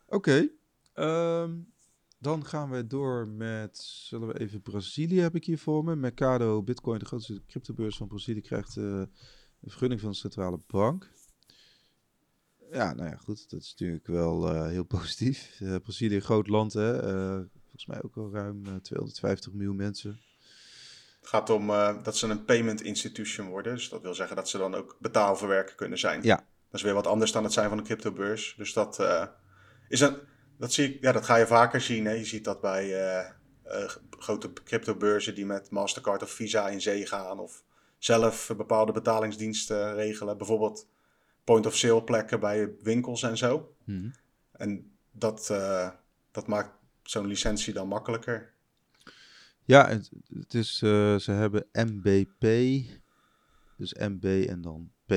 oké. 0.06 0.50
Okay. 0.95 1.41
Um, 1.43 1.73
dan 2.19 2.45
gaan 2.45 2.69
we 2.69 2.88
door 2.88 3.28
met, 3.28 3.78
zullen 3.78 4.28
we 4.28 4.39
even 4.39 4.62
Brazilië 4.62 5.19
heb 5.19 5.36
ik 5.36 5.45
hier 5.45 5.60
voor 5.60 5.84
me. 5.84 5.95
Mercado 5.95 6.63
Bitcoin, 6.63 7.00
de 7.00 7.06
grootste 7.06 7.45
cryptobeurs 7.47 7.97
van 7.97 8.08
Brazilië, 8.08 8.41
krijgt 8.41 8.76
een 8.76 9.10
vergunning 9.62 10.02
van 10.02 10.10
de 10.10 10.15
centrale 10.15 10.60
bank. 10.67 11.12
Ja, 12.71 12.93
nou 12.93 13.10
ja, 13.10 13.15
goed. 13.15 13.49
Dat 13.49 13.62
is 13.62 13.69
natuurlijk 13.77 14.08
wel 14.08 14.56
uh, 14.56 14.67
heel 14.67 14.84
positief. 14.84 15.60
Uh, 15.60 15.75
Brazilië, 15.84 16.15
een 16.15 16.21
groot 16.21 16.47
land, 16.47 16.73
hè. 16.73 16.93
Uh, 16.95 17.45
volgens 17.62 17.86
mij 17.86 18.01
ook 18.03 18.17
al 18.17 18.32
ruim 18.32 18.82
250 18.82 19.53
miljoen 19.53 19.75
mensen. 19.75 20.19
Het 21.19 21.30
gaat 21.30 21.49
om 21.49 21.67
dat 22.03 22.17
ze 22.17 22.27
een 22.27 22.45
payment 22.45 22.82
institution 22.82 23.47
worden. 23.47 23.73
Dus 23.73 23.89
dat 23.89 24.01
wil 24.01 24.13
zeggen 24.13 24.36
dat 24.36 24.49
ze 24.49 24.58
dan 24.58 24.75
ook 24.75 24.95
betaalverwerker 24.99 25.75
kunnen 25.75 25.99
zijn. 25.99 26.23
Ja. 26.23 26.36
Dat 26.36 26.45
is 26.80 26.82
weer 26.82 26.93
wat 26.93 27.08
anders 27.08 27.32
dan 27.32 27.43
het 27.43 27.53
zijn 27.53 27.69
van 27.69 27.77
een 27.77 27.84
cryptobeurs. 27.84 28.56
Dus 28.58 28.73
dat 28.73 28.99
is 29.88 29.99
een... 29.99 30.17
Dat, 30.58 30.73
zie 30.73 30.93
ik, 30.93 31.01
ja, 31.01 31.12
dat 31.12 31.25
ga 31.25 31.36
je 31.36 31.47
vaker 31.47 31.82
zien. 31.82 32.06
Hè. 32.06 32.12
Je 32.12 32.25
ziet 32.25 32.43
dat 32.43 32.62
bij 32.62 33.36
grote 34.10 34.53
cryptobeurzen 34.53 35.36
die 35.36 35.45
met 35.45 35.69
Mastercard 35.69 36.23
of 36.23 36.32
Visa 36.32 36.69
in 36.69 36.82
zee 36.82 37.06
gaan. 37.06 37.39
Of 37.39 37.63
zelf 37.97 38.53
bepaalde 38.58 38.91
betalingsdiensten 38.91 39.95
regelen. 39.95 40.38
Bijvoorbeeld 40.38 40.88
point-of-sale 41.47 42.03
plekken 42.03 42.39
bij 42.39 42.75
winkels 42.81 43.23
en 43.23 43.38
zo. 43.38 43.75
Hmm. 43.83 44.12
En 44.51 44.91
dat, 45.12 45.49
uh, 45.51 45.89
dat 46.31 46.47
maakt 46.47 46.71
zo'n 47.03 47.27
licentie 47.27 47.73
dan 47.73 47.88
makkelijker. 47.88 48.53
Ja, 49.63 49.88
het, 49.88 50.12
het 50.33 50.53
is, 50.53 50.81
uh, 50.81 51.15
ze 51.15 51.31
hebben 51.31 51.67
MBP, 51.71 52.41
dus 53.77 53.93
MB 53.93 54.45
en 54.49 54.62
dan 54.62 54.91
P. 55.05 55.12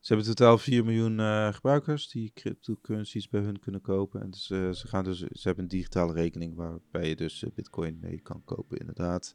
Ze 0.00 0.14
hebben 0.14 0.26
totaal 0.26 0.58
4 0.58 0.84
miljoen 0.84 1.18
uh, 1.18 1.52
gebruikers 1.52 2.08
die 2.08 2.32
cryptocurrencies 2.34 3.28
bij 3.28 3.40
hun 3.40 3.58
kunnen 3.58 3.80
kopen. 3.80 4.20
En 4.20 4.30
dus, 4.30 4.46
ze, 4.46 4.88
gaan 4.88 5.04
dus, 5.04 5.18
ze 5.18 5.40
hebben 5.42 5.64
een 5.64 5.70
digitale 5.70 6.12
rekening 6.12 6.54
waarbij 6.54 7.08
je 7.08 7.16
dus 7.16 7.44
bitcoin 7.54 7.98
mee 8.00 8.20
kan 8.20 8.44
kopen, 8.44 8.78
inderdaad. 8.78 9.34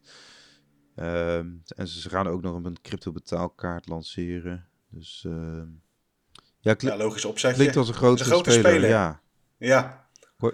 Um, 0.96 1.62
en 1.76 1.88
ze, 1.88 2.00
ze 2.00 2.10
gaan 2.10 2.28
ook 2.28 2.42
nog 2.42 2.64
een 2.64 2.82
crypto 2.82 3.12
betaalkaart 3.12 3.88
lanceren. 3.88 4.68
Dus 4.90 5.26
ehm, 5.26 5.68
ja, 6.66 6.76
ja, 6.78 6.98
logisch 6.98 7.26
opzetje. 7.26 7.56
Klinkt 7.56 7.76
als 7.76 7.88
een 7.88 7.94
grote, 7.94 8.24
een 8.24 8.30
grote 8.30 8.52
speler, 8.52 8.72
speler. 8.72 8.90
Ja. 8.90 9.22
ja, 9.58 10.08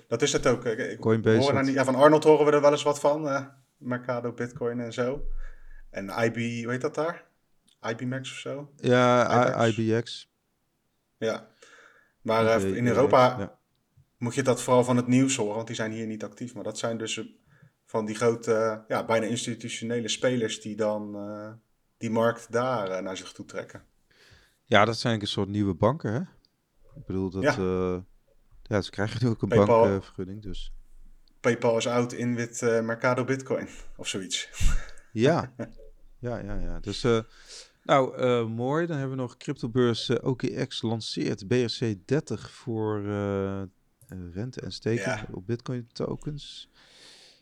dat 0.08 0.21
is 0.21 0.34
het 0.34 0.47
ook. 0.47 0.65
Ik, 0.65 1.00
Coinbase. 1.00 1.52
Hoor 1.52 1.65
ja, 1.65 1.84
van 1.84 1.95
Arnold 1.95 2.24
horen 2.24 2.45
we 2.45 2.52
er 2.52 2.62
wel 2.62 2.71
eens 2.71 2.84
wat 2.84 3.00
van. 3.00 3.28
Uh, 3.28 3.45
Mercado, 3.78 4.32
Bitcoin 4.34 4.80
en 4.80 4.93
zo. 4.93 5.26
En 5.89 6.10
IB, 6.10 6.63
hoe 6.63 6.71
heet 6.71 6.82
dat 6.82 6.95
daar? 6.95 7.26
IBMax 7.89 8.32
of 8.32 8.38
zo? 8.38 8.71
Ja, 8.76 9.65
IBX. 9.65 9.78
IBX. 9.78 10.32
Ja, 11.17 11.47
maar 12.21 12.62
uh, 12.62 12.76
in 12.76 12.88
Europa 12.88 13.36
ja. 13.39 13.58
moet 14.17 14.36
je 14.36 14.43
dat 14.43 14.62
vooral 14.62 14.84
van 14.84 14.97
het 14.97 15.08
nieuws 15.08 15.36
horen, 15.36 15.56
want 15.56 15.67
die 15.67 15.76
zijn 15.76 15.91
hier 15.91 16.08
niet 16.08 16.24
actief. 16.24 16.54
Maar 16.54 16.63
dat 16.63 16.78
zijn 16.78 16.97
dus 16.97 17.21
van 17.86 18.06
die 18.06 18.15
grote, 18.15 18.84
ja, 18.88 19.06
bijna 19.06 19.26
institutionele 19.26 20.08
spelers 20.08 20.62
die 20.62 20.76
dan 20.76 21.17
die 21.97 22.10
markt 22.10 22.52
daar 22.52 23.04
naar 23.04 23.17
zich 23.17 23.32
toe 23.32 23.45
trekken. 23.45 23.84
Ja, 24.72 24.86
dat 24.86 24.98
zijn 24.98 25.22
een 25.22 25.28
soort 25.28 25.50
nieuwe 25.50 25.74
banken, 25.74 26.14
hè? 26.14 26.20
Ik 26.96 27.06
bedoel, 27.06 27.30
dat, 27.30 27.44
ja. 27.44 27.58
Uh, 27.58 28.00
ja 28.62 28.82
ze 28.82 28.90
krijgen 28.90 29.24
nu 29.24 29.30
ook 29.30 29.42
een 29.42 29.48
PayPal, 29.48 29.90
bankvergunning, 29.90 30.42
dus... 30.42 30.74
PayPal 31.40 31.78
is 31.78 31.88
oud 31.88 32.14
in 32.14 32.36
wit 32.36 32.62
uh, 32.62 32.82
Mercado 32.82 33.24
Bitcoin, 33.24 33.68
of 33.98 34.08
zoiets. 34.08 34.50
Ja, 35.12 35.54
ja, 36.20 36.38
ja, 36.38 36.60
ja. 36.60 36.80
Dus, 36.80 37.04
uh, 37.04 37.20
nou, 37.84 38.48
mooi. 38.48 38.86
Dan 38.86 38.98
hebben 38.98 39.16
we 39.16 39.22
nog 39.22 39.38
cryptobeurs 39.38 40.10
OKX 40.10 40.82
lanceert 40.82 41.44
BRC30 41.44 42.52
voor 42.52 43.02
rente 44.34 44.62
en 44.62 44.72
steken 44.72 45.12
ja. 45.12 45.28
op 45.32 45.46
Bitcoin 45.46 45.88
tokens 45.94 46.70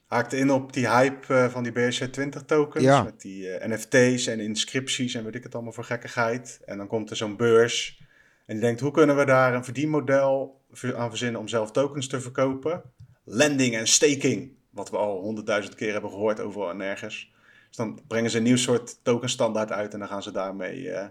haakte 0.09 0.37
in 0.37 0.51
op 0.51 0.73
die 0.73 0.89
hype 0.89 1.33
uh, 1.33 1.49
van 1.49 1.63
die 1.63 1.71
BRC20 1.71 2.45
tokens. 2.45 2.83
Ja. 2.83 3.03
Met 3.03 3.21
die 3.21 3.59
uh, 3.59 3.65
NFT's 3.65 4.27
en 4.27 4.39
inscripties 4.39 5.13
en 5.13 5.23
weet 5.23 5.35
ik 5.35 5.43
het 5.43 5.53
allemaal 5.53 5.73
voor 5.73 5.83
gekkigheid. 5.83 6.61
En 6.65 6.77
dan 6.77 6.87
komt 6.87 7.09
er 7.09 7.15
zo'n 7.15 7.37
beurs. 7.37 8.01
En 8.45 8.53
die 8.53 8.63
denkt, 8.63 8.79
hoe 8.79 8.91
kunnen 8.91 9.17
we 9.17 9.25
daar 9.25 9.53
een 9.53 9.63
verdienmodel 9.63 10.61
aan 10.95 11.09
verzinnen 11.09 11.41
om 11.41 11.47
zelf 11.47 11.71
tokens 11.71 12.07
te 12.07 12.21
verkopen? 12.21 12.81
Lending 13.23 13.75
en 13.75 13.87
staking. 13.87 14.51
Wat 14.69 14.89
we 14.89 14.97
al 14.97 15.19
honderdduizend 15.21 15.75
keer 15.75 15.91
hebben 15.91 16.09
gehoord 16.09 16.39
overal 16.39 16.69
en 16.69 16.77
nergens. 16.77 17.33
Dus 17.67 17.77
dan 17.77 17.99
brengen 18.07 18.29
ze 18.29 18.37
een 18.37 18.43
nieuw 18.43 18.57
soort 18.57 18.99
tokenstandaard 19.03 19.71
uit 19.71 19.93
en 19.93 19.99
dan 19.99 20.07
gaan 20.07 20.23
ze 20.23 20.31
daarmee 20.31 20.81
uh, 20.81 21.05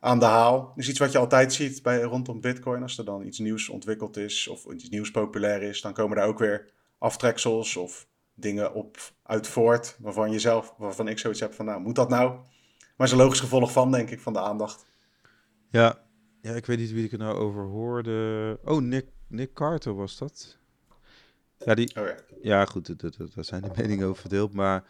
aan 0.00 0.18
de 0.18 0.24
haal. 0.24 0.72
Is 0.76 0.88
iets 0.88 0.98
wat 0.98 1.12
je 1.12 1.18
altijd 1.18 1.52
ziet 1.52 1.82
bij, 1.82 2.02
rondom 2.02 2.40
Bitcoin. 2.40 2.82
Als 2.82 2.98
er 2.98 3.04
dan 3.04 3.26
iets 3.26 3.38
nieuws 3.38 3.68
ontwikkeld 3.68 4.16
is 4.16 4.48
of 4.48 4.64
iets 4.64 4.88
nieuws 4.88 5.10
populair 5.10 5.62
is, 5.62 5.80
dan 5.80 5.92
komen 5.92 6.16
daar 6.16 6.26
ook 6.26 6.38
weer 6.38 6.74
aftreksels 6.98 7.76
of 7.76 8.08
dingen 8.34 8.74
op 8.74 8.96
uit 9.22 9.46
voort 9.46 9.96
waarvan, 9.98 10.30
je 10.30 10.38
zelf, 10.38 10.74
waarvan 10.78 11.08
ik 11.08 11.18
zoiets 11.18 11.40
heb 11.40 11.54
van, 11.54 11.64
nou, 11.64 11.80
moet 11.80 11.94
dat 11.94 12.08
nou? 12.08 12.40
Maar 12.96 13.06
is 13.06 13.12
een 13.12 13.18
logisch 13.18 13.40
gevolg 13.40 13.72
van, 13.72 13.90
denk 13.90 14.10
ik, 14.10 14.20
van 14.20 14.32
de 14.32 14.40
aandacht. 14.40 14.86
Ja, 15.70 16.02
ja 16.40 16.52
ik 16.52 16.66
weet 16.66 16.78
niet 16.78 16.92
wie 16.92 17.04
ik 17.04 17.12
er 17.12 17.18
nou 17.18 17.36
over 17.36 17.64
hoorde. 17.64 18.58
Oh, 18.64 18.80
Nick, 18.80 19.06
Nick 19.28 19.52
Carter 19.52 19.94
was 19.94 20.18
dat. 20.18 20.58
Ja, 21.58 21.74
die, 21.74 22.00
oh 22.00 22.06
ja. 22.06 22.16
ja, 22.42 22.64
goed, 22.64 23.00
daar 23.34 23.44
zijn 23.44 23.62
de 23.62 23.70
meningen 23.76 24.06
over 24.06 24.20
verdeeld, 24.20 24.52
maar 24.52 24.84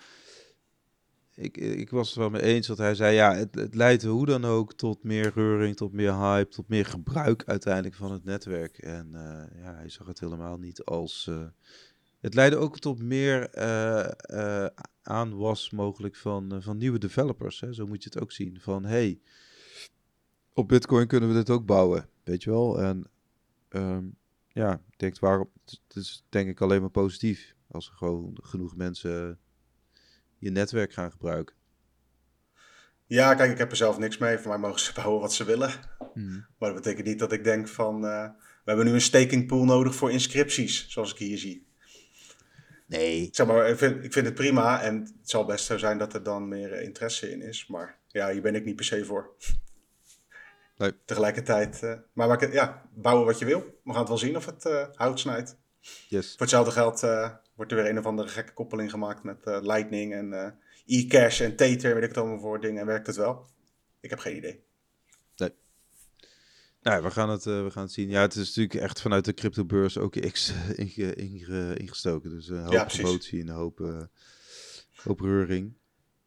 ik, 1.35 1.57
ik 1.57 1.91
was 1.91 2.09
het 2.09 2.17
wel 2.17 2.31
mee 2.31 2.43
eens 2.43 2.67
dat 2.67 2.79
hij 2.79 2.95
zei, 2.95 3.15
ja, 3.15 3.35
het, 3.35 3.55
het 3.55 3.75
leidt 3.75 4.03
hoe 4.03 4.27
dan 4.27 4.45
ook 4.45 4.73
tot 4.75 5.03
meer 5.03 5.33
reuring, 5.35 5.77
tot 5.77 5.93
meer 5.93 6.15
hype, 6.15 6.51
tot 6.51 6.69
meer 6.69 6.87
gebruik 6.87 7.45
uiteindelijk 7.47 7.95
van 7.95 8.13
het 8.13 8.25
netwerk. 8.25 8.79
En 8.79 9.11
uh, 9.13 9.63
ja, 9.63 9.75
hij 9.75 9.89
zag 9.89 10.07
het 10.07 10.21
helemaal 10.21 10.59
niet 10.59 10.85
als... 10.85 11.27
Uh, 11.31 11.45
het 12.21 12.35
leidde 12.35 12.57
ook 12.57 12.79
tot 12.79 13.03
meer 13.03 13.59
uh, 13.59 14.67
aanwas 15.03 15.71
mogelijk 15.71 16.17
van, 16.17 16.63
van 16.63 16.77
nieuwe 16.77 16.99
developers. 16.99 17.61
Hè? 17.61 17.73
Zo 17.73 17.87
moet 17.87 18.03
je 18.03 18.11
het 18.13 18.23
ook 18.23 18.33
zien. 18.33 18.61
Van 18.61 18.85
hey, 18.85 19.21
op 20.53 20.69
Bitcoin 20.69 21.07
kunnen 21.07 21.29
we 21.29 21.35
dit 21.35 21.51
ook 21.51 21.67
bouwen. 21.67 22.09
Weet 22.25 22.43
je 22.43 22.51
wel? 22.51 22.81
En 22.83 23.11
um, 23.69 24.17
ja, 24.49 24.73
ik 24.91 24.99
denk 24.99 25.19
waarom. 25.19 25.51
Het 25.65 25.97
is 25.97 26.25
denk 26.29 26.49
ik 26.49 26.61
alleen 26.61 26.81
maar 26.81 26.91
positief. 26.91 27.55
Als 27.71 27.89
er 27.89 27.95
gewoon 27.95 28.39
genoeg 28.43 28.77
mensen 28.77 29.39
je 30.39 30.51
netwerk 30.51 30.93
gaan 30.93 31.11
gebruiken. 31.11 31.55
Ja, 33.07 33.35
kijk, 33.35 33.51
ik 33.51 33.59
heb 33.59 33.71
er 33.71 33.77
zelf 33.77 33.99
niks 33.99 34.19
mee. 34.19 34.39
Voor 34.39 34.49
mij 34.49 34.59
mogen 34.59 34.81
ze 34.81 34.93
bouwen 35.03 35.21
wat 35.21 35.33
ze 35.33 35.45
willen. 35.45 35.71
Hmm. 36.13 36.47
Maar 36.59 36.73
dat 36.73 36.83
betekent 36.83 37.07
niet 37.07 37.19
dat 37.19 37.33
ik 37.33 37.45
denk 37.45 37.69
van... 37.69 38.01
We 38.01 38.73
hebben 38.73 38.91
nu 38.91 38.93
een 38.93 39.01
staking 39.01 39.47
pool 39.47 39.65
nodig 39.65 39.95
voor 39.95 40.11
inscripties, 40.11 40.89
zoals 40.89 41.13
ik 41.13 41.19
hier 41.19 41.39
zie. 41.39 41.66
Nee. 42.87 43.29
Zeg 43.33 43.47
maar, 43.47 43.69
ik 43.69 43.79
vind, 43.79 44.05
ik 44.05 44.13
vind 44.13 44.27
het 44.27 44.35
prima 44.35 44.83
en 44.83 45.01
het 45.01 45.31
zal 45.31 45.45
best 45.45 45.65
zo 45.65 45.79
zijn 45.79 45.99
dat 45.99 46.15
er 46.15 46.23
dan 46.23 46.49
meer 46.49 46.73
eh, 46.73 46.83
interesse 46.83 47.31
in 47.31 47.43
is. 47.43 47.67
Maar 47.67 47.99
ja, 48.07 48.31
hier 48.31 48.43
ben 48.43 48.55
ik 48.55 48.65
niet 48.65 48.77
per 48.77 48.85
se 48.85 49.05
voor. 49.05 49.31
Nee. 50.79 50.93
Tegelijkertijd, 51.05 51.81
uh, 51.85 51.93
maar, 52.13 52.29
maar 52.29 52.53
ja, 52.53 52.83
bouwen 52.95 53.27
wat 53.27 53.39
je 53.39 53.45
wil. 53.45 53.61
We 53.85 53.91
gaan 53.91 53.99
het 53.99 54.09
wel 54.09 54.19
zien 54.19 54.37
of 54.37 54.47
het 54.47 54.65
uh, 54.65 54.87
hout 54.95 55.21
snijdt. 55.21 55.57
Yes. 56.09 56.31
Voor 56.31 56.41
hetzelfde 56.41 56.71
geld 56.71 57.03
uh, 57.03 57.31
wordt 57.55 57.73
er 57.73 57.79
weer 57.79 57.91
een 57.91 57.99
of 57.99 58.07
andere 58.07 58.29
gekke 58.29 58.53
koppeling 58.53 58.91
gemaakt 58.91 59.23
met 59.23 59.39
uh, 59.45 59.59
Lightning 59.63 60.15
en 60.15 60.33
uh, 60.33 60.47
e-cash 60.99 61.41
en 61.41 61.57
Tether, 61.57 61.95
weet 61.95 62.03
ik 62.03 62.09
het 62.09 62.19
allemaal 62.19 62.39
voor 62.39 62.61
dingen. 62.61 62.81
En 62.81 62.87
werkt 62.87 63.07
het 63.07 63.17
wel? 63.17 63.47
Ik 64.01 64.11
heb 64.11 64.19
geen 64.19 64.37
idee. 64.37 64.65
Nou, 66.87 67.03
we 67.03 67.11
gaan, 67.11 67.29
het, 67.29 67.45
we 67.45 67.69
gaan 67.71 67.83
het 67.83 67.93
zien. 67.93 68.09
Ja, 68.09 68.21
het 68.21 68.35
is 68.35 68.47
natuurlijk 68.47 68.75
echt 68.75 69.01
vanuit 69.01 69.25
de 69.25 69.35
cryptobeurs 69.35 69.99
ook 69.99 70.31
X 70.31 70.53
inge, 70.75 71.15
inge, 71.15 71.77
ingestoken. 71.77 72.31
Dus 72.31 72.49
een 72.49 72.63
hoop 72.63 72.73
ja, 72.73 72.85
promotie 72.85 73.41
en 73.41 73.49
een 73.49 73.55
hoop, 73.55 74.09
hoop 74.95 75.21
reuring. 75.21 75.73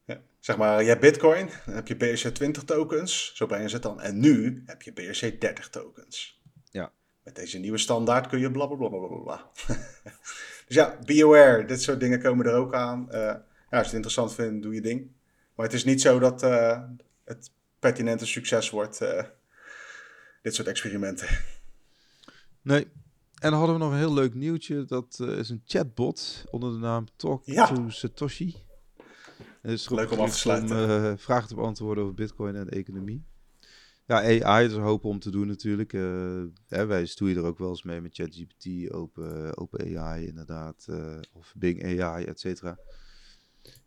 Ja. 0.06 0.22
Zeg 0.40 0.58
maar, 0.58 0.82
je 0.82 0.88
hebt 0.88 1.02
Bitcoin, 1.02 1.50
dan 1.66 1.76
heb 1.76 1.88
je 1.88 1.96
BRC20 1.96 2.64
tokens, 2.66 3.32
zo 3.36 3.46
brengen 3.46 3.70
ze 3.70 3.76
het 3.76 3.84
dan. 3.84 4.02
En 4.02 4.20
nu 4.20 4.64
heb 4.66 4.82
je 4.82 4.92
BRC30 4.92 5.70
tokens. 5.70 6.42
Ja. 6.72 6.92
Met 7.24 7.36
deze 7.36 7.58
nieuwe 7.58 7.78
standaard 7.78 8.28
kun 8.28 8.40
je 8.40 8.52
blablabla. 8.52 8.88
Bla, 8.88 9.08
bla, 9.08 9.18
bla, 9.18 9.52
dus 10.68 10.76
ja, 10.76 11.00
be 11.06 11.24
aware, 11.24 11.66
dit 11.66 11.82
soort 11.82 12.00
dingen 12.00 12.22
komen 12.22 12.46
er 12.46 12.54
ook 12.54 12.74
aan. 12.74 13.08
Uh, 13.12 13.18
ja, 13.18 13.44
als 13.70 13.80
je 13.80 13.86
het 13.86 13.94
interessant 13.94 14.34
vindt, 14.34 14.64
doe 14.64 14.74
je 14.74 14.82
ding. 14.82 15.12
Maar 15.56 15.66
het 15.66 15.76
is 15.76 15.84
niet 15.84 16.02
zo 16.02 16.20
dat 16.20 16.44
uh, 16.44 16.84
het 17.24 17.52
pertinente 17.80 18.26
succes 18.26 18.70
wordt, 18.70 19.02
uh, 19.02 19.24
dit 20.42 20.56
soort 20.56 20.68
experimenten. 20.68 21.28
Nee. 22.62 22.88
En 23.40 23.50
dan 23.50 23.60
hadden 23.60 23.76
we 23.78 23.84
nog 23.84 23.92
een 23.92 23.98
heel 23.98 24.14
leuk 24.14 24.34
nieuwtje. 24.34 24.86
Dat 24.86 25.20
is 25.20 25.50
een 25.50 25.62
chatbot 25.66 26.44
onder 26.50 26.72
de 26.72 26.78
naam 26.78 27.08
Talk 27.16 27.46
ja. 27.46 27.68
to 27.68 27.90
Satoshi. 27.90 28.56
Dus 29.62 29.90
Leuk 29.90 30.12
om 30.12 30.20
af 30.20 30.32
te 30.32 30.38
sluiten. 30.38 30.84
Om 30.84 30.90
uh, 30.90 31.14
vragen 31.18 31.48
te 31.48 31.56
beantwoorden 31.56 32.04
over 32.04 32.16
Bitcoin 32.16 32.56
en 32.56 32.70
economie. 32.70 33.24
Ja, 34.06 34.44
AI 34.44 34.66
is 34.66 34.74
een 34.74 34.82
hoop 34.82 35.06
om 35.06 35.20
te 35.20 35.30
doen 35.30 35.48
natuurlijk. 35.48 35.94
Uh, 35.94 36.44
hè, 36.68 36.86
wij 36.86 37.06
stoeien 37.06 37.38
er 37.38 37.44
ook 37.44 37.58
wel 37.58 37.70
eens 37.70 37.84
mee 37.84 38.02
met 38.02 38.16
ChatGPT, 38.16 38.92
Open, 38.92 39.58
open 39.58 39.98
AI 39.98 40.28
inderdaad, 40.28 40.86
uh, 40.90 41.18
of 41.34 41.54
Bing 41.56 42.02
AI, 42.02 42.26
et 42.26 42.40
cetera. 42.40 42.78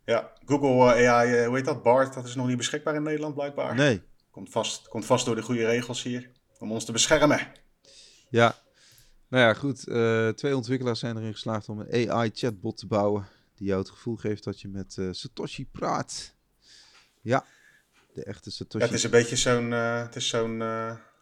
Ja, 0.05 0.31
Google 0.45 1.07
AI, 1.07 1.45
hoe 1.45 1.55
heet 1.55 1.65
dat? 1.65 1.83
BART, 1.83 2.13
dat 2.13 2.25
is 2.25 2.35
nog 2.35 2.47
niet 2.47 2.57
beschikbaar 2.57 2.95
in 2.95 3.03
Nederland 3.03 3.33
blijkbaar. 3.33 3.75
Nee. 3.75 4.01
Komt 4.31 4.49
vast, 4.49 4.87
komt 4.87 5.05
vast 5.05 5.25
door 5.25 5.35
de 5.35 5.41
goede 5.41 5.65
regels 5.65 6.03
hier, 6.03 6.31
om 6.63 6.71
ons 6.71 6.85
te 6.85 6.91
beschermen. 6.91 7.47
Ja, 8.29 8.55
nou 9.27 9.43
ja, 9.43 9.53
goed. 9.53 9.79
twee 10.37 10.55
ontwikkelaars 10.55 10.99
zijn 10.99 11.17
erin 11.17 11.33
geslaagd 11.33 11.69
om 11.69 11.79
een 11.79 12.11
AI-chatbot 12.11 12.77
te 12.77 12.87
bouwen 12.87 13.27
die 13.55 13.67
jou 13.67 13.79
het 13.79 13.89
gevoel 13.89 14.15
geeft 14.15 14.43
dat 14.43 14.61
je 14.61 14.67
met 14.67 14.95
uh, 14.99 15.07
Satoshi 15.11 15.65
praat. 15.65 16.35
Ja, 17.21 17.45
de 18.13 18.23
echte 18.23 18.51
Satoshi. 18.51 18.77
Ja, 18.77 18.85
het 18.85 18.93
is 18.93 19.03
een 19.03 19.09
beetje 19.09 19.35
zo'n 19.35 19.71
uh, 19.71 20.01
het 20.01 20.15
is 20.15 20.27
zo'n 20.27 20.57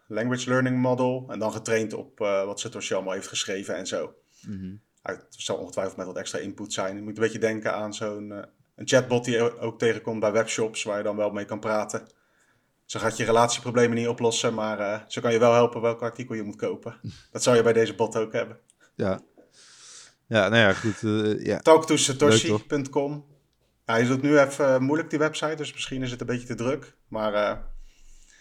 language 0.06 0.48
learning 0.48 0.80
model 0.80 1.26
en 1.28 1.38
dan 1.38 1.52
getraind 1.52 1.92
op 1.92 2.18
wat 2.18 2.60
Satoshi 2.60 2.94
allemaal 2.94 3.14
heeft 3.14 3.28
geschreven 3.28 3.76
en 3.76 3.86
zo. 3.86 4.14
Mm 4.46 4.58
-hmm. 4.58 4.80
Het 5.02 5.24
zal 5.28 5.56
ongetwijfeld 5.56 5.96
met 5.96 6.06
wat 6.06 6.16
extra 6.16 6.38
input 6.38 6.72
zijn. 6.72 6.96
Je 6.96 7.02
moet 7.02 7.16
een 7.16 7.22
beetje 7.22 7.38
denken 7.38 7.74
aan 7.74 7.94
zo'n 7.94 8.30
een 8.74 8.88
chatbot 8.88 9.24
die 9.24 9.58
ook 9.58 9.78
tegenkomt 9.78 10.20
bij 10.20 10.32
webshops 10.32 10.82
waar 10.82 10.96
je 10.96 11.02
dan 11.02 11.16
wel 11.16 11.30
mee 11.30 11.44
kan 11.44 11.60
praten. 11.60 12.08
Zo 12.92 13.00
gaat 13.00 13.16
je 13.16 13.24
relatieproblemen 13.24 13.96
niet 13.96 14.08
oplossen, 14.08 14.54
maar 14.54 15.04
zo 15.08 15.20
kan 15.20 15.32
je 15.32 15.38
wel 15.38 15.52
helpen 15.52 15.80
welk 15.80 16.02
artikel 16.02 16.34
je 16.34 16.42
moet 16.42 16.56
kopen. 16.56 17.00
Dat 17.30 17.42
zou 17.42 17.56
je 17.56 17.62
bij 17.62 17.72
deze 17.72 17.94
bot 17.94 18.16
ook 18.16 18.32
hebben. 18.32 18.58
Ja, 18.94 19.20
ja, 20.26 20.48
nou 20.48 20.56
ja, 20.56 20.72
goed. 20.72 21.02
Uh, 21.02 21.44
ja. 21.44 21.58
Talktosatoshi.com. 21.58 23.24
Ja, 23.86 23.96
je 23.96 24.06
doet 24.06 24.22
nu 24.22 24.38
even 24.38 24.82
moeilijk 24.82 25.10
die 25.10 25.18
website, 25.18 25.54
dus 25.54 25.72
misschien 25.72 26.02
is 26.02 26.10
het 26.10 26.20
een 26.20 26.26
beetje 26.26 26.46
te 26.46 26.54
druk. 26.54 26.96
Maar 27.08 27.32
uh, 27.34 27.58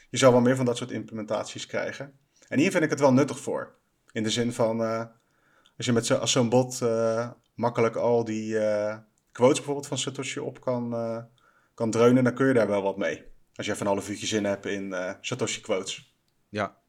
je 0.10 0.18
zal 0.18 0.32
wel 0.32 0.42
meer 0.42 0.56
van 0.56 0.66
dat 0.66 0.78
soort 0.78 0.92
implementaties 0.92 1.66
krijgen. 1.66 2.20
En 2.48 2.60
hier 2.60 2.72
vind 2.72 2.84
ik 2.84 2.90
het 2.90 3.00
wel 3.00 3.14
nuttig 3.14 3.40
voor. 3.40 3.76
In 4.12 4.24
de 4.24 4.30
zin 4.30 4.54
van, 4.54 4.82
uh, 4.82 5.04
als 5.78 5.86
je 5.86 5.94
met 5.94 6.06
zo, 6.06 6.16
als 6.16 6.32
zo'n 6.32 6.50
bot 6.50 6.82
makkelijk 7.56 7.96
al 7.96 8.24
die 8.24 8.58
quotes 9.32 9.58
bijvoorbeeld 9.58 9.88
van 9.88 9.98
Satoshi 9.98 10.40
op 10.40 10.62
kan, 10.62 10.96
kan 11.74 11.92
dreunen, 11.92 12.24
dan 12.24 12.34
kun 12.34 12.48
je 12.48 12.54
daar 12.54 12.68
wel 12.68 12.82
wat 12.82 12.98
mee. 12.98 13.31
Als 13.62 13.70
je 13.70 13.76
even 13.76 13.88
een 13.88 13.94
half 13.94 14.10
uurtje 14.10 14.28
zin 14.28 14.46
hebt 14.46 14.66
in 14.66 14.96
Satoshi 15.22 15.62
quotes. 15.62 16.16
Ja, 16.50 16.82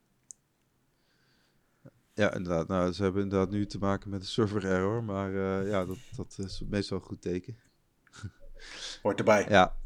ja, 2.15 2.35
inderdaad. 2.35 2.69
Nou, 2.69 2.93
ze 2.93 3.03
hebben 3.03 3.23
inderdaad 3.23 3.51
nu 3.51 3.67
te 3.67 3.79
maken 3.79 4.11
met 4.11 4.21
een 4.21 4.27
server 4.27 4.65
error, 4.65 5.05
maar 5.05 5.31
uh, 5.31 5.71
ja, 5.71 5.85
dat, 5.85 5.97
dat 6.17 6.39
is 6.39 6.63
meestal 6.69 6.97
een 6.97 7.05
goed 7.05 7.23
teken. 7.23 7.57
Hoort 9.03 9.19
erbij. 9.19 9.47
Ja. 9.49 9.77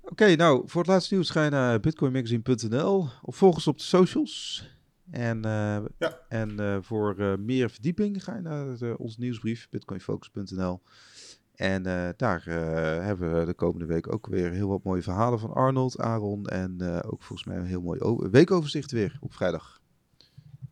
Oké, 0.00 0.34
nou, 0.34 0.62
voor 0.66 0.80
het 0.80 0.90
laatste 0.90 1.14
nieuws 1.14 1.30
ga 1.30 1.44
je 1.44 1.50
naar 1.50 1.80
bitcoinmagazine.nl 1.80 3.08
of 3.22 3.36
volg 3.36 3.54
ons 3.54 3.66
op 3.66 3.78
de 3.78 3.84
socials. 3.84 4.66
En, 5.10 5.36
uh, 5.36 5.78
ja. 5.98 6.18
en 6.28 6.60
uh, 6.60 6.76
voor 6.80 7.14
uh, 7.18 7.36
meer 7.36 7.70
verdieping 7.70 8.24
ga 8.24 8.34
je 8.34 8.40
naar 8.40 8.94
onze 8.96 9.20
nieuwsbrief, 9.20 9.68
bitcoinfocus.nl. 9.70 10.82
En 11.62 11.82
daar 12.16 12.42
hebben 13.04 13.38
we 13.38 13.44
de 13.44 13.54
komende 13.54 13.86
week 13.86 14.12
ook 14.12 14.26
weer 14.26 14.50
heel 14.50 14.68
wat 14.68 14.82
mooie 14.82 15.02
verhalen 15.02 15.38
van 15.38 15.52
Arnold, 15.52 15.98
Aaron 15.98 16.46
en 16.46 17.02
ook 17.04 17.22
volgens 17.22 17.44
mij 17.44 17.56
een 17.56 17.64
heel 17.64 17.80
mooi 17.80 18.00
weekoverzicht 18.30 18.90
weer 18.90 19.18
op 19.20 19.34
vrijdag. 19.34 19.80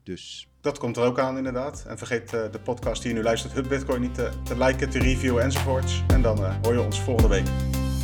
Dus 0.02 0.48
dat 0.60 0.78
komt 0.78 0.96
er 0.96 1.02
ook 1.02 1.18
aan 1.18 1.36
inderdaad. 1.36 1.84
En 1.88 1.98
vergeet 1.98 2.30
de 2.30 2.60
podcast 2.64 3.02
die 3.02 3.10
je 3.10 3.16
nu 3.16 3.22
luistert, 3.22 3.52
Hub 3.52 3.68
Bitcoin, 3.68 4.00
niet 4.00 4.14
te, 4.14 4.30
te 4.44 4.58
liken, 4.58 4.90
te 4.90 4.98
reviewen 4.98 5.42
enzovoorts. 5.42 6.02
En 6.08 6.22
dan 6.22 6.38
hoor 6.62 6.72
je 6.72 6.80
ons 6.80 7.00
volgende 7.00 7.28
week 7.28 7.48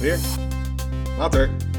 weer. 0.00 0.18
Later! 1.18 1.75